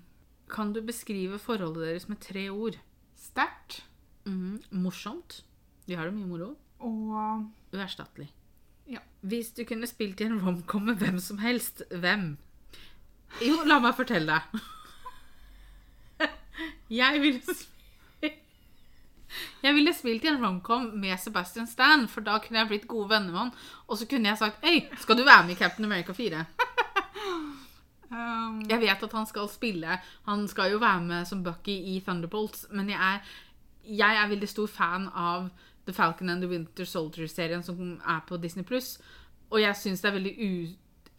Kan 0.51 0.73
du 0.73 0.81
beskrive 0.83 1.39
forholdet 1.39 1.87
deres 1.87 2.09
med 2.09 2.21
tre 2.21 2.49
ord? 2.51 2.77
Sterkt 3.17 3.83
Mm. 4.27 4.59
Morsomt. 4.73 5.43
De 5.89 5.95
har 5.97 6.05
det 6.11 6.15
mye 6.15 6.27
moro. 6.29 6.57
og 6.81 7.47
Uerstattelig. 7.73 8.29
Ja. 8.89 8.99
Hvis 9.23 9.53
du 9.57 9.65
kunne 9.65 9.87
spilt 9.87 10.21
i 10.21 10.25
en 10.25 10.41
romcom 10.41 10.83
med 10.87 10.97
hvem 10.99 11.19
som 11.21 11.39
helst, 11.39 11.83
hvem? 11.91 12.37
Jo, 13.41 13.63
la 13.65 13.79
meg 13.81 13.95
fortelle 13.97 14.27
deg. 14.27 14.61
Jeg 16.91 17.21
ville 17.23 17.55
Jeg 19.63 19.77
ville 19.77 19.93
spilt 19.95 20.25
i 20.25 20.31
en 20.31 20.41
romcom 20.43 20.89
med 21.01 21.19
Sebastian 21.21 21.69
Stan, 21.71 22.07
for 22.11 22.25
da 22.27 22.39
kunne 22.43 22.63
jeg 22.63 22.71
blitt 22.71 22.89
gode 22.91 23.11
venner 23.13 23.33
med 23.33 23.41
han. 23.45 23.53
Og 23.87 24.01
så 24.01 24.09
kunne 24.11 24.31
jeg 24.31 24.41
sagt 24.41 24.65
Hei, 24.65 24.83
skal 25.01 25.19
du 25.19 25.25
være 25.25 25.47
med 25.47 25.55
i 25.55 25.61
Captain 25.61 25.87
America 25.87 26.15
4? 26.17 26.45
um, 28.11 28.61
Jeg 28.69 28.81
vet 28.83 29.07
at 29.07 29.17
han 29.17 29.29
skal 29.29 29.49
spille 29.53 30.01
Han 30.27 30.47
skal 30.51 30.75
jo 30.75 30.83
være 30.83 31.05
med 31.07 31.31
som 31.31 31.45
Bucky 31.47 31.77
i 31.95 32.01
Thunderbolts, 32.07 32.67
men 32.71 32.91
jeg 32.91 32.99
er, 32.99 33.35
jeg 33.85 34.23
er 34.23 34.31
veldig 34.35 34.51
stor 34.51 34.71
fan 34.71 35.09
av 35.15 35.51
The 35.87 35.95
Falcon 35.97 36.31
and 36.31 36.43
the 36.43 36.51
Winter 36.51 36.85
Soldier-serien 36.85 37.63
som 37.67 37.99
er 38.07 38.21
på 38.29 38.39
Disney 38.39 38.65
Pluss. 38.65 38.99
Og 39.51 39.61
jeg 39.63 39.77
syns 39.77 40.03
det 40.03 40.11
er 40.11 40.19
veldig 40.19 40.37
u... 40.39 40.53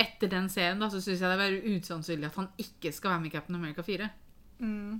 Etter 0.01 0.31
den 0.31 0.47
serien 0.49 0.79
da, 0.81 0.87
så 0.89 0.97
syns 0.97 1.19
jeg 1.21 1.29
det 1.29 1.35
er 1.35 1.41
veldig 1.43 1.77
usannsynlig 1.77 2.25
at 2.31 2.37
han 2.39 2.47
ikke 2.57 2.89
skal 2.95 3.11
være 3.11 3.21
med 3.21 3.29
i 3.29 3.33
Captain 3.35 3.57
America 3.59 3.83
4. 3.85 4.07
mm, 4.63 4.93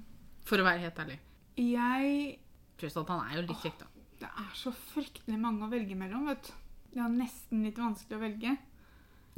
For 0.46 0.62
å 0.62 0.66
være 0.68 0.84
helt 0.84 1.00
ærlig. 1.02 1.16
Jeg 1.58 2.36
Tross 2.82 2.98
at 2.98 3.14
han 3.14 3.24
er 3.28 3.38
jo 3.38 3.46
litt 3.46 3.64
kjekk, 3.64 3.80
da. 3.84 3.90
Det 4.22 4.30
er 4.44 4.52
så 4.58 4.74
fryktelig 4.74 5.38
mange 5.42 5.66
å 5.66 5.72
velge 5.72 5.98
mellom, 5.98 6.28
vet 6.30 6.50
du. 6.50 6.54
Det 6.92 7.00
er 7.02 7.14
nesten 7.14 7.64
litt 7.64 7.80
vanskelig 7.80 8.18
å 8.18 8.22
velge. 8.22 8.58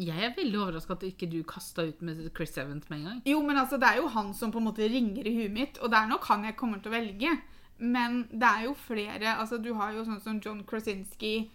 Jeg 0.02 0.26
er 0.26 0.32
veldig 0.34 0.58
overraska 0.58 0.96
at 0.96 1.04
ikke 1.06 1.28
du 1.30 1.44
kasta 1.46 1.84
ut 1.86 2.00
med 2.02 2.24
Chris 2.34 2.56
Evans 2.58 2.88
med 2.90 3.00
en 3.00 3.10
gang. 3.10 3.20
Jo, 3.30 3.44
men 3.46 3.60
altså, 3.62 3.78
det 3.78 3.92
er 3.92 4.00
jo 4.02 4.10
han 4.16 4.32
som 4.34 4.52
på 4.52 4.58
en 4.58 4.68
måte 4.72 4.88
ringer 4.90 5.28
i 5.30 5.36
huet 5.38 5.54
mitt, 5.54 5.78
og 5.84 5.94
det 5.94 6.00
er 6.00 6.10
nok 6.10 6.26
han 6.32 6.48
jeg 6.48 6.58
kommer 6.58 6.82
til 6.82 6.90
å 6.90 6.96
velge. 6.96 7.36
Men 7.78 8.24
det 8.32 8.48
er 8.48 8.66
jo 8.68 8.76
flere 8.78 9.34
altså 9.34 9.58
Du 9.58 9.72
har 9.76 9.96
jo 9.96 10.04
sånn 10.06 10.22
som 10.22 10.40
John 10.44 10.62
Krasinski, 10.70 11.50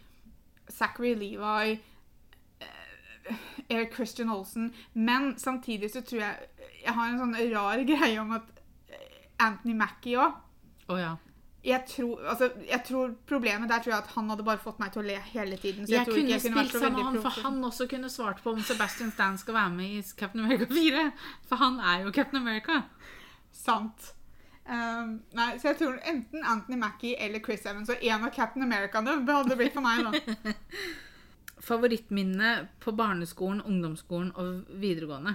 Zachary 0.69 1.15
Levi, 1.17 1.79
eh, 2.61 3.39
Eric 3.69 3.95
Christian 3.95 4.31
Olsen. 4.35 4.73
Men 4.95 5.33
samtidig 5.39 5.93
så 5.95 6.03
tror 6.03 6.23
jeg 6.27 6.49
Jeg 6.85 6.95
har 6.95 7.09
en 7.09 7.23
sånn 7.23 7.39
rar 7.55 7.83
greie 7.93 8.19
om 8.21 8.35
at 8.39 8.51
eh, 8.91 9.25
Anthony 9.43 9.75
Mackie 9.79 10.19
òg. 10.19 10.39
Oh, 10.89 10.99
ja. 10.99 11.17
Jeg 11.65 11.83
tror, 11.89 12.21
altså, 12.23 12.51
jeg 12.69 12.83
tror 12.87 13.15
Problemet 13.27 13.71
der 13.71 13.83
tror 13.83 13.93
jeg 13.93 13.99
at 13.99 14.13
han 14.15 14.29
hadde 14.31 14.45
bare 14.47 14.61
fått 14.63 14.79
meg 14.79 14.93
til 14.95 15.03
å 15.03 15.07
le 15.09 15.17
hele 15.33 15.57
tiden. 15.59 15.87
Så 15.87 15.93
jeg, 15.93 15.99
Jeg, 15.99 16.07
tror 16.07 16.15
kunne 16.15 16.31
jeg 16.31 16.43
kunne 16.45 16.63
spilt 16.67 16.83
sammen 16.83 16.99
med 16.99 17.09
han, 17.09 17.19
for 17.25 17.43
han 17.43 17.65
også 17.65 17.87
kunne 17.91 18.11
svart 18.11 18.43
på 18.45 18.53
om 18.55 18.63
Sebastian 18.63 19.11
Stan 19.11 19.39
skal 19.39 19.59
være 19.59 19.73
med 19.75 19.97
i 19.97 20.05
Captain 20.21 20.45
America 20.45 20.71
4. 20.79 21.03
For 21.51 21.65
han 21.65 21.81
er 21.81 22.07
jo 22.07 22.15
Captain 22.15 22.41
America. 22.43 22.83
Sant. 23.53 24.15
Um, 24.69 25.19
nei, 25.33 25.51
så 25.59 25.73
jeg 25.73 25.79
tror 25.81 25.99
enten 26.05 26.45
Anthony 26.45 26.79
Mackie 26.79 27.17
eller 27.19 27.43
Chris 27.45 27.67
Evans. 27.67 27.91
Og 27.91 28.03
en 28.05 28.25
av 28.25 28.33
Captain 28.35 28.63
Americaene 28.63 29.19
hadde 29.27 29.59
blitt 29.59 29.75
for 29.75 29.85
meg, 29.85 30.05
nå. 30.07 30.55
Favorittminne 31.69 32.69
på 32.81 32.93
barneskolen, 32.97 33.65
ungdomsskolen 33.67 34.31
og 34.39 34.69
videregående. 34.79 35.35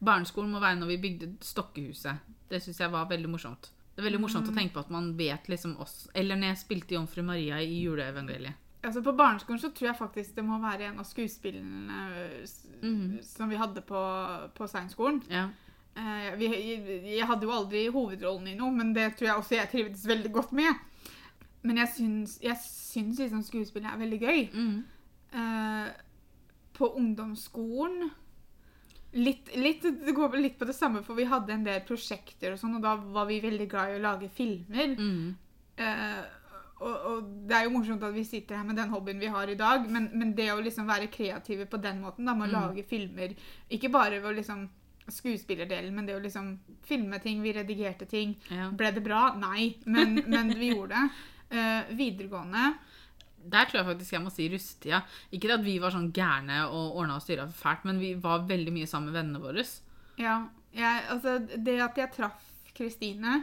Barneskolen 0.00 0.50
må 0.50 0.62
være 0.62 0.80
når 0.80 0.94
vi 0.94 1.02
bygde 1.04 1.34
Stokkehuset. 1.44 2.24
Det 2.50 2.62
syns 2.64 2.80
jeg 2.80 2.92
var 2.92 3.06
veldig 3.12 3.30
morsomt. 3.30 3.70
Det 4.00 4.06
er 4.06 4.14
veldig 4.14 4.22
morsomt 4.22 4.48
å 4.48 4.52
tenke 4.56 4.72
på 4.72 4.80
at 4.80 4.90
man 4.94 5.10
vet 5.18 5.48
liksom 5.52 5.74
oss. 5.84 6.06
Eller 6.16 6.38
når 6.40 6.54
jeg 6.54 6.60
spilte 6.62 6.94
Jomfru 6.96 7.20
Maria 7.20 7.58
i 7.60 7.82
juleevangeliet. 7.82 8.56
Altså 8.80 9.02
På 9.04 9.12
barneskolen 9.12 9.60
så 9.60 9.68
tror 9.76 9.90
jeg 9.90 9.98
faktisk 9.98 10.38
det 10.38 10.44
må 10.46 10.56
være 10.62 10.86
en 10.88 11.02
av 11.02 11.04
skuespillene 11.04 11.98
mm 12.80 13.18
som 13.28 13.50
vi 13.50 13.58
hadde 13.60 13.82
på, 13.84 14.04
på 14.56 14.68
seinskolen 14.72 15.18
Ja. 15.28 15.50
Eh, 16.00 16.30
vi, 16.40 16.48
jeg, 16.48 17.02
jeg 17.18 17.26
hadde 17.28 17.44
jo 17.44 17.52
aldri 17.52 17.82
hovedrollen 17.92 18.48
i 18.48 18.56
noe, 18.56 18.72
men 18.72 18.94
det 18.96 19.10
tror 19.18 19.26
jeg 19.28 19.42
også 19.42 19.58
jeg 19.58 19.70
trivdes 19.74 20.06
veldig 20.08 20.32
godt 20.32 20.54
med. 20.56 20.80
Men 21.66 21.82
jeg 21.82 21.92
syns, 21.98 22.38
jeg 22.40 22.56
syns 22.62 23.20
liksom 23.20 23.42
skuespill 23.44 23.84
er 23.84 24.00
veldig 24.00 24.20
gøy. 24.22 24.40
Mm. 24.54 24.78
Eh, 25.42 25.90
på 26.78 26.88
ungdomsskolen 26.96 28.14
litt, 29.12 29.48
litt, 29.56 29.82
Det 29.82 30.12
går 30.14 30.36
litt 30.38 30.58
på 30.58 30.64
det 30.68 30.74
samme, 30.76 31.02
for 31.02 31.14
vi 31.18 31.24
hadde 31.24 31.52
en 31.52 31.64
del 31.64 31.80
prosjekter, 31.86 32.52
og 32.52 32.58
sånn, 32.58 32.76
og 32.76 32.82
da 32.82 32.96
var 32.96 33.26
vi 33.26 33.40
veldig 33.40 33.68
glad 33.68 33.90
i 33.90 33.96
å 33.98 34.02
lage 34.04 34.28
filmer. 34.28 34.94
Mm. 34.98 35.36
Eh, 35.76 36.20
og, 36.80 36.94
og 37.10 37.24
det 37.48 37.56
er 37.58 37.64
jo 37.66 37.72
morsomt 37.74 38.02
at 38.06 38.14
vi 38.14 38.22
sitter 38.24 38.56
her 38.56 38.64
med 38.64 38.76
den 38.76 38.88
hobbyen 38.88 39.18
vi 39.20 39.26
har 39.28 39.48
i 39.52 39.54
dag, 39.58 39.84
men, 39.90 40.10
men 40.14 40.34
det 40.34 40.46
å 40.54 40.60
liksom 40.64 40.86
være 40.88 41.10
kreative 41.12 41.66
på 41.68 41.76
den 41.82 42.00
måten, 42.00 42.24
da, 42.24 42.34
med 42.34 42.48
å 42.48 42.52
Mm. 42.52 42.60
lage 42.60 42.84
filmer 42.88 43.34
Ikke 43.70 43.90
bare 43.92 44.20
ved 44.20 44.30
å 44.30 44.36
liksom 44.38 44.68
skuespillerdelen, 45.10 45.92
men 45.94 46.06
det 46.06 46.14
å 46.16 46.22
liksom 46.22 46.58
filme 46.86 47.18
ting, 47.20 47.42
vi 47.42 47.52
redigerte 47.52 48.06
ting. 48.08 48.36
ja. 48.50 48.70
Ble 48.70 48.92
det 48.94 49.02
bra? 49.04 49.34
Nei, 49.36 49.74
men, 49.84 50.20
men 50.26 50.52
vi 50.54 50.70
gjorde 50.72 50.94
det. 50.94 51.10
Eh, 51.50 51.94
videregående 51.98 52.74
Der 53.40 53.68
tror 53.68 53.80
jeg 53.80 53.88
faktisk 53.88 54.12
jeg 54.16 54.22
må 54.24 54.32
si 54.32 54.48
russetida. 54.52 55.02
Ikke 55.32 55.52
at 55.54 55.64
vi 55.64 55.78
var 55.80 55.94
sånn 55.94 56.10
gærne 56.14 56.62
og 56.68 56.98
ordna 57.00 57.16
og 57.16 57.24
styra 57.24 57.46
fælt, 57.48 57.86
men 57.88 58.00
vi 58.02 58.14
var 58.20 58.46
veldig 58.48 58.74
mye 58.74 58.88
sammen 58.90 59.10
med 59.10 59.20
vennene 59.20 59.42
våre. 59.42 59.64
Ja, 60.20 60.36
jeg, 60.76 61.04
altså 61.10 61.38
det 61.40 61.80
at 61.82 61.98
jeg 61.98 62.12
traff 62.14 62.46
Kristine 62.76 63.40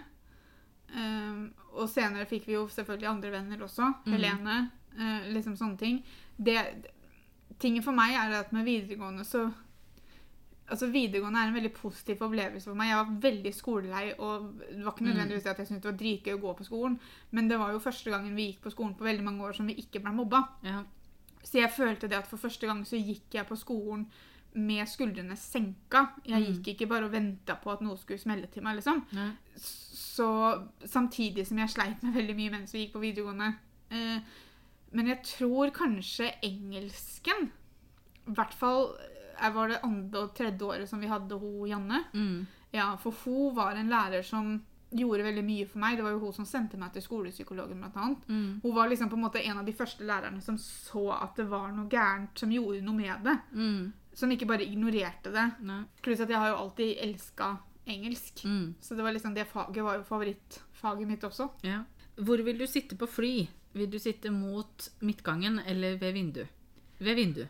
um, 0.95 1.49
Og 1.75 1.89
senere 1.91 2.23
fikk 2.29 2.45
vi 2.47 2.53
jo 2.55 2.67
selvfølgelig 2.71 3.09
andre 3.09 3.31
venner 3.33 3.63
også. 3.65 3.89
Mm. 4.05 4.13
Helene. 4.13 4.57
Uh, 4.97 5.27
liksom 5.33 5.57
sånne 5.59 5.77
ting. 5.81 5.99
Det, 6.37 6.57
tingen 7.61 7.85
for 7.85 7.97
meg 7.97 8.15
er 8.17 8.37
at 8.39 8.53
med 8.55 8.65
videregående 8.67 9.25
så 9.27 9.47
Altså 10.69 10.87
Videregående 10.91 11.39
er 11.39 11.47
en 11.47 11.53
veldig 11.55 11.73
positiv 11.73 12.21
opplevelse 12.21 12.67
for 12.67 12.75
meg. 12.75 12.89
Jeg 12.89 12.97
var 12.97 13.19
veldig 13.21 13.53
skolelei, 13.55 14.13
og 14.19 14.53
det 14.59 14.83
var 14.83 14.91
ikke 14.91 15.05
Mm. 15.05 15.13
nødvendigvis 15.13 15.45
at 15.47 15.57
jeg 15.57 15.67
syntes 15.67 15.81
det 15.81 15.91
var 15.91 15.97
dritgøy 16.01 16.33
å 16.35 16.41
gå 16.41 16.53
på 16.57 16.65
skolen, 16.65 16.99
men 17.31 17.47
det 17.47 17.57
var 17.59 17.71
jo 17.71 17.79
første 17.79 18.11
gangen 18.11 18.35
vi 18.35 18.51
gikk 18.51 18.61
på 18.61 18.71
skolen 18.71 18.95
på 18.95 19.03
veldig 19.07 19.23
mange 19.23 19.41
år 19.47 19.53
som 19.55 19.65
vi 19.67 19.75
ikke 19.75 20.01
ble 20.03 20.11
mobba. 20.11 20.41
Ja. 20.63 20.83
Så 21.43 21.53
jeg 21.61 21.71
følte 21.71 22.09
det 22.09 22.17
at 22.17 22.27
for 22.27 22.37
første 22.37 22.67
gang 22.67 22.83
så 22.83 22.97
gikk 22.99 23.31
jeg 23.31 23.47
på 23.47 23.55
skolen 23.57 24.07
med 24.55 24.87
skuldrene 24.87 25.37
senka. 25.37 26.09
Jeg 26.25 26.41
Mm. 26.41 26.53
gikk 26.63 26.67
ikke 26.75 26.89
bare 26.89 27.05
og 27.05 27.11
venta 27.11 27.55
på 27.55 27.71
at 27.71 27.81
noe 27.81 27.95
skulle 27.95 28.19
smelle 28.19 28.47
til 28.51 28.63
meg, 28.63 28.75
liksom. 28.75 29.05
Ja. 29.13 29.31
Så 29.55 30.67
samtidig 30.83 31.47
som 31.47 31.57
jeg 31.59 31.69
sleit 31.69 32.03
med 32.03 32.13
veldig 32.13 32.35
mye 32.35 32.51
mens 32.51 32.73
vi 32.73 32.85
gikk 32.87 32.93
på 32.93 32.99
videregående. 33.01 33.55
Eh, 33.91 34.19
men 34.91 35.07
jeg 35.07 35.23
tror 35.23 35.69
kanskje 35.71 36.33
engelsken 36.43 37.51
I 38.27 38.31
hvert 38.33 38.53
fall 38.53 38.97
var 39.53 39.71
det 39.71 39.83
andre 39.85 40.23
og 40.23 40.33
tredje 40.37 40.65
året 40.65 40.89
som 40.89 41.01
vi 41.03 41.11
hadde 41.11 41.37
hun 41.39 41.67
Janne. 41.69 42.03
Mm. 42.13 42.47
Ja, 42.75 42.91
for 43.01 43.15
hun 43.23 43.55
var 43.55 43.77
en 43.77 43.91
lærer 43.91 44.25
som 44.25 44.57
gjorde 44.89 45.25
veldig 45.25 45.43
mye 45.43 45.67
for 45.67 45.81
meg. 45.83 45.97
Det 45.97 46.05
var 46.05 46.15
jo 46.15 46.21
hun 46.21 46.35
som 46.35 46.47
sendte 46.47 46.79
meg 46.79 46.93
til 46.95 47.03
skolepsykologen, 47.03 47.79
blant 47.81 47.99
annet. 47.99 48.27
Mm. 48.31 48.59
Hun 48.63 48.75
var 48.75 48.89
liksom 48.91 49.11
på 49.11 49.17
en 49.19 49.25
måte 49.25 49.43
en 49.43 49.61
av 49.61 49.67
de 49.67 49.75
første 49.75 50.07
lærerne 50.07 50.41
som 50.43 50.59
så 50.61 51.09
at 51.17 51.39
det 51.39 51.47
var 51.51 51.71
noe 51.75 51.89
gærent, 51.91 52.37
som 52.39 52.51
gjorde 52.53 52.83
noe 52.85 52.97
med 52.97 53.25
det. 53.27 53.37
Mm. 53.53 53.93
Som 54.17 54.33
ikke 54.33 54.49
bare 54.49 54.65
ignorerte 54.65 55.33
det. 55.33 55.47
Pluss 56.01 56.23
at 56.23 56.31
jeg 56.31 56.41
har 56.41 56.53
jo 56.53 56.61
alltid 56.63 56.95
elska 57.03 57.51
engelsk. 57.87 58.45
Mm. 58.45 58.75
Så 58.81 58.95
det 58.95 59.05
var 59.05 59.15
liksom 59.15 59.35
det 59.35 59.47
faget 59.51 59.83
var 59.83 59.99
jo 59.99 60.07
favorittfaget 60.07 61.07
mitt 61.07 61.23
også. 61.23 61.51
Ja. 61.67 61.83
Hvor 62.17 62.41
vil 62.43 62.57
du 62.57 62.65
sitte 62.67 62.97
på 62.97 63.07
fly? 63.07 63.35
Vil 63.77 63.91
du 63.91 63.99
sitte 64.01 64.31
mot 64.33 64.89
midtgangen 65.05 65.59
eller 65.59 65.99
ved 66.01 66.15
vindu? 66.15 66.45
Ved 66.97 67.15
vindu. 67.15 67.45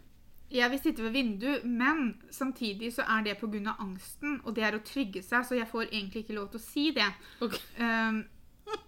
Jeg 0.52 0.72
vil 0.72 0.80
sitte 0.80 1.04
ved 1.04 1.12
vindu, 1.12 1.50
men 1.68 2.22
samtidig 2.32 2.94
så 2.96 3.04
er 3.04 3.24
det 3.26 3.38
pga. 3.42 3.76
angsten, 3.80 4.42
og 4.44 4.56
det 4.56 4.64
er 4.64 4.78
å 4.78 4.84
trygge 4.86 5.22
seg, 5.22 5.46
så 5.46 5.56
jeg 5.56 5.68
får 5.68 5.90
egentlig 5.92 6.24
ikke 6.24 6.38
lov 6.38 6.52
til 6.52 6.62
å 6.62 6.64
si 6.64 6.92
det. 6.96 7.08
Okay. 7.42 7.60
Um, 7.84 8.24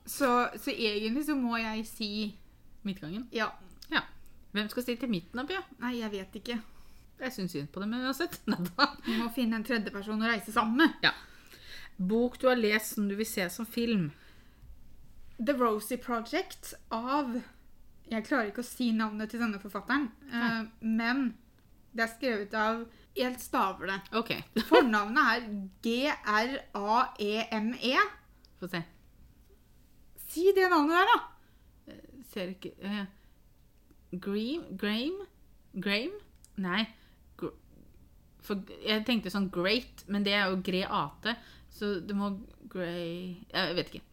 så, 0.05 0.49
så 0.55 0.71
egentlig 0.71 1.25
så 1.25 1.35
må 1.35 1.57
jeg 1.57 1.87
si 1.87 2.11
Midtgangen. 2.83 3.27
ja. 3.31 3.51
Hvem 4.51 4.69
skal 4.69 4.83
sitte 4.83 5.05
i 5.05 5.09
midten 5.09 5.39
av 5.39 5.49
Pia? 5.49 5.61
Nei, 5.81 5.99
jeg 5.99 6.11
vet 6.13 6.37
ikke. 6.39 6.55
Jeg 7.19 7.33
syns 7.35 7.53
synd 7.53 7.69
på 7.73 7.83
dem 7.83 7.93
uansett. 7.99 8.39
Vi 9.05 9.17
må 9.19 9.29
finne 9.35 9.59
en 9.59 9.65
tredjeperson 9.67 10.23
å 10.23 10.31
reise 10.31 10.53
sammen 10.55 10.87
med. 10.87 11.11
Bok 11.99 12.39
du 12.41 12.47
har 12.49 12.57
lest 12.57 12.95
som 12.95 13.09
du 13.09 13.15
vil 13.19 13.27
se 13.27 13.45
som 13.53 13.67
film. 13.69 14.09
The 15.37 15.53
Rosie 15.59 15.99
Project 16.01 16.73
av 16.91 17.35
Jeg 18.09 18.25
klarer 18.25 18.49
ikke 18.49 18.63
å 18.63 18.67
si 18.67 18.89
navnet 18.95 19.29
til 19.29 19.43
denne 19.43 19.59
forfatteren, 19.61 20.07
uh, 20.33 20.63
men 20.81 21.27
det 21.93 22.01
er 22.05 22.11
skrevet 22.13 22.53
av 22.57 22.85
Jeg 23.17 23.35
staver 23.41 23.85
det. 23.89 23.99
Ok, 24.15 24.29
Fornavnet 24.69 25.23
er 25.23 25.39
G-R-A-E-M-E. 25.85 27.95
få 28.59 28.65
se. 28.71 28.81
Si 30.29 30.43
det 30.55 30.69
navnet 30.69 30.95
der, 30.95 31.05
da! 31.09 31.17
Ser 32.29 32.47
ikke 32.53 32.71
uh, 32.85 33.05
Gream? 34.11 34.61
Grame? 34.77 35.25
Grame? 35.73 36.17
Nei. 36.61 36.83
Gr 37.39 37.47
For 38.45 38.55
jeg 38.85 39.05
tenkte 39.07 39.33
sånn 39.33 39.49
great, 39.53 39.95
men 40.07 40.25
det 40.25 40.33
er 40.37 40.45
jo 40.49 40.63
greate. 40.65 41.31
Så 41.69 41.85
det 42.05 42.15
må 42.17 42.25
Grey 42.69 43.37
Jeg 43.49 43.75
vet 43.77 43.87
ikke. 43.93 44.05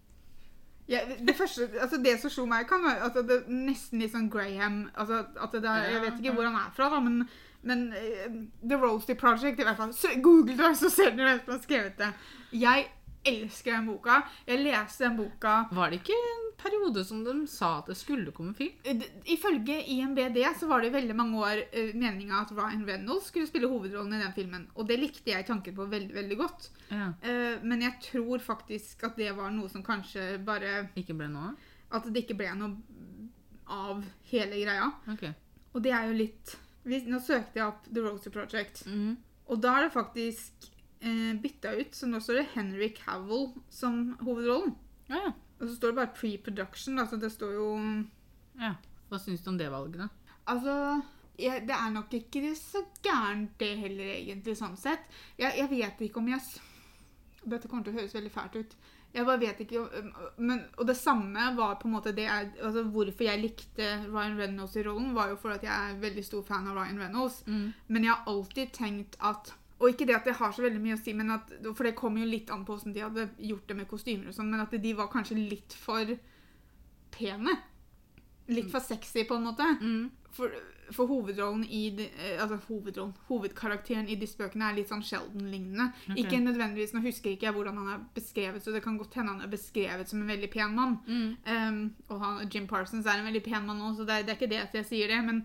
Ja, 0.88 1.00
det 1.18 1.34
første, 1.34 1.66
altså 1.82 1.98
det 1.98 2.20
som 2.22 2.30
slo 2.30 2.44
meg, 2.46 2.68
kan 2.70 2.84
være 2.84 3.02
altså 3.08 3.22
det 3.26 3.40
nesten 3.50 3.98
litt 3.98 4.12
sånn 4.12 4.28
Graham 4.30 4.84
altså 4.94 5.24
at 5.42 5.52
det 5.56 5.66
er, 5.66 5.88
Jeg 5.96 6.02
vet 6.04 6.20
ikke 6.20 6.34
hvor 6.36 6.46
han 6.46 6.58
er 6.60 6.68
fra, 6.76 6.86
da, 6.92 7.00
men, 7.02 7.24
men 7.66 7.88
uh, 7.92 8.36
The 8.62 8.78
Roasty 8.80 9.16
Project, 9.18 9.60
i 9.60 9.66
hvert 9.66 9.80
fall. 9.80 9.94
Så, 9.96 10.14
Google 10.22 10.56
det, 10.58 10.72
så 10.80 10.90
ser 10.92 11.16
dere 11.16 11.34
hvem 11.34 11.42
som 11.44 11.56
har 11.56 11.64
skrevet 11.64 11.98
det. 12.00 12.12
Jeg 12.56 12.86
elsker 13.26 13.74
den 13.74 13.86
boka. 13.90 14.20
Jeg 14.46 14.62
leste 14.62 15.06
den 15.06 15.16
boka 15.18 15.54
Var 15.74 15.90
det 15.90 16.00
ikke 16.00 16.16
en 16.16 16.44
periode 16.60 17.02
som 17.04 17.22
de 17.26 17.34
sa 17.50 17.76
at 17.80 17.90
det 17.90 17.96
skulle 17.98 18.32
komme 18.34 18.54
film? 18.56 18.74
Eh, 18.86 19.02
Ifølge 19.34 19.80
IMBD 19.92 20.38
så 20.58 20.68
var 20.70 20.82
det 20.82 20.90
i 20.92 20.96
veldig 20.96 21.16
mange 21.18 21.40
år 21.42 21.62
uh, 21.74 21.94
meninga 21.98 22.42
at 22.44 22.52
Ryan 22.56 22.84
Reynolds 22.88 23.30
skulle 23.32 23.48
spille 23.50 23.70
hovedrollen 23.70 24.14
i 24.16 24.22
den 24.22 24.36
filmen. 24.36 24.68
Og 24.74 24.88
det 24.88 25.00
likte 25.00 25.34
jeg 25.34 25.46
tanken 25.48 25.76
på 25.76 25.88
veldig 25.90 26.14
veldig 26.14 26.38
godt. 26.38 26.70
Ja. 26.90 27.10
Uh, 27.24 27.64
men 27.66 27.82
jeg 27.82 27.98
tror 28.10 28.44
faktisk 28.44 29.06
at 29.10 29.18
det 29.18 29.32
var 29.36 29.50
noe 29.54 29.70
som 29.72 29.84
kanskje 29.86 30.36
bare 30.46 30.88
Ikke 30.96 31.16
ble 31.16 31.30
noe? 31.32 31.54
At 31.94 32.06
det 32.10 32.24
ikke 32.24 32.38
ble 32.38 32.52
noe 32.58 32.76
av 33.66 34.04
hele 34.30 34.62
greia. 34.62 34.90
Okay. 35.16 35.34
Og 35.74 35.82
det 35.84 35.92
er 35.92 36.06
jo 36.08 36.16
litt 36.16 36.54
vi, 36.86 37.02
Nå 37.10 37.20
søkte 37.22 37.60
jeg 37.60 37.66
opp 37.66 37.86
The 37.90 38.02
Rosie 38.04 38.32
Project, 38.34 38.84
mm. 38.86 39.16
og 39.50 39.62
da 39.62 39.74
er 39.76 39.86
det 39.86 39.94
faktisk 39.96 40.68
eh, 41.00 41.32
bytta 41.42 41.74
ut. 41.80 41.96
Så 41.96 42.08
nå 42.10 42.20
står 42.22 42.40
det 42.40 42.46
Henry 42.54 42.92
Cavill 42.94 43.50
som 43.72 44.14
hovedrollen. 44.22 44.76
Ja, 45.10 45.28
ja. 45.28 45.34
Og 45.56 45.70
så 45.70 45.74
står 45.78 45.92
det 45.92 45.98
bare 46.02 46.14
pre-production. 46.16 47.00
så 47.08 47.16
det 47.16 47.32
står 47.32 47.52
jo 47.56 47.68
ja. 48.60 48.74
Hva 49.08 49.20
syns 49.22 49.44
du 49.44 49.52
om 49.52 49.58
det 49.58 49.70
valget, 49.72 50.02
da? 50.02 50.34
Altså 50.52 50.74
jeg, 51.38 51.66
Det 51.68 51.74
er 51.76 51.90
nok 51.92 52.12
ikke 52.14 52.54
så 52.56 52.82
gærent, 53.04 53.58
det 53.60 53.76
heller, 53.78 54.12
egentlig, 54.16 54.56
sånn 54.56 54.76
sett. 54.80 55.04
Jeg, 55.38 55.52
jeg 55.58 55.70
vet 55.70 56.00
ikke 56.08 56.22
om 56.22 56.30
jeg 56.32 56.40
Dette 57.46 57.68
kommer 57.68 57.86
til 57.86 57.94
å 57.94 58.00
høres 58.00 58.14
veldig 58.16 58.32
fælt 58.34 58.56
ut. 58.58 58.76
Jeg 59.16 59.24
bare 59.24 59.40
vet 59.40 59.60
ikke 59.64 59.82
men, 60.36 60.58
Og 60.76 60.86
det 60.88 60.96
samme 60.98 61.46
var 61.56 61.78
på 61.80 61.88
en 61.88 61.94
måte 61.96 62.12
det 62.16 62.26
jeg, 62.26 62.50
altså 62.60 62.82
Hvorfor 62.92 63.24
jeg 63.24 63.40
likte 63.40 63.86
Ryan 64.10 64.36
Reynolds 64.38 64.76
i 64.76 64.84
rollen, 64.84 65.14
var 65.16 65.30
jo 65.30 65.38
fordi 65.40 65.56
at 65.56 65.68
jeg 65.68 65.92
er 65.92 66.02
veldig 66.02 66.24
stor 66.26 66.42
fan 66.44 66.68
av 66.68 66.76
Ryan 66.76 67.00
Reynolds. 67.00 67.38
Mm. 67.46 67.70
Men 67.88 68.04
jeg 68.04 68.12
har 68.12 68.32
alltid 68.32 68.74
tenkt 68.76 69.16
at 69.24 69.54
Og 69.78 69.88
ikke 69.90 70.06
det 70.08 70.18
at 70.18 70.28
det 70.28 70.36
har 70.38 70.52
så 70.52 70.64
veldig 70.64 70.80
mye 70.80 70.96
å 70.96 71.00
si, 71.00 71.12
men 71.16 71.32
at, 71.34 71.50
for 71.68 71.84
det 71.84 71.96
kommer 71.96 72.22
jo 72.22 72.30
litt 72.30 72.52
an 72.52 72.64
på 72.64 72.76
hvordan 72.76 72.94
de 72.96 73.02
hadde 73.04 73.26
gjort 73.44 73.66
det 73.68 73.76
med 73.76 73.88
kostymer 73.90 74.30
og 74.30 74.36
sånn, 74.36 74.48
men 74.52 74.62
at 74.62 74.72
de 74.72 74.92
var 74.96 75.10
kanskje 75.12 75.36
litt 75.36 75.76
for 75.76 76.14
pene. 77.12 77.58
litt 78.48 78.70
for 78.70 78.80
sexy, 78.80 79.24
på 79.26 79.36
en 79.36 79.48
måte. 79.48 79.66
Mm. 79.82 80.06
For, 80.32 80.52
for 80.94 81.06
hovedrollen 81.10 81.64
i 81.64 81.90
de, 81.90 82.04
eh, 82.04 82.42
Altså 82.42 82.58
hovedrollen, 82.68 83.14
hovedkarakteren 83.28 84.08
i 84.08 84.16
disse 84.20 84.38
bøkene 84.38 84.68
er 84.68 84.76
litt 84.76 84.90
sånn 84.90 85.02
Sheldon-lignende. 85.02 85.88
Okay. 86.04 86.22
Ikke 86.22 86.40
nødvendigvis, 86.42 86.94
Nå 86.94 87.02
husker 87.04 87.32
ikke 87.32 87.48
jeg 87.48 87.56
hvordan 87.56 87.80
han 87.80 87.88
er 87.94 88.04
beskrevet, 88.14 88.62
så 88.62 88.74
det 88.74 88.82
kan 88.84 88.98
godt 88.98 89.14
hende 89.14 89.34
han 89.34 89.42
er 89.42 89.52
beskrevet 89.52 90.08
som 90.08 90.22
en 90.22 90.30
veldig 90.30 90.50
pen 90.52 90.74
mann. 90.76 90.98
Mm. 91.06 91.36
Um, 91.46 91.94
og 92.08 92.20
han, 92.22 92.50
Jim 92.52 92.68
Parsons 92.70 93.06
er 93.06 93.18
en 93.18 93.28
veldig 93.28 93.42
pen 93.44 93.66
mann 93.66 93.82
nå, 93.82 93.94
så 93.96 94.06
det 94.06 94.24
det 94.26 94.34
er 94.34 94.38
ikke 94.40 94.52
det 94.52 94.62
at 94.62 94.74
jeg 94.74 94.90
sier 94.90 95.08
det. 95.08 95.22
Men, 95.24 95.44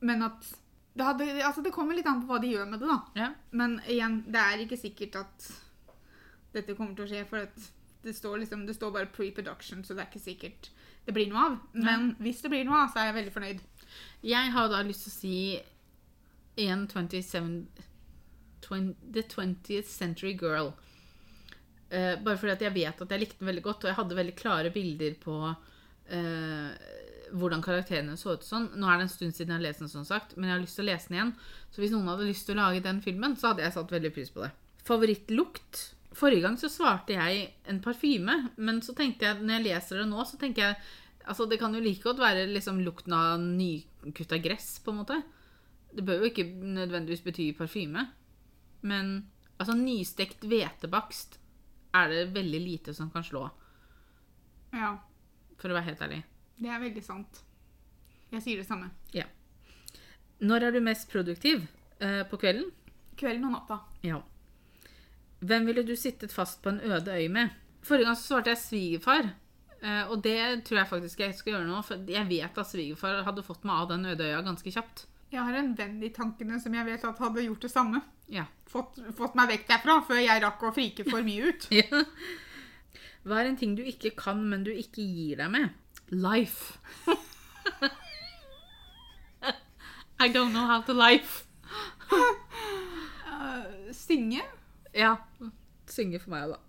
men 0.00 0.22
at 0.22 0.52
det, 0.96 1.04
hadde, 1.04 1.30
altså 1.44 1.62
det 1.62 1.72
kommer 1.72 1.96
litt 1.96 2.08
an 2.08 2.22
på 2.22 2.32
hva 2.32 2.40
de 2.42 2.52
gjør 2.52 2.68
med 2.70 2.80
det, 2.80 2.88
da. 2.88 3.00
Ja. 3.16 3.32
Men 3.50 3.80
igjen, 3.86 4.24
det 4.28 4.42
er 4.42 4.64
ikke 4.64 4.80
sikkert 4.80 5.16
at 5.24 5.50
dette 6.56 6.76
kommer 6.76 6.96
til 6.96 7.04
å 7.04 7.10
skje, 7.10 7.26
for 7.28 7.44
at 7.44 7.72
det 8.06 8.14
står, 8.16 8.38
liksom, 8.44 8.66
det 8.66 8.76
står 8.76 8.92
bare 8.94 9.10
pre-production, 9.12 9.82
så 9.84 9.96
det 9.96 10.04
er 10.04 10.12
ikke 10.12 10.28
sikkert 10.28 10.70
det 11.06 11.14
blir 11.14 11.30
noe 11.30 11.42
av. 11.48 11.56
Men 11.78 12.08
hvis 12.22 12.42
det 12.42 12.50
blir 12.50 12.66
noe 12.66 12.82
av, 12.82 12.90
så 12.90 13.00
er 13.00 13.10
jeg 13.10 13.16
veldig 13.20 13.34
fornøyd. 13.34 13.60
Jeg 14.26 14.52
har 14.54 14.70
da 14.72 14.82
lyst 14.86 15.06
til 15.06 15.12
å 15.12 15.18
si 15.20 15.36
en 16.66 16.86
27 16.88 17.66
20, 18.66 18.94
The 19.12 19.22
20th 19.22 19.90
Century 19.92 20.34
Girl. 20.40 20.72
Uh, 21.86 22.16
bare 22.22 22.38
fordi 22.40 22.54
at 22.56 22.64
jeg 22.66 22.74
vet 22.74 23.02
at 23.02 23.12
jeg 23.14 23.22
likte 23.22 23.38
den 23.40 23.50
veldig 23.52 23.64
godt, 23.66 23.84
og 23.84 23.92
jeg 23.92 23.98
hadde 24.00 24.18
veldig 24.18 24.36
klare 24.38 24.72
bilder 24.74 25.18
på 25.22 25.36
uh, 25.46 26.70
hvordan 27.36 27.62
karakterene 27.62 28.16
så 28.18 28.36
ut. 28.36 28.46
Sånn. 28.46 28.70
Nå 28.78 28.88
er 28.90 28.98
det 28.98 29.06
en 29.06 29.12
stund 29.12 29.36
siden 29.36 29.54
jeg 29.54 29.60
har 29.60 29.66
lest 29.68 29.84
den, 29.84 29.92
sånn 29.92 30.08
sagt, 30.08 30.36
men 30.36 30.50
jeg 30.50 30.56
har 30.56 30.64
lyst 30.64 30.80
til 30.80 30.86
å 30.86 30.90
lese 30.90 31.10
den 31.10 31.18
igjen. 31.18 31.34
Så 31.70 31.82
hvis 31.82 31.94
noen 31.94 32.10
hadde 32.10 32.30
lyst 32.30 32.48
til 32.48 32.56
å 32.56 32.62
lage 32.62 32.84
den 32.84 33.02
filmen, 33.04 33.36
så 33.38 33.52
hadde 33.52 33.66
jeg 33.66 33.76
satt 33.76 33.94
veldig 33.94 34.12
pris 34.16 34.32
på 34.34 34.44
det. 34.44 34.50
Favorittlukt? 34.86 35.82
Forrige 36.16 36.46
gang 36.46 36.54
så 36.56 36.70
svarte 36.72 37.12
jeg 37.12 37.50
en 37.68 37.82
parfyme, 37.84 38.36
men 38.56 38.78
så 38.84 38.94
tenkte 38.96 39.28
jeg, 39.28 39.42
når 39.42 39.58
jeg 39.58 39.66
leser 39.66 40.00
det 40.00 40.06
nå, 40.08 40.22
så 40.24 40.38
tenker 40.40 40.70
jeg 40.70 40.78
Altså, 41.26 41.46
det 41.50 41.58
kan 41.58 41.74
jo 41.74 41.80
like 41.82 42.02
godt 42.04 42.20
være 42.22 42.46
liksom 42.52 42.78
lukten 42.86 43.12
av 43.16 43.40
nykutta 43.42 44.38
gress, 44.42 44.78
på 44.84 44.92
en 44.92 45.00
måte. 45.00 45.16
Det 45.96 46.04
bør 46.06 46.20
jo 46.22 46.28
ikke 46.30 46.44
nødvendigvis 46.76 47.24
bety 47.26 47.48
parfyme. 47.58 48.04
Men 48.86 49.26
altså, 49.58 49.74
nystekt 49.74 50.44
hvetebakst 50.46 51.38
er 51.96 52.08
det 52.12 52.26
veldig 52.34 52.60
lite 52.60 52.94
som 52.94 53.10
kan 53.10 53.24
slå, 53.24 53.48
Ja, 54.76 54.96
for 55.56 55.70
å 55.72 55.76
være 55.78 55.86
helt 55.88 56.02
ærlig. 56.04 56.22
det 56.60 56.68
er 56.68 56.80
veldig 56.82 57.02
sant. 57.04 57.42
Jeg 58.30 58.42
sier 58.42 58.56
det 58.60 58.66
samme. 58.66 58.90
Ja. 59.14 59.24
Når 60.40 60.62
er 60.66 60.72
du 60.72 60.80
mest 60.84 61.08
produktiv? 61.10 61.62
Eh, 62.00 62.22
på 62.28 62.36
kvelden? 62.36 62.70
Kvelden 63.16 63.44
og 63.48 63.52
natta. 63.54 63.78
Ja. 64.04 64.18
Hvem 65.40 65.66
ville 65.66 65.82
du 65.86 65.94
sittet 65.96 66.32
fast 66.32 66.60
på 66.62 66.68
en 66.74 66.80
øde 66.80 67.14
øy 67.16 67.28
med? 67.32 67.50
Forrige 67.82 68.04
gang 68.04 68.16
så 68.16 68.26
svarte 68.34 68.50
jeg 68.52 68.58
svigerfar. 68.60 69.30
Eh, 69.82 70.04
og 70.10 70.22
det 70.24 70.38
tror 70.66 70.80
jeg 70.80 70.90
faktisk 70.90 71.20
jeg 71.22 71.36
skal 71.36 71.56
gjøre 71.56 71.68
nå, 71.68 71.82
for 71.84 72.08
jeg 72.10 72.28
vet 72.30 72.60
at 72.62 72.70
svigerfar 72.70 73.22
hadde 73.26 73.44
fått 73.46 73.66
meg 73.68 73.82
av 73.82 73.90
den 73.92 74.08
øde 74.12 74.28
øya 74.30 74.40
ganske 74.46 74.72
kjapt. 74.72 75.06
Jeg 75.32 75.42
har 75.42 75.58
en 75.58 75.72
venn 75.76 75.98
i 76.06 76.12
tankene 76.14 76.60
som 76.62 76.74
jeg 76.74 76.86
vet 76.86 77.04
at 77.04 77.20
hadde 77.20 77.44
gjort 77.44 77.66
det 77.66 77.72
samme. 77.72 78.00
Ja. 78.32 78.46
Fått, 78.70 78.98
fått 79.18 79.36
meg 79.38 79.50
vekk 79.52 79.66
derfra 79.68 79.98
før 80.06 80.20
jeg 80.22 80.42
rakk 80.42 80.62
å 80.64 80.74
frike 80.74 81.06
for 81.08 81.26
mye 81.26 81.52
ut. 81.52 81.68
Ja. 81.76 82.04
Hva 83.26 83.40
er 83.40 83.48
en 83.50 83.56
ting 83.58 83.72
du 83.74 83.82
ikke 83.82 84.12
kan, 84.14 84.38
men 84.46 84.62
du 84.62 84.70
ikke 84.70 85.02
gir 85.02 85.40
deg 85.40 85.50
med? 85.50 85.74
Life. 86.14 86.78
I 90.22 90.28
don't 90.28 90.52
know 90.52 90.64
how 90.64 90.80
to 90.86 90.94
life. 90.94 91.44
Uh, 93.26 93.90
synge? 93.90 94.44
Ja, 94.94 95.16
synge 95.90 96.22
for 96.22 96.30
meg, 96.36 96.54
da. 96.54 96.60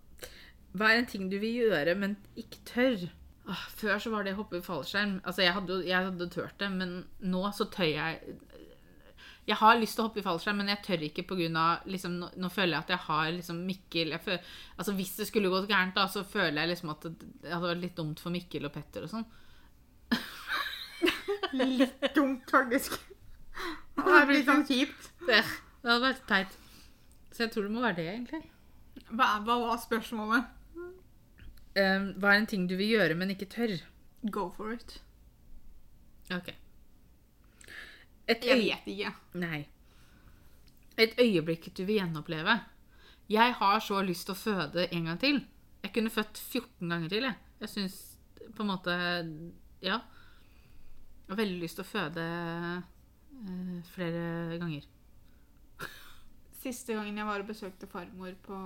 Hva 0.78 0.92
er 0.92 1.02
en 1.02 1.10
ting 1.10 1.30
du 1.32 1.38
vil 1.42 1.64
gjøre, 1.68 1.96
men 2.00 2.18
ikke 2.40 2.62
tør? 2.68 3.08
Åh, 3.48 3.64
før 3.80 4.02
så 4.04 4.12
var 4.12 4.26
det 4.26 4.34
å 4.36 4.42
hoppe 4.42 4.60
i 4.60 4.66
fallskjerm. 4.66 5.22
Altså, 5.24 5.46
jeg 5.46 5.56
hadde, 5.56 5.80
jeg 5.88 6.10
hadde 6.10 6.28
tørt 6.34 6.58
det, 6.60 6.68
men 6.74 6.98
nå 7.24 7.46
så 7.56 7.70
tør 7.72 7.88
jeg 7.88 8.36
Jeg 9.48 9.56
har 9.62 9.78
lyst 9.80 9.96
til 9.96 10.04
å 10.04 10.08
hoppe 10.10 10.20
i 10.20 10.26
fallskjerm, 10.26 10.58
men 10.60 10.68
jeg 10.74 10.82
tør 10.84 11.04
ikke 11.08 11.24
pga. 11.30 11.68
Liksom, 11.88 12.18
nå, 12.20 12.28
nå 12.36 12.50
føler 12.52 12.76
jeg 12.76 12.84
at 12.84 12.90
jeg 12.92 13.04
har 13.06 13.30
liksom 13.32 13.62
Mikkel 13.70 14.12
jeg 14.12 14.24
føler, 14.26 14.50
altså 14.76 14.96
Hvis 14.98 15.14
det 15.16 15.28
skulle 15.30 15.52
gått 15.54 15.70
gærent, 15.70 15.96
da, 15.96 16.08
så 16.12 16.26
føler 16.28 16.60
jeg 16.62 16.74
liksom 16.74 16.92
at 16.92 17.08
det, 17.08 17.30
det 17.46 17.54
hadde 17.54 17.72
vært 17.72 17.86
litt 17.86 17.96
dumt 17.96 18.20
for 18.20 18.36
Mikkel 18.36 18.68
og 18.68 18.76
Petter 18.76 19.08
og 19.08 19.14
sånn. 19.14 19.28
Litt 21.56 22.04
dumt, 22.16 22.44
faktisk. 22.52 22.98
Det 23.96 24.04
hadde 24.04 24.36
litt 24.36 24.50
sånn 24.50 24.66
kjipt. 24.68 25.10
Det, 25.24 25.40
det 25.40 25.90
hadde 25.90 26.04
vært 26.04 26.28
teit. 26.30 26.60
Så 27.32 27.46
jeg 27.46 27.54
tror 27.54 27.68
det 27.68 27.74
må 27.74 27.84
være 27.86 28.00
det, 28.02 28.08
egentlig. 28.12 28.44
Hva, 29.08 29.38
hva 29.46 29.58
var 29.64 29.80
spørsmålet? 29.80 30.57
Um, 31.78 32.08
hva 32.18 32.34
er 32.34 32.42
en 32.42 32.50
ting 32.50 32.66
du 32.70 32.74
vil 32.80 32.96
gjøre, 32.96 33.18
men 33.20 33.34
ikke 33.34 33.50
tør? 33.54 33.76
Go 34.34 34.48
for 34.56 34.74
it. 34.74 34.98
Ok. 36.34 36.50
Et 38.28 38.44
Jeg 38.44 38.64
vet 38.64 38.90
ikke. 38.92 39.12
Nei. 39.40 39.62
Et 40.98 41.14
øyeblikk 41.22 41.70
du 41.78 41.84
vil 41.86 42.00
gjenoppleve. 42.02 42.58
Jeg 43.30 43.54
har 43.60 43.80
så 43.84 44.02
lyst 44.02 44.26
til 44.28 44.34
å 44.34 44.40
føde 44.40 44.88
en 44.90 45.10
gang 45.12 45.20
til. 45.22 45.42
Jeg 45.84 45.94
kunne 45.94 46.12
født 46.12 46.40
14 46.40 46.90
ganger 46.90 47.12
til, 47.14 47.28
jeg. 47.30 47.38
Jeg 47.62 47.70
syns 47.70 47.98
på 48.56 48.66
en 48.66 48.72
måte 48.74 48.98
Ja. 49.84 50.02
Jeg 51.28 51.34
har 51.36 51.42
veldig 51.44 51.60
lyst 51.62 51.78
til 51.78 51.86
å 51.86 51.92
føde 51.92 52.24
uh, 52.82 53.80
flere 53.94 54.58
ganger. 54.58 54.88
Siste 56.58 56.96
gangen 56.96 57.20
jeg 57.20 57.28
var 57.28 57.44
og 57.44 57.50
besøkte 57.52 57.88
farmor 57.92 58.34
på 58.44 58.60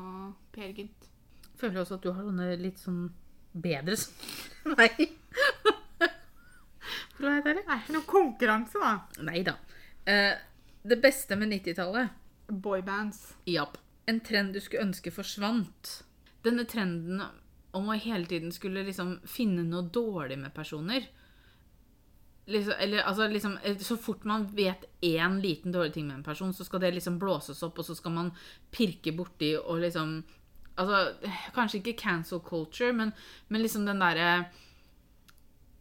Per 0.53 0.75
Gynt. 0.77 1.09
Føler 1.59 1.81
også 1.81 1.99
at 1.99 2.05
du 2.05 2.11
har 2.13 2.23
sånne 2.25 2.53
litt 2.61 2.79
sånn 2.81 3.03
bedre 3.51 3.97
som 3.99 4.75
meg. 4.77 4.95
For 7.17 7.27
å 7.27 7.27
være 7.27 7.35
helt 7.35 7.51
ærlig. 7.51 7.65
Det 7.65 7.73
er 7.75 7.83
ikke 7.83 7.97
noe 7.97 8.09
konkurranse, 8.09 8.81
da. 8.81 9.23
Nei 9.27 9.43
da. 9.45 9.57
Eh, 10.09 10.33
det 10.81 10.97
beste 11.03 11.37
med 11.37 11.51
90-tallet 11.53 12.17
Boybands. 12.51 13.35
Japp. 13.45 13.77
En 14.09 14.19
trend 14.25 14.55
du 14.55 14.61
skulle 14.63 14.87
ønske 14.87 15.13
forsvant. 15.13 15.91
Denne 16.45 16.65
trenden 16.65 17.21
om 17.77 17.89
å 17.89 17.95
hele 17.95 18.27
tiden 18.27 18.51
skulle 18.51 18.83
liksom 18.87 19.19
finne 19.29 19.63
noe 19.67 19.87
dårlig 19.93 20.39
med 20.41 20.53
personer. 20.55 21.05
Liksom, 22.51 22.73
eller 22.79 23.05
altså 23.05 23.27
liksom 23.29 23.53
eh, 23.63 23.77
Så 23.77 23.95
fort 24.01 24.23
man 24.27 24.47
vet 24.55 24.83
én 25.05 25.37
liten 25.39 25.71
dårlig 25.71 25.93
ting 25.93 26.07
med 26.07 26.17
en 26.17 26.23
person, 26.25 26.53
så 26.53 26.65
skal 26.65 26.81
det 26.81 26.95
liksom 26.95 27.19
blåses 27.21 27.61
opp, 27.63 27.79
og 27.79 27.85
så 27.85 27.95
skal 27.95 28.15
man 28.15 28.31
pirke 28.73 29.13
borti 29.15 29.53
og 29.59 29.83
liksom 29.85 30.17
Altså, 30.81 31.29
kanskje 31.57 31.81
ikke 31.81 31.97
cancel 32.01 32.41
culture, 32.45 32.91
men, 32.97 33.13
men 33.49 33.63
liksom 33.63 33.85
den 33.87 34.01
derre 34.01 34.49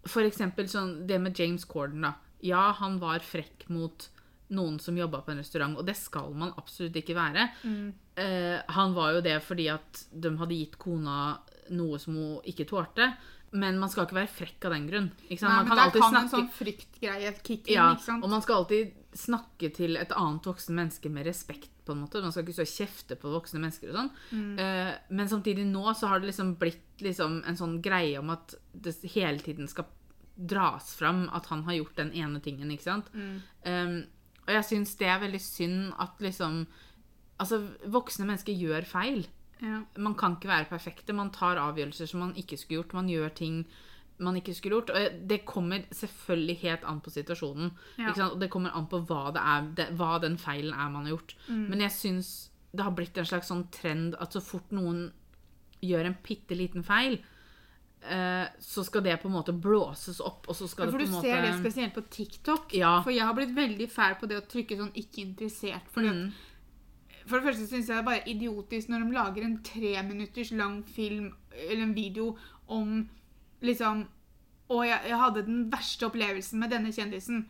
For 0.09 0.25
eksempel 0.25 0.69
sånn 0.71 1.03
det 1.09 1.19
med 1.21 1.37
James 1.37 1.67
Corden, 1.69 2.07
da. 2.07 2.15
Ja, 2.45 2.71
han 2.79 2.97
var 3.03 3.21
frekk 3.25 3.67
mot 3.69 4.09
noen 4.57 4.79
som 4.83 4.97
jobba 4.99 5.21
på 5.23 5.31
en 5.35 5.43
restaurant, 5.43 5.77
og 5.79 5.85
det 5.87 5.95
skal 5.99 6.33
man 6.35 6.55
absolutt 6.59 6.97
ikke 6.97 7.15
være. 7.15 7.45
Eh, 8.19 8.57
han 8.75 8.95
var 8.97 9.13
jo 9.15 9.21
det 9.23 9.37
fordi 9.45 9.69
at 9.71 10.01
de 10.11 10.33
hadde 10.41 10.57
gitt 10.57 10.79
kona 10.81 11.37
noe 11.77 12.01
som 12.03 12.17
hun 12.19 12.49
ikke 12.51 12.67
tålte. 12.67 13.13
Men 13.51 13.81
man 13.83 13.91
skal 13.91 14.07
ikke 14.07 14.21
være 14.21 14.31
frekk 14.31 14.67
av 14.69 14.75
den 14.77 14.87
grunn. 14.87 15.11
Ikke 15.27 15.41
sant? 15.41 15.51
Nei, 15.51 15.57
man 15.57 15.65
men 15.65 15.71
kan 15.71 15.79
der 15.79 15.89
alltid 15.89 16.05
kan 16.05 16.19
en 16.21 16.31
sånn 16.31 16.51
fryktgreie 16.55 17.33
kicke 17.41 17.73
inn, 17.73 17.77
ja, 17.77 17.87
ikke 17.97 18.07
sant? 18.07 18.23
og 18.23 18.31
man 18.31 18.45
skal 18.45 18.61
alltid 18.61 18.93
snakke 19.19 19.71
til 19.75 19.99
et 19.99 20.13
annet 20.15 20.47
voksen 20.47 20.77
menneske 20.77 21.11
med 21.11 21.27
respekt. 21.27 21.71
på 21.81 21.97
en 21.97 22.05
måte. 22.05 22.21
Man 22.23 22.31
skal 22.31 22.45
ikke 22.45 22.61
så 22.61 22.69
kjefte 22.69 23.17
på 23.19 23.31
voksne 23.33 23.59
mennesker 23.59 23.91
og 23.91 23.97
sånn. 23.97 24.11
Mm. 24.31 24.51
Uh, 24.61 24.93
men 25.19 25.31
samtidig 25.33 25.65
nå 25.67 25.91
så 25.99 26.07
har 26.07 26.21
det 26.21 26.29
liksom 26.29 26.53
blitt 26.61 27.03
liksom 27.03 27.41
en 27.49 27.59
sånn 27.59 27.81
greie 27.83 28.21
om 28.21 28.31
at 28.31 28.55
det 28.71 28.93
hele 29.17 29.43
tiden 29.43 29.67
skal 29.67 29.89
dras 30.37 30.95
fram 30.95 31.25
at 31.35 31.49
han 31.51 31.65
har 31.67 31.81
gjort 31.81 31.99
den 31.99 32.13
ene 32.15 32.39
tingen, 32.45 32.71
ikke 32.71 32.87
sant. 32.87 33.11
Mm. 33.11 33.41
Um, 33.67 33.97
og 34.47 34.55
jeg 34.55 34.69
syns 34.69 34.95
det 35.01 35.11
er 35.11 35.25
veldig 35.25 35.43
synd 35.43 35.91
at 35.99 36.23
liksom 36.23 36.63
Altså, 37.41 37.57
voksne 37.89 38.27
mennesker 38.29 38.53
gjør 38.53 38.85
feil. 38.85 39.23
Ja. 39.61 39.83
Man 39.97 40.15
kan 40.15 40.37
ikke 40.37 40.49
være 40.49 40.69
perfekte. 40.71 41.13
Man 41.17 41.31
tar 41.31 41.61
avgjørelser 41.61 42.09
som 42.09 42.21
man 42.21 42.35
ikke 42.35 42.59
skulle 42.59 42.81
gjort. 42.83 42.97
Man 42.97 43.09
gjør 43.09 43.35
ting 43.35 43.65
man 44.21 44.37
ikke 44.37 44.55
skulle 44.55 44.77
gjort. 44.79 44.91
Og 44.91 45.21
det 45.29 45.45
kommer 45.49 45.87
selvfølgelig 45.97 46.57
helt 46.63 46.85
an 46.85 47.01
på 47.01 47.13
situasjonen. 47.15 47.73
Ja. 47.97 48.09
Ikke 48.11 48.21
sant? 48.21 48.37
Og 48.37 48.41
det 48.43 48.51
kommer 48.53 48.77
an 48.77 48.89
på 48.91 49.01
hva, 49.09 49.31
det 49.33 49.45
er, 49.55 49.69
det, 49.79 49.89
hva 49.97 50.19
den 50.23 50.37
feilen 50.41 50.75
er 50.75 50.93
man 50.93 51.07
har 51.09 51.17
gjort. 51.17 51.37
Mm. 51.49 51.67
Men 51.73 51.87
jeg 51.87 51.97
syns 51.97 52.33
det 52.71 52.85
har 52.87 52.95
blitt 52.95 53.19
en 53.19 53.27
slags 53.27 53.51
sånn 53.51 53.67
trend 53.75 54.15
at 54.23 54.37
så 54.37 54.43
fort 54.45 54.71
noen 54.77 55.09
gjør 55.83 56.07
en 56.07 56.17
bitte 56.23 56.55
liten 56.55 56.85
feil, 56.87 57.17
eh, 58.05 58.45
så 58.63 58.85
skal 58.87 59.03
det 59.03 59.17
på 59.23 59.31
en 59.31 59.35
måte 59.35 59.55
blåses 59.57 60.21
opp, 60.23 60.47
og 60.47 60.55
så 60.55 60.69
skal 60.69 60.87
Ja, 60.87 60.93
for 60.93 61.01
det 61.03 61.09
du 61.09 61.15
på 61.17 61.19
en 61.19 61.25
ser 61.25 61.43
det 61.47 61.55
spesielt 61.59 61.97
på 61.97 62.05
TikTok. 62.15 62.75
Ja. 62.77 62.93
For 63.03 63.11
jeg 63.11 63.27
har 63.27 63.35
blitt 63.35 63.57
veldig 63.57 63.89
fæl 63.91 64.15
på 64.21 64.29
det 64.31 64.39
å 64.39 64.47
trykke 64.47 64.79
sånn 64.79 64.93
'ikke 64.95 65.25
interessert'. 65.25 65.91
Fordi 65.91 66.09
at, 66.09 66.15
Mm. 66.15 66.33
For 67.31 67.39
det 67.39 67.47
første 67.47 67.68
syns 67.68 67.89
jeg 67.89 67.95
det 67.95 68.03
er 68.03 68.07
bare 68.09 68.28
idiotisk 68.28 68.91
når 68.91 69.05
de 69.05 69.14
lager 69.14 69.47
en 69.47 69.59
tre 69.64 69.95
minutters 70.07 70.51
lang 70.57 70.81
film 70.87 71.31
eller 71.55 71.85
en 71.85 71.97
video 71.97 72.33
om 72.66 73.05
liksom 73.62 74.09
Å, 74.70 74.76
jeg, 74.87 74.99
jeg 75.11 75.18
hadde 75.18 75.43
den 75.47 75.64
verste 75.72 76.07
opplevelsen 76.07 76.61
med 76.62 76.70
denne 76.70 76.93
kjendisen. 76.95 77.41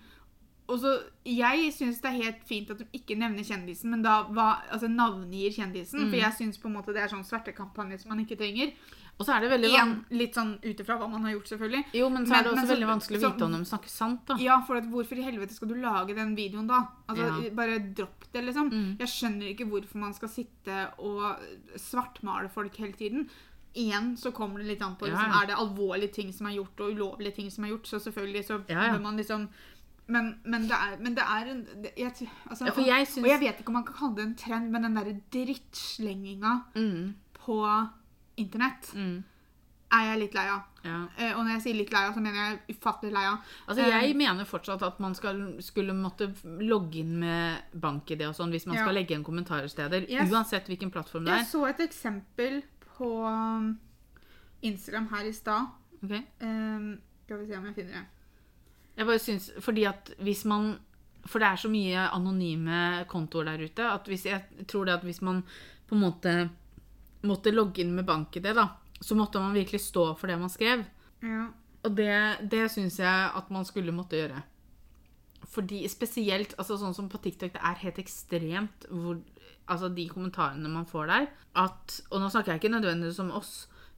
Og 0.70 0.78
så, 0.80 0.94
Jeg 1.26 1.72
syns 1.76 1.98
det 2.00 2.08
er 2.08 2.22
helt 2.22 2.46
fint 2.48 2.70
at 2.72 2.78
de 2.80 2.86
ikke 2.96 3.18
nevner 3.18 3.44
kjendisen, 3.44 3.90
men 3.92 4.04
da 4.06 4.22
hva, 4.30 4.62
altså 4.72 4.88
navngir 4.88 5.52
kjendisen. 5.52 6.06
Mm. 6.06 6.08
For 6.08 6.20
jeg 6.22 6.36
syns 6.38 6.60
det 6.62 7.02
er 7.02 7.12
sånn 7.12 7.26
svertekampanje 7.26 7.98
som 8.00 8.14
man 8.14 8.22
ikke 8.24 8.38
trenger. 8.40 8.72
Og 9.20 9.26
så 9.28 9.34
er 9.36 9.42
det 9.44 9.50
veldig 9.52 9.68
Igjen, 9.68 9.90
litt 10.16 10.34
sånn 10.38 10.54
ut 10.64 10.78
ifra 10.80 10.94
hva 10.96 11.06
man 11.12 11.26
har 11.26 11.34
gjort, 11.34 11.50
selvfølgelig. 11.50 11.82
Jo, 11.92 12.06
men 12.08 12.24
så 12.24 12.38
er 12.38 12.42
det 12.46 12.52
også 12.52 12.56
men 12.56 12.66
så- 12.66 12.72
veldig 12.72 12.88
vanskelig 12.88 13.18
å 13.18 13.20
så- 13.20 13.32
vite 13.34 13.44
om 13.44 13.52
de 13.52 13.58
snakker 13.68 13.88
sant, 13.92 14.22
da. 14.26 14.36
Ja, 14.40 14.60
for 14.64 14.80
hvorfor 14.80 15.18
i 15.18 15.22
helvete 15.26 15.52
skal 15.52 15.68
du 15.68 15.74
lage 15.74 16.14
den 16.16 16.34
videoen 16.34 16.66
da? 16.66 16.86
Altså, 17.06 17.44
Ja. 17.44 17.50
Bare 17.50 17.78
dropp 17.94 18.24
det, 18.32 18.44
liksom. 18.46 18.70
Mm. 18.72 18.98
Jeg 18.98 19.08
skjønner 19.08 19.54
ikke 19.54 19.68
hvorfor 19.68 19.96
man 19.96 20.14
skal 20.14 20.28
sitte 20.30 20.92
og 20.98 21.36
svartmale 21.76 22.48
folk 22.50 22.74
hele 22.76 22.92
tiden. 22.94 23.28
Igjen 23.76 24.16
så 24.16 24.32
kommer 24.32 24.58
det 24.58 24.66
litt 24.66 24.82
an 24.82 24.96
på 24.96 25.06
liksom, 25.06 25.30
ja. 25.30 25.42
Er 25.42 25.46
det 25.46 25.56
alvorlige 25.56 26.12
ting 26.12 26.32
som 26.32 26.46
er 26.46 26.56
gjort, 26.56 26.80
og 26.80 26.96
ulovlige 26.96 27.34
ting 27.34 27.50
som 27.50 27.64
er 27.64 27.68
gjort, 27.76 27.86
så 27.86 28.00
selvfølgelig 28.00 28.44
så 28.46 28.64
Ja, 28.68 28.86
ja. 28.86 28.92
bør 28.94 29.02
man 29.02 29.16
liksom 29.16 29.48
men, 30.08 30.40
men, 30.44 30.62
det 30.62 30.72
er, 30.72 30.96
men 30.98 31.14
det 31.14 31.22
er 31.22 31.50
en 31.52 31.66
det, 31.82 31.92
jeg, 31.96 32.28
altså, 32.48 32.66
Ja, 32.66 32.72
jeg 32.82 33.06
og, 33.16 33.22
og 33.22 33.28
jeg 33.30 33.40
vet 33.40 33.58
ikke 33.60 33.68
om 33.68 33.74
man 33.74 33.84
kan 33.84 33.94
kalle 33.94 34.16
det 34.16 34.24
en 34.24 34.34
trend, 34.34 34.70
men 34.72 34.82
den 34.82 34.94
derre 34.96 35.20
drittslenginga 35.30 36.64
mm, 36.74 37.14
på 37.34 37.90
internett 38.40 38.90
mm, 38.96 39.18
er 39.92 40.04
jeg 40.06 40.18
litt 40.20 40.34
lei 40.38 40.44
av. 40.48 40.60
ja. 40.86 40.98
Eh, 41.18 41.32
Og 41.34 41.44
når 41.44 41.52
jeg 41.56 41.62
sier 41.64 41.74
litt 41.80 41.92
lei 41.92 42.02
av, 42.06 42.14
så 42.14 42.20
mener 42.22 42.38
jeg 42.38 42.76
ufattelig 42.76 43.12
lei 43.12 43.24
av. 43.26 43.38
Altså, 43.66 43.82
Eh, 43.82 43.96
jeg 44.06 44.16
mener 44.16 44.44
fortsatt 44.48 44.82
at 44.86 45.00
man 45.02 45.14
skal, 45.18 45.40
skulle 45.66 45.92
måtte 45.98 46.30
logge 46.62 47.00
inn 47.02 47.16
med 47.20 47.62
bank-ID 47.74 48.22
og 48.28 48.34
sånn 48.38 48.50
hvis 48.54 48.66
man 48.70 48.76
Ja. 48.76 48.84
skal 48.84 48.94
legge 48.94 49.14
igjen 49.16 49.24
kommentarer 49.26 49.68
steder. 49.68 50.06
Yes. 50.08 50.30
Uansett 50.30 50.66
hvilken 50.70 50.90
plattform 50.94 51.24
det 51.26 51.32
er. 51.34 51.42
Jeg 51.44 51.50
så 51.52 51.64
et 51.68 51.80
eksempel 51.88 52.62
på 52.96 53.10
um, 53.26 53.78
Instagram 54.62 55.08
her 55.10 55.24
i 55.26 55.32
stad. 55.32 55.66
Okay. 56.04 56.22
Um, 56.40 57.00
skal 57.24 57.38
vi 57.42 57.46
se 57.50 57.56
om 57.58 57.66
jeg 57.66 57.74
finner 57.74 57.92
det. 58.00 58.06
Jeg 58.96 59.06
bare 59.06 59.18
syns 59.22 59.50
Fordi 59.60 59.84
at 59.88 60.10
hvis 60.20 60.44
man 60.44 60.78
For 61.26 61.38
det 61.38 61.48
er 61.48 61.56
så 61.60 61.68
mye 61.70 62.06
anonyme 62.16 63.04
kontoer 63.08 63.44
der 63.44 63.62
ute 63.64 63.84
at 63.84 64.06
hvis 64.08 64.24
jeg 64.24 64.66
tror 64.66 64.84
det 64.88 64.94
at 64.94 65.02
hvis 65.04 65.20
man 65.22 65.42
på 65.88 65.94
en 65.94 66.00
måte 66.00 66.32
måtte 67.26 67.52
logge 67.52 67.82
inn 67.82 67.94
med 67.96 68.06
bank-ID, 68.08 68.52
da, 68.56 68.68
så 69.00 69.16
måtte 69.18 69.40
man 69.42 69.56
virkelig 69.56 69.82
stå 69.86 70.10
for 70.18 70.30
det 70.30 70.38
man 70.40 70.52
skrev. 70.52 70.84
Ja. 71.24 71.48
Og 71.84 71.96
det, 71.96 72.14
det 72.52 72.66
syns 72.72 72.98
jeg 73.00 73.28
at 73.36 73.52
man 73.52 73.66
skulle 73.68 73.94
måtte 73.96 74.18
gjøre. 74.18 74.42
Fordi 75.50 75.82
spesielt 75.90 76.52
altså 76.60 76.76
sånn 76.78 76.94
som 76.96 77.08
på 77.10 77.20
TikTok, 77.24 77.54
det 77.54 77.62
er 77.64 77.82
helt 77.82 78.00
ekstremt 78.02 78.84
hvor, 78.92 79.18
altså 79.70 79.88
de 79.92 80.04
kommentarene 80.10 80.70
man 80.70 80.88
får 80.88 81.08
der. 81.10 81.28
At, 81.58 82.00
og 82.10 82.20
nå 82.22 82.28
snakker 82.30 82.54
jeg 82.54 82.62
ikke 82.62 82.74
nødvendigvis 82.76 83.22
om 83.24 83.32
oss, 83.40 83.54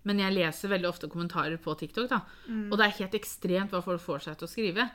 men 0.07 0.23
jeg 0.23 0.35
leser 0.35 0.70
veldig 0.73 0.89
ofte 0.89 1.11
kommentarer 1.11 1.59
på 1.62 1.75
TikTok. 1.79 2.09
da, 2.11 2.23
Og 2.70 2.79
det 2.79 2.87
er 2.87 2.97
helt 3.03 3.18
ekstremt 3.18 3.75
hva 3.75 3.83
folk 3.85 4.03
får 4.03 4.25
seg 4.27 4.39
til 4.39 4.49
å 4.49 4.53
skrive. 4.53 4.89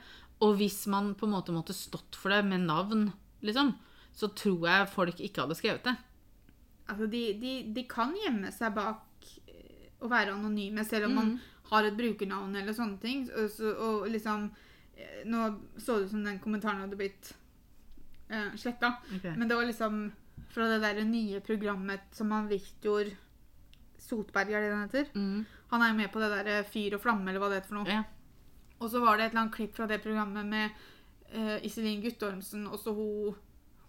Og 0.44 0.56
hvis 0.60 0.82
man 0.90 1.14
på 1.18 1.28
en 1.28 1.36
måte 1.36 1.54
måtte 1.54 1.76
stått 1.76 2.16
for 2.18 2.32
det 2.32 2.42
med 2.46 2.66
navn, 2.68 3.08
liksom, 3.44 3.74
så 4.16 4.30
tror 4.36 4.66
jeg 4.68 4.92
folk 4.92 5.20
ikke 5.22 5.44
hadde 5.44 5.56
skrevet 5.58 5.88
det. 5.88 5.94
Altså, 6.88 7.06
de, 7.06 7.22
de, 7.40 7.52
de 7.76 7.84
kan 7.88 8.14
gjemme 8.16 8.50
seg 8.54 8.72
bak 8.76 9.26
eh, 9.46 9.88
å 10.00 10.08
være 10.08 10.32
anonyme, 10.36 10.84
selv 10.88 11.10
om 11.10 11.14
man 11.20 11.28
Mm. 11.34 11.38
har 11.70 11.84
et 11.84 11.96
brukernavn 11.98 12.56
eller 12.56 12.72
sånne 12.72 12.98
ting. 13.02 13.26
Og, 13.36 13.50
så, 13.52 13.74
og 13.76 14.08
liksom 14.08 14.48
eh, 14.96 15.20
Nå 15.28 15.42
så 15.76 15.98
det 15.98 16.08
ut 16.08 16.10
som 16.14 16.24
den 16.24 16.38
kommentaren 16.40 16.80
hadde 16.80 16.96
blitt 16.96 17.34
uh, 18.32 18.54
sletta. 18.56 18.94
Okay. 19.18 19.36
Men 19.36 19.48
det 19.48 19.56
var 19.56 19.68
liksom 19.68 20.12
fra 20.48 20.68
det 20.70 20.78
der 20.80 21.04
nye 21.04 21.40
programmet 21.44 22.00
som 22.16 22.30
han 22.32 22.48
Viktor 22.48 23.10
Sotberg, 23.98 24.52
er 24.54 24.62
det 24.62 24.70
den 24.70 24.84
heter? 24.86 25.08
Mm. 25.14 25.44
Han 25.72 25.82
er 25.82 25.90
jo 25.90 25.96
med 25.98 26.12
på 26.12 26.20
det 26.22 26.30
der 26.32 26.46
eh, 26.52 26.68
Fyr 26.72 26.94
og 26.96 27.02
flamme, 27.02 27.28
eller 27.28 27.42
hva 27.42 27.48
det 27.50 27.58
heter 27.60 27.72
for 27.72 27.80
noe. 27.82 27.96
Ja. 27.98 28.04
Og 28.78 28.88
så 28.92 29.00
var 29.02 29.18
det 29.18 29.26
et 29.26 29.32
eller 29.34 29.42
annet 29.42 29.56
klipp 29.58 29.74
fra 29.76 29.88
det 29.90 29.98
programmet 30.04 30.46
med 30.46 30.70
uh, 31.34 31.58
Iselin 31.66 32.00
Guttormsen 32.04 32.64
og 32.70 32.78
så 32.78 32.94
hun, 32.94 33.34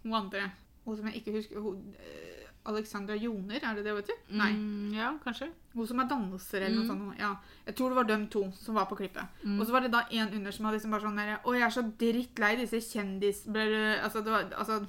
hun 0.04 0.16
andre. 0.18 0.50
Hun 0.84 0.98
som 0.98 1.08
jeg 1.08 1.22
ikke 1.22 1.36
husker 1.38 1.62
hun, 1.62 1.94
eh, 2.02 2.39
Alexandra 2.70 3.16
Joner, 3.20 3.60
er 3.64 3.76
det 3.80 3.84
det, 3.86 3.96
du? 4.08 4.14
Nei. 4.40 4.52
Mm, 4.56 4.94
ja, 4.96 5.10
kanskje. 5.24 5.50
Hun 5.76 5.88
som 5.90 6.00
er 6.04 6.08
danser 6.10 6.62
eller 6.66 6.76
noe 6.78 6.86
Mm. 6.86 6.90
sånt. 6.90 7.20
Ja. 7.20 7.32
Jeg 7.66 7.76
tror 7.76 7.90
det 7.90 7.96
var 8.00 8.08
dem 8.10 8.28
to 8.28 8.44
som 8.58 8.76
var 8.76 8.86
på 8.90 8.98
klippet. 8.98 9.28
Mm. 9.44 9.60
Og 9.60 9.66
så 9.68 9.72
var 9.76 9.82
det 9.82 9.92
da 9.92 10.04
en 10.12 10.34
under 10.34 10.52
som 10.52 10.66
hadde 10.66 10.78
liksom 10.80 10.92
bare 10.92 11.02
sånn 11.08 11.16
der, 11.20 11.36
Å, 11.44 11.54
jeg 11.56 11.64
er 11.68 11.76
så 11.76 11.84
drittlei 11.98 12.56
disse 12.62 12.82
kjendis... 12.94 13.44
Altså, 13.48 14.24
det 14.24 14.32
var, 14.32 14.50
altså 14.58 14.88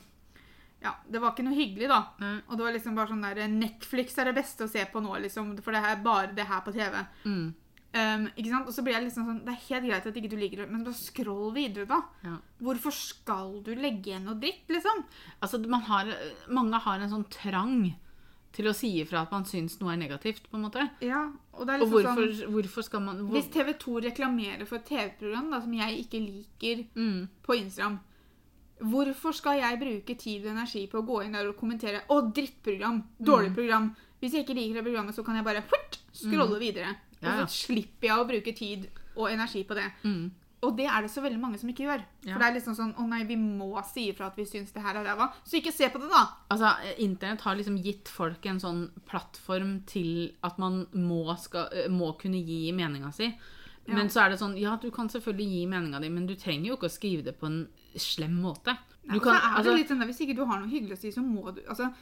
Ja, 0.83 0.95
det 1.11 1.21
var 1.21 1.33
ikke 1.35 1.45
noe 1.45 1.55
hyggelig, 1.59 1.89
da. 1.89 2.03
Mm. 2.21 2.39
Og 2.49 2.57
det 2.57 2.65
var 2.65 2.73
liksom 2.73 2.95
bare 2.97 3.09
sånn 3.13 3.21
der 3.27 3.49
Netflix 3.53 4.17
er 4.19 4.25
det 4.31 4.35
beste 4.39 4.65
å 4.65 4.71
se 4.71 4.85
på 4.89 5.03
nå, 5.05 5.13
liksom. 5.21 5.51
For 5.63 5.73
det 5.77 5.83
er 5.85 5.97
bare 6.05 6.33
det 6.35 6.47
her 6.49 6.63
på 6.65 6.73
TV. 6.73 7.03
Mm. 7.27 7.51
Um, 7.91 8.29
ikke 8.39 8.51
sant? 8.53 8.69
Og 8.71 8.75
så 8.77 8.85
blir 8.87 8.95
jeg 8.95 9.03
liksom 9.09 9.25
sånn 9.27 9.39
Det 9.45 9.51
er 9.51 9.65
helt 9.67 9.87
greit 9.89 10.05
at 10.07 10.15
ikke 10.21 10.29
du 10.31 10.37
liker 10.39 10.61
det, 10.63 10.71
men 10.71 10.85
da 10.87 10.93
scroll 10.95 11.49
videre, 11.57 11.89
da. 11.91 11.97
Ja. 12.23 12.37
Hvorfor 12.63 12.95
skal 12.95 13.57
du 13.67 13.73
legge 13.75 14.13
igjen 14.13 14.29
noe 14.29 14.39
dritt, 14.39 14.69
liksom? 14.71 15.03
Altså, 15.43 15.59
man 15.67 15.83
har, 15.89 16.13
mange 16.49 16.79
har 16.85 17.01
en 17.03 17.11
sånn 17.11 17.27
trang 17.35 17.97
til 18.53 18.67
å 18.67 18.75
si 18.75 18.93
ifra 19.01 19.23
at 19.23 19.31
man 19.35 19.45
syns 19.47 19.77
noe 19.81 19.93
er 19.95 19.99
negativt, 19.99 20.47
på 20.51 20.59
en 20.59 20.65
måte. 20.69 20.85
Ja, 21.03 21.33
og 21.55 21.67
det 21.67 21.75
er 21.75 21.83
Og 21.83 21.91
liksom 21.91 22.15
hvorfor, 22.15 22.33
sånn 22.39 22.55
hvorfor 22.55 22.83
skal 22.87 23.03
man 23.09 23.21
hvor, 23.25 23.35
Hvis 23.37 23.51
TV 23.55 23.75
2 23.79 23.97
reklamerer 24.07 24.67
for 24.67 24.79
et 24.79 24.87
TV-program 24.87 25.51
som 25.63 25.73
jeg 25.75 25.99
ikke 26.05 26.23
liker 26.23 26.87
mm, 26.95 27.21
på 27.47 27.59
Instagram, 27.59 27.99
hvorfor 28.81 29.35
skal 29.37 29.59
jeg 29.61 29.79
bruke 29.83 30.17
tid 30.19 30.47
og 30.47 30.55
energi 30.55 30.87
på 30.91 30.99
å 31.03 31.07
gå 31.07 31.21
inn 31.25 31.33
der 31.37 31.51
og 31.51 31.57
kommentere 31.59 32.03
'Å, 32.07 32.33
drittprogram. 32.35 33.03
Dårlig 33.21 33.51
Mm. 33.51 33.57
program'. 33.59 33.91
Hvis 34.21 34.33
jeg 34.33 34.45
ikke 34.47 34.55
liker 34.55 34.75
det 34.75 34.85
programmet, 34.85 35.15
så 35.15 35.25
kan 35.25 35.35
jeg 35.37 35.45
bare 35.45 35.63
fort, 35.63 35.99
scrolle 36.13 36.59
videre. 36.59 36.97
Ja, 37.21 37.35
ja. 37.37 37.43
Og 37.43 37.49
så 37.49 37.67
slipper 37.69 38.09
jeg 38.09 38.19
å 38.19 38.29
bruke 38.29 38.55
tid 38.57 38.87
og 39.17 39.31
energi 39.31 39.65
på 39.69 39.77
det. 39.77 39.91
mm, 40.05 40.31
Og 40.63 40.77
det 40.77 40.85
er 40.87 41.03
det 41.03 41.11
så 41.11 41.23
veldig 41.25 41.41
mange 41.41 41.59
som 41.59 41.71
ikke 41.71 41.87
gjør. 41.87 42.03
Ja. 42.25 42.35
For 42.35 42.39
det 42.39 42.47
er 42.49 42.55
liksom 42.59 42.75
sånn 42.77 42.95
'Å 42.95 43.07
nei, 43.09 43.25
vi 43.25 43.37
må 43.37 43.83
si 43.85 44.11
ifra 44.13 44.27
at 44.27 44.37
vi 44.37 44.45
syns 44.45 44.73
det 44.73 44.83
her 44.83 44.95
er 44.97 45.05
ræva'. 45.05 45.33
Så 45.45 45.57
ikke 45.57 45.73
se 45.73 45.89
på 45.89 45.99
det, 46.01 46.11
da. 46.11 46.27
Altså, 46.51 46.77
Internett 46.99 47.41
har 47.41 47.57
liksom 47.57 47.79
gitt 47.83 48.09
folk 48.09 48.45
en 48.47 48.61
sånn 48.61 48.91
plattform 49.09 49.87
til 49.87 50.35
at 50.45 50.59
man 50.59 50.87
må, 50.93 51.35
skal, 51.39 51.69
eh, 51.73 51.89
må 51.89 52.13
kunne 52.19 52.45
gi 52.45 52.73
meninga 52.73 53.13
si. 53.13 53.35
Ja. 53.87 53.95
Men 53.95 54.09
så 54.09 54.27
er 54.27 54.31
det 54.31 54.39
sånn, 54.39 54.59
ja, 54.61 54.77
du 54.77 54.91
kan 54.91 55.09
selvfølgelig 55.09 55.49
gi 55.49 55.67
meninga 55.67 56.01
di, 56.01 56.09
men 56.11 56.27
du 56.27 56.35
trenger 56.37 56.67
jo 56.69 56.77
ikke 56.77 56.91
å 56.91 56.99
skrive 56.99 57.25
det 57.25 57.39
på 57.41 57.47
en 57.47 57.69
slem 57.97 58.37
måte. 58.43 58.77
Du 59.03 59.13
nei, 59.17 59.19
kan, 59.19 59.35
så 59.35 59.41
er 59.41 59.57
altså, 59.57 59.71
det 59.71 59.79
litt 59.79 59.89
sånn 59.89 60.07
Hvis 60.07 60.21
ikke 60.21 60.37
du 60.37 60.45
har 60.45 60.61
noe 60.61 60.69
hyggelig 60.69 60.93
å 60.93 61.01
si, 61.01 61.11
så 61.11 61.23
må 61.25 61.55
du 61.55 61.63
altså, 61.67 61.93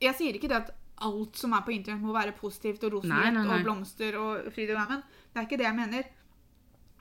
Jeg 0.00 0.14
sier 0.16 0.32
ikke 0.32 0.48
det 0.48 0.56
at 0.56 0.70
alt 1.06 1.36
som 1.36 1.52
er 1.52 1.64
på 1.66 1.72
internett, 1.74 2.02
må 2.02 2.12
være 2.16 2.32
positivt 2.38 2.84
og 2.84 2.92
rosenrødt 2.98 3.42
og 3.46 3.64
blomster 3.64 4.16
og 4.20 4.52
fryd 4.54 4.70
og 4.74 4.80
gammen. 4.82 5.02
Det 5.32 5.40
er 5.42 5.48
ikke 5.48 5.58
det 5.60 5.68
jeg 5.68 5.76
mener. 5.78 6.14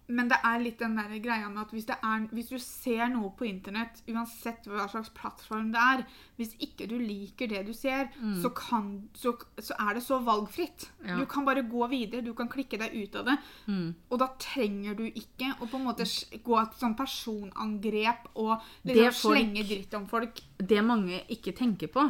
Men 0.08 0.30
det 0.32 0.38
er 0.40 0.62
litt 0.64 0.80
den 0.80 0.94
der 0.96 1.10
greia 1.20 1.50
med 1.52 1.66
at 1.66 1.72
hvis, 1.76 1.84
det 1.90 1.98
er, 2.00 2.28
hvis 2.32 2.48
du 2.48 2.56
ser 2.64 3.10
noe 3.12 3.34
på 3.36 3.44
internett, 3.44 3.98
uansett 4.08 4.64
hva 4.72 4.86
slags 4.88 5.10
plattform 5.12 5.74
det 5.74 5.82
er, 5.84 6.04
hvis 6.38 6.54
ikke 6.64 6.88
du 6.88 6.94
liker 6.96 7.50
det 7.52 7.66
du 7.68 7.74
ser, 7.76 8.08
så, 8.40 8.54
kan, 8.56 9.10
så, 9.12 9.34
så 9.60 9.76
er 9.84 9.98
det 10.00 10.04
så 10.06 10.22
valgfritt. 10.24 10.88
Mm. 11.02 11.10
Ja. 11.10 11.18
Du 11.20 11.26
kan 11.28 11.44
bare 11.44 11.66
gå 11.68 11.90
videre, 11.92 12.24
du 12.24 12.32
kan 12.34 12.48
klikke 12.48 12.80
deg 12.80 12.96
ut 12.96 13.20
av 13.20 13.28
det. 13.28 13.36
mm, 13.66 13.90
Og 14.08 14.24
da 14.24 14.30
trenger 14.40 14.96
du 14.96 15.04
ikke 15.10 15.52
å 15.60 15.68
på 15.68 15.76
en 15.76 15.86
måte 15.90 16.08
gå 16.40 16.56
et 16.62 16.80
sånn 16.80 16.96
personangrep 16.96 18.32
og 18.36 18.64
liksom 18.88 19.34
slenge 19.34 19.68
dritt 19.68 20.00
om 20.00 20.08
folk. 20.08 20.40
det 20.58 20.84
mange 20.88 21.20
ikke 21.36 21.52
tenker 21.52 21.92
på, 21.92 22.08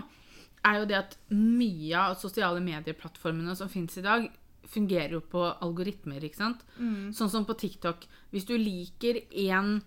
er 0.65 0.81
jo 0.81 0.87
det 0.89 0.97
at 0.99 1.15
mye 1.33 1.99
av 1.99 2.17
sosiale 2.19 2.61
medieplattformene 2.63 3.55
som 3.57 3.69
fins 3.71 3.97
i 3.99 4.05
dag, 4.05 4.27
fungerer 4.67 5.15
jo 5.15 5.21
på 5.23 5.43
algoritmer, 5.63 6.23
ikke 6.27 6.41
sant? 6.41 6.63
Mm. 6.75 7.13
Sånn 7.15 7.31
som 7.31 7.45
på 7.47 7.55
TikTok. 7.59 8.03
Hvis 8.33 8.47
du 8.49 8.57
liker 8.59 9.21
en 9.47 9.77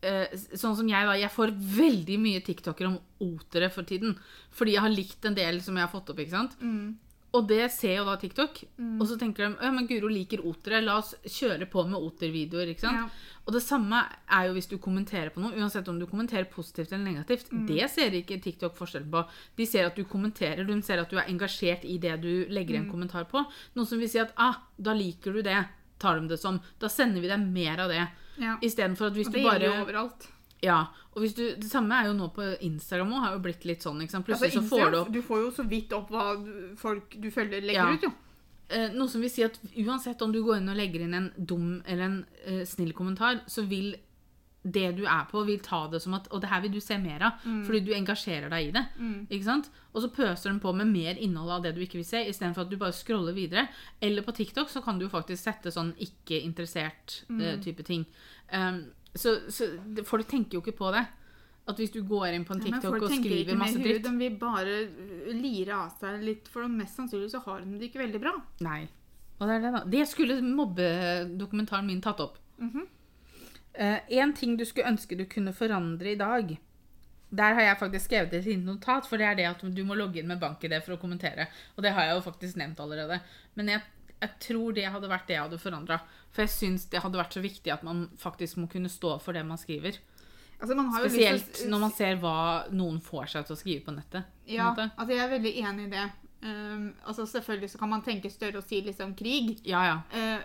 eh, 0.00 0.32
Sånn 0.32 0.76
som 0.78 0.88
jeg, 0.88 1.04
da. 1.04 1.16
Jeg 1.18 1.34
får 1.34 1.52
veldig 1.52 2.16
mye 2.22 2.44
TikToker 2.46 2.88
om 2.88 2.96
otere 3.24 3.68
for 3.74 3.88
tiden. 3.88 4.16
Fordi 4.54 4.78
jeg 4.78 4.84
har 4.86 4.94
likt 4.94 5.28
en 5.28 5.36
del 5.36 5.60
som 5.64 5.76
jeg 5.76 5.84
har 5.84 5.92
fått 5.92 6.14
opp, 6.14 6.22
ikke 6.22 6.36
sant? 6.36 6.56
Mm. 6.62 6.96
Og 7.38 7.46
det 7.48 7.68
ser 7.70 7.96
jo 8.00 8.04
da 8.08 8.16
TikTok. 8.18 8.58
Og 8.98 9.04
så 9.06 9.16
tenker 9.20 9.46
de 9.46 9.64
ja, 9.66 9.70
men 9.74 9.86
Guro 9.86 10.08
liker 10.10 10.42
otere, 10.48 10.80
la 10.82 10.96
oss 10.98 11.14
kjøre 11.24 11.68
på 11.70 11.84
med 11.86 12.00
otervideoer. 12.02 12.72
ikke 12.74 12.82
sant? 12.86 12.98
Ja. 13.04 13.34
Og 13.48 13.54
det 13.54 13.62
samme 13.64 14.02
er 14.28 14.48
jo 14.48 14.56
hvis 14.58 14.66
du 14.68 14.74
kommenterer 14.82 15.30
på 15.32 15.40
noe, 15.40 15.54
uansett 15.56 15.86
om 15.88 15.96
du 16.00 16.04
kommenterer 16.10 16.44
positivt 16.52 16.90
eller 16.92 17.04
negativt. 17.06 17.52
Mm. 17.52 17.66
Det 17.70 17.86
ser 17.94 18.16
ikke 18.18 18.40
TikTok 18.44 18.74
forskjell 18.76 19.06
på. 19.08 19.22
De 19.56 19.66
ser 19.66 19.86
at 19.88 19.96
du 19.96 20.04
kommenterer, 20.04 20.66
de 20.68 20.76
ser 20.84 21.00
at 21.00 21.08
du 21.08 21.16
er 21.16 21.30
engasjert 21.32 21.86
i 21.88 21.96
det 22.02 22.18
du 22.20 22.44
legger 22.52 22.76
Mm. 22.76 22.84
en 22.84 22.90
kommentar 22.90 23.24
på. 23.30 23.44
Noe 23.74 23.86
som 23.86 23.98
vil 23.98 24.08
si 24.10 24.18
at 24.20 24.34
ah, 24.36 24.58
da 24.76 24.92
liker 24.92 25.32
du 25.32 25.42
det, 25.42 25.62
tar 25.98 26.20
de 26.20 26.28
det 26.28 26.38
som. 26.40 26.60
Da 26.78 26.88
sender 26.88 27.20
vi 27.24 27.28
deg 27.28 27.40
mer 27.40 27.80
av 27.86 27.88
det. 27.88 28.04
Ja. 28.38 28.58
Istedenfor 28.62 29.06
at 29.08 29.14
hvis 29.16 29.26
Og 29.28 29.32
det 29.32 29.42
gjelder 29.42 29.64
jo 29.64 29.70
bare 29.72 29.84
overalt. 29.86 30.28
Ja. 30.62 30.86
Og 31.14 31.22
hvis 31.22 31.34
du, 31.34 31.44
det 31.54 31.70
samme 31.70 31.94
er 31.94 32.08
jo 32.08 32.16
nå 32.18 32.28
på 32.34 32.46
Instagram 32.66 33.12
òg, 33.14 33.20
har 33.24 33.36
jo 33.36 33.42
blitt 33.44 33.64
litt 33.68 33.84
sånn. 33.84 34.00
sant? 34.10 34.28
Altså, 34.28 34.50
så 34.50 34.62
får 34.66 34.90
du 34.90 34.98
opp 35.00 35.12
du 35.12 35.20
får 35.22 35.44
jo 35.44 35.50
så 35.54 35.66
vidt 35.68 35.92
opp 35.92 36.10
hva 36.10 36.24
folk 36.76 37.14
du 37.20 37.30
følger, 37.30 37.62
legger 37.62 37.84
Ja. 37.84 37.92
ut, 37.94 38.02
jo. 38.02 38.12
Eh, 38.70 38.90
noe 38.92 39.08
som 39.08 39.22
vil 39.22 39.30
si 39.30 39.42
at 39.42 39.58
uansett 39.80 40.20
om 40.22 40.32
du 40.32 40.42
går 40.44 40.58
inn 40.58 40.68
og 40.68 40.76
legger 40.76 41.00
inn 41.00 41.14
en 41.14 41.30
dum 41.38 41.82
eller 41.86 42.04
en 42.04 42.26
eh, 42.44 42.64
snill 42.68 42.92
kommentar, 42.92 43.40
så 43.48 43.64
vil 43.66 43.94
det 44.68 44.96
du 44.98 45.04
er 45.06 45.24
på, 45.30 45.44
vil 45.46 45.60
ta 45.64 45.86
det 45.88 46.00
som 46.02 46.12
at 46.18 46.26
Og 46.34 46.42
det 46.42 46.48
her 46.50 46.60
vil 46.60 46.72
du 46.74 46.80
se 46.80 46.98
mer 46.98 47.22
av, 47.22 47.38
fordi 47.64 47.80
du 47.86 47.92
engasjerer 47.94 48.50
deg 48.50 48.66
i 48.66 48.72
det. 48.74 48.82
Ikke 49.30 49.44
sant? 49.46 49.70
Og 49.94 50.02
så 50.02 50.10
pøser 50.12 50.50
den 50.50 50.58
på 50.60 50.74
med 50.76 50.90
mer 50.90 51.14
innhold 51.16 51.50
av 51.50 51.62
det 51.62 51.74
du 51.76 51.80
ikke 51.80 52.00
vil 52.02 52.04
se, 52.04 52.24
istedenfor 52.28 52.66
at 52.66 52.70
du 52.70 52.76
bare 52.76 52.92
scroller 52.92 53.32
videre. 53.32 53.68
Eller 54.02 54.20
på 54.26 54.34
TikTok 54.36 54.68
så 54.68 54.82
kan 54.84 54.98
du 54.98 55.08
faktisk 55.08 55.40
sette 55.46 55.70
sånn 55.72 55.94
ikke 55.96 56.42
interessert 56.42 57.22
eh, 57.30 57.56
type 57.62 57.86
ting. 57.86 58.04
Um, 58.52 58.90
så 59.18 59.38
så 59.52 59.72
det, 59.84 60.06
folk 60.08 60.28
tenker 60.30 60.58
jo 60.58 60.64
ikke 60.64 60.76
på 60.78 60.92
det. 60.94 61.06
At 61.68 61.76
hvis 61.76 61.92
du 61.92 62.00
går 62.08 62.32
inn 62.32 62.46
på 62.48 62.54
en 62.56 62.62
TikTok 62.64 62.86
folk 62.86 63.02
og 63.02 63.10
tenker 63.12 63.28
skriver 63.28 63.42
ikke 63.42 63.56
med 63.56 63.60
masse 63.60 63.76
huet, 63.76 63.88
dritt 63.88 64.06
de 64.06 64.12
vil 64.22 64.36
bare 64.40 64.76
lirer 65.28 65.42
lire 65.42 65.80
av 65.82 65.90
seg 66.00 66.22
litt, 66.24 66.46
for 66.48 66.64
mest 66.72 66.96
sannsynlig 66.96 67.28
så 67.34 67.42
har 67.44 67.60
de 67.60 67.76
det 67.76 67.90
ikke 67.90 68.00
veldig 68.00 68.20
bra. 68.22 68.32
Nei. 68.64 68.86
Og 69.38 69.44
det 69.44 69.58
er 69.58 69.66
det, 69.66 69.72
da. 69.74 69.82
Det 69.92 70.06
skulle 70.08 70.38
mobbedokumentaren 70.42 71.86
min 71.86 72.00
tatt 72.04 72.22
opp. 72.24 72.38
Mhm. 72.62 72.86
Eh, 73.78 73.98
en 74.18 74.32
ting 74.34 74.56
du 74.58 74.64
skulle 74.66 74.88
ønske 74.90 75.14
du 75.14 75.26
kunne 75.30 75.52
forandre 75.54 76.10
i 76.10 76.18
dag. 76.18 76.56
Der 77.30 77.54
har 77.54 77.60
jeg 77.60 77.78
faktisk 77.78 78.08
skrevet 78.08 78.32
et 78.34 78.46
lite 78.48 78.64
notat, 78.64 79.06
for 79.06 79.20
det 79.20 79.26
er 79.28 79.36
det 79.36 79.46
at 79.46 79.60
du 79.60 79.84
må 79.84 79.94
logge 79.94 80.18
inn 80.18 80.26
med 80.26 80.40
BankID 80.40 80.74
for 80.82 80.96
å 80.96 81.00
kommentere. 81.00 81.46
Og 81.76 81.84
det 81.84 81.92
har 81.92 82.08
jeg 82.08 82.16
jo 82.16 82.24
faktisk 82.24 82.56
nevnt 82.56 82.80
allerede. 82.80 83.20
Men 83.54 83.68
jeg, 83.68 83.82
jeg 84.20 84.30
tror 84.40 84.72
det 84.74 84.84
hadde 84.90 85.08
vært 85.08 85.26
det 85.28 85.34
jeg 85.36 85.42
hadde 85.42 85.58
forandra. 85.62 86.00
For 86.30 86.42
jeg 86.42 86.50
syns 86.50 86.86
det 86.90 87.00
hadde 87.02 87.18
vært 87.20 87.32
så 87.36 87.40
viktig 87.42 87.72
at 87.72 87.82
man 87.86 88.08
faktisk 88.18 88.56
må 88.58 88.68
kunne 88.70 88.88
stå 88.88 89.20
for 89.20 89.32
det 89.32 89.44
man 89.46 89.58
skriver. 89.58 89.98
Altså, 90.60 90.74
man 90.74 90.88
har 90.90 91.04
Spesielt 91.08 91.52
å- 91.64 91.68
når 91.70 91.80
man 91.80 91.92
ser 91.92 92.16
hva 92.16 92.68
noen 92.72 93.00
får 93.00 93.28
seg 93.28 93.46
til 93.46 93.54
å 93.54 93.58
skrive 93.60 93.84
på 93.84 93.94
nettet. 93.94 94.24
på 94.44 94.50
Ja, 94.56 94.70
måte. 94.74 94.90
altså 94.98 95.08
jeg 95.14 95.18
er 95.24 95.38
veldig 95.38 95.54
enig 95.62 95.86
i 95.86 95.90
det. 95.90 96.10
Um, 96.42 96.94
altså 97.06 97.26
Selvfølgelig 97.26 97.70
så 97.70 97.78
kan 97.78 97.88
man 97.90 98.02
tenke 98.02 98.30
større 98.30 98.58
og 98.58 98.64
si 98.64 98.80
liksom 98.82 99.14
krig, 99.16 99.60
Ja, 99.66 99.82
ja. 99.84 100.38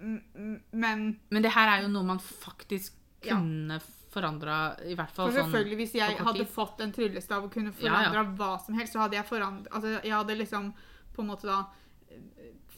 m- 0.00 0.22
m- 0.34 0.62
men 0.72 1.20
Men 1.30 1.42
det 1.42 1.52
her 1.52 1.68
er 1.78 1.82
jo 1.82 1.88
noe 1.88 2.02
man 2.04 2.18
faktisk 2.18 2.92
Ja. 3.22 3.34
kunne 3.36 3.80
forandra, 4.10 4.76
i 4.84 4.94
hvert 4.94 5.10
fall 5.10 5.30
for 5.30 5.38
sånn 5.38 5.52
selvfølgelig 5.52 5.76
hvis 5.76 5.92
jeg 5.92 6.16
hadde 6.16 6.46
fått 6.46 6.80
en 6.80 6.92
tryllestav 6.92 7.44
og 7.44 7.52
kunne 7.52 7.72
Ja, 7.80 8.12
ja. 8.12 8.24
hva 8.24 8.58
som 8.64 8.74
helst, 8.74 8.92
så 8.94 8.98
hadde 9.00 9.12
jeg 9.16 9.24
forandret 9.26 9.68
Altså 9.70 10.02
jeg 10.02 10.12
hadde 10.12 10.36
liksom 10.38 10.74
på 11.14 11.20
en 11.22 11.26
måte 11.28 11.42
da 11.42 11.66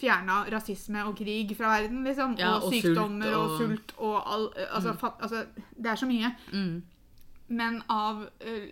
fjerna 0.02 0.40
rasisme 0.52 1.04
og 1.08 1.14
krig 1.18 1.54
fra 1.56 1.70
verden, 1.78 2.02
liksom. 2.06 2.34
Ja, 2.40 2.56
og, 2.58 2.68
og 2.68 2.74
sykdommer 2.74 3.36
og, 3.38 3.44
og- 3.54 3.60
sult 3.62 3.94
og 3.98 4.16
all 4.34 4.48
altså, 4.68 4.96
fat, 5.00 5.22
altså 5.22 5.44
Det 5.78 5.92
er 5.94 6.00
så 6.02 6.10
mye. 6.10 6.34
mm. 6.52 6.82
Men 7.52 7.82
av 7.92 8.26
eh, 8.40 8.68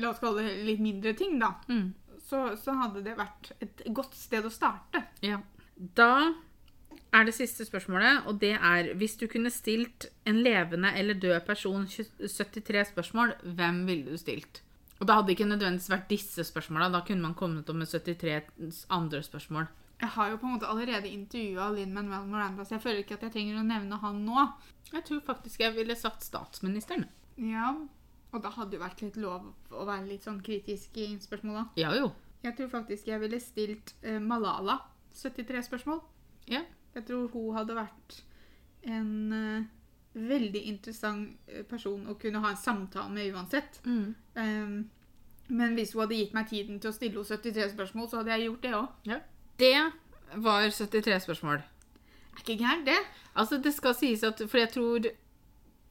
La 0.00 0.08
oss 0.12 0.20
kalle 0.22 0.42
det 0.46 0.64
litt 0.66 0.80
mindre 0.82 1.12
ting, 1.18 1.36
da. 1.42 1.52
Mm. 1.68 1.88
Så, 2.30 2.44
så 2.62 2.74
hadde 2.78 3.02
det 3.02 3.16
vært 3.18 3.50
et 3.62 3.82
godt 3.94 4.14
sted 4.14 4.44
å 4.46 4.50
starte. 4.54 5.02
Ja. 5.26 5.40
Da 5.98 6.30
er 7.10 7.26
det 7.26 7.34
siste 7.34 7.66
spørsmålet, 7.66 8.26
og 8.30 8.38
det 8.42 8.52
er 8.54 8.92
hvis 8.98 9.16
du 9.18 9.24
kunne 9.30 9.50
stilt 9.50 10.06
en 10.30 10.38
levende 10.44 10.92
eller 10.94 11.18
død 11.18 11.40
person 11.48 11.88
73 11.90 12.84
spørsmål, 12.92 13.34
hvem 13.58 13.80
ville 13.88 14.14
du 14.14 14.20
stilt? 14.20 14.62
Og 15.00 15.08
da 15.08 15.16
hadde 15.18 15.30
det 15.32 15.38
ikke 15.38 15.48
nødvendigvis 15.50 15.90
vært 15.90 16.10
disse 16.12 16.44
spørsmåla, 16.46 16.90
da 16.94 17.00
kunne 17.06 17.24
man 17.24 17.34
kommet 17.34 17.68
opp 17.72 17.78
med 17.82 17.90
73 17.90 18.84
andre 18.94 19.22
spørsmål. 19.26 19.66
Jeg 20.00 20.08
har 20.14 20.30
jo 20.30 20.38
på 20.40 20.48
en 20.48 20.54
måte 20.56 20.68
allerede 20.70 21.10
intervjua 21.12 21.66
Linn 21.74 21.92
Manuel 21.92 22.28
Miranda, 22.28 22.64
så 22.64 22.78
jeg 22.78 22.84
føler 22.84 23.02
ikke 23.02 23.18
at 23.18 23.26
jeg 23.26 23.34
trenger 23.34 23.60
å 23.60 23.64
nevne 23.66 23.98
han 24.00 24.22
nå. 24.24 24.44
Jeg 24.94 25.04
tror 25.08 25.20
faktisk 25.26 25.60
jeg 25.60 25.76
ville 25.76 25.96
satt 25.98 26.24
statsministeren. 26.24 27.04
Ja, 27.40 27.74
Og 28.30 28.42
da 28.44 28.52
hadde 28.54 28.70
det 28.70 28.78
jo 28.78 28.84
vært 28.84 29.00
litt 29.02 29.16
lov 29.18 29.48
å 29.74 29.84
være 29.88 30.06
litt 30.06 30.22
sånn 30.22 30.38
kritisk 30.46 30.96
i 31.02 31.08
spørsmåla. 31.18 31.64
Ja 31.80 31.90
jo. 31.98 32.12
Jeg 32.44 32.54
tror 32.56 32.68
faktisk 32.70 33.08
jeg 33.10 33.20
ville 33.20 33.40
stilt 33.42 33.90
eh, 34.06 34.20
Malala 34.22 34.78
73 35.18 35.64
spørsmål. 35.66 35.98
Ja. 36.46 36.62
Jeg 36.94 37.08
tror 37.08 37.26
hun 37.34 37.56
hadde 37.56 37.74
vært 37.74 38.20
en 38.86 39.34
eh, 39.34 39.66
veldig 40.14 40.62
interessant 40.70 41.50
eh, 41.50 41.64
person 41.66 42.06
å 42.06 42.16
kunne 42.20 42.42
ha 42.44 42.54
en 42.54 42.62
samtale 42.62 43.12
med 43.14 43.34
uansett. 43.34 43.82
Mm. 43.84 44.14
Um, 44.38 44.78
men 45.50 45.74
hvis 45.74 45.92
hun 45.94 46.04
hadde 46.04 46.18
gitt 46.18 46.34
meg 46.34 46.48
tiden 46.50 46.80
til 46.80 46.90
å 46.90 46.94
stille 46.94 47.18
henne 47.18 47.42
73 47.42 47.72
spørsmål, 47.74 48.08
så 48.08 48.20
hadde 48.20 48.34
jeg 48.36 48.46
gjort 48.48 48.64
det 48.64 48.74
òg. 48.78 49.06
Det 49.60 49.74
var 50.40 50.68
73 50.70 51.22
spørsmål. 51.26 51.60
Er 51.60 52.44
ikke 52.44 52.60
gærent, 52.62 52.86
det. 52.88 52.98
Altså, 53.34 53.58
det 53.62 53.74
skal 53.76 53.96
sies 53.98 54.22
at 54.24 54.40
For 54.48 54.58
jeg 54.62 54.72
tror 54.72 55.10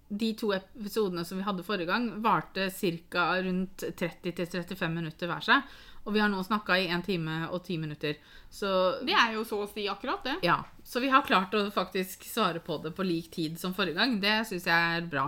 de 0.09 0.30
to 0.34 0.49
episodene 0.55 1.22
som 1.28 1.38
vi 1.38 1.45
hadde 1.45 1.63
forrige 1.63 1.86
gang, 1.86 2.07
varte 2.24 2.70
ca. 2.74 3.28
rundt 3.45 3.84
30-35 3.99 4.89
minutter 4.89 5.30
hver 5.30 5.45
seg. 5.45 5.76
Og 6.07 6.15
vi 6.15 6.22
har 6.24 6.32
nå 6.32 6.39
snakka 6.41 6.80
i 6.80 6.88
1 6.89 7.03
time 7.05 7.36
og 7.51 7.61
10 7.61 7.78
minutter. 7.78 8.15
Så 8.49 8.72
Det 9.05 9.13
er 9.13 9.36
jo 9.36 9.43
så 9.45 9.61
å 9.61 9.70
si 9.70 9.86
akkurat 9.88 10.24
det. 10.26 10.38
ja. 10.43 10.63
Så 10.84 10.99
vi 10.99 11.11
har 11.13 11.22
klart 11.22 11.53
å 11.53 11.70
faktisk 11.70 12.24
svare 12.26 12.59
på 12.59 12.80
det 12.82 12.95
på 12.97 13.05
lik 13.05 13.30
tid 13.32 13.59
som 13.59 13.76
forrige 13.78 13.99
gang. 13.99 14.20
Det 14.20 14.47
syns 14.49 14.65
jeg 14.65 14.97
er 14.97 15.05
bra. 15.05 15.28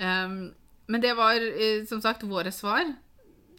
Um, 0.00 0.50
men 0.88 1.00
det 1.00 1.14
var 1.14 1.36
eh, 1.36 1.84
som 1.86 2.00
sagt 2.02 2.24
våre 2.26 2.50
svar. 2.50 2.90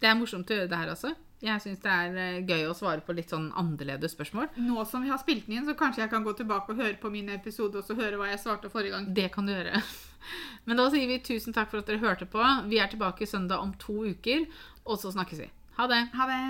Det 0.00 0.08
er 0.08 0.18
morsomt 0.18 0.50
å 0.50 0.58
gjøre 0.58 0.68
det 0.68 0.76
her 0.76 0.92
også. 0.92 1.14
Jeg 1.40 1.62
syns 1.64 1.80
det 1.80 1.90
er 1.90 2.16
eh, 2.20 2.40
gøy 2.44 2.66
å 2.68 2.76
svare 2.76 3.00
på 3.04 3.14
litt 3.16 3.32
sånn 3.32 3.48
annerledes 3.56 4.12
spørsmål. 4.12 4.50
Nå 4.60 4.84
som 4.88 5.04
vi 5.04 5.12
har 5.12 5.20
spilt 5.22 5.46
den 5.48 5.58
inn, 5.58 5.68
så 5.68 5.76
kanskje 5.78 6.04
jeg 6.04 6.12
kan 6.12 6.26
gå 6.26 6.34
tilbake 6.36 6.74
og 6.74 6.82
høre 6.82 6.98
på 7.00 7.12
min 7.12 7.32
episode 7.32 7.80
og 7.80 7.86
så 7.86 7.96
høre 7.96 8.20
hva 8.20 8.28
jeg 8.28 8.42
svarte 8.42 8.72
forrige 8.72 8.96
gang. 8.96 9.08
Det 9.16 9.30
kan 9.32 9.48
du 9.48 9.54
gjøre. 9.54 9.80
Men 10.68 10.80
da 10.80 10.90
sier 10.92 11.08
vi 11.08 11.22
tusen 11.24 11.56
takk 11.56 11.72
for 11.72 11.80
at 11.80 11.88
dere 11.88 12.04
hørte 12.04 12.28
på. 12.28 12.44
Vi 12.68 12.82
er 12.82 12.92
tilbake 12.92 13.28
søndag 13.28 13.64
om 13.64 13.72
to 13.80 14.02
uker, 14.12 14.44
og 14.84 15.00
så 15.00 15.14
snakkes 15.16 15.46
vi. 15.46 15.52
Ha 15.80 15.88
det. 15.88 16.04
Ha 16.12 16.28
det! 16.28 16.42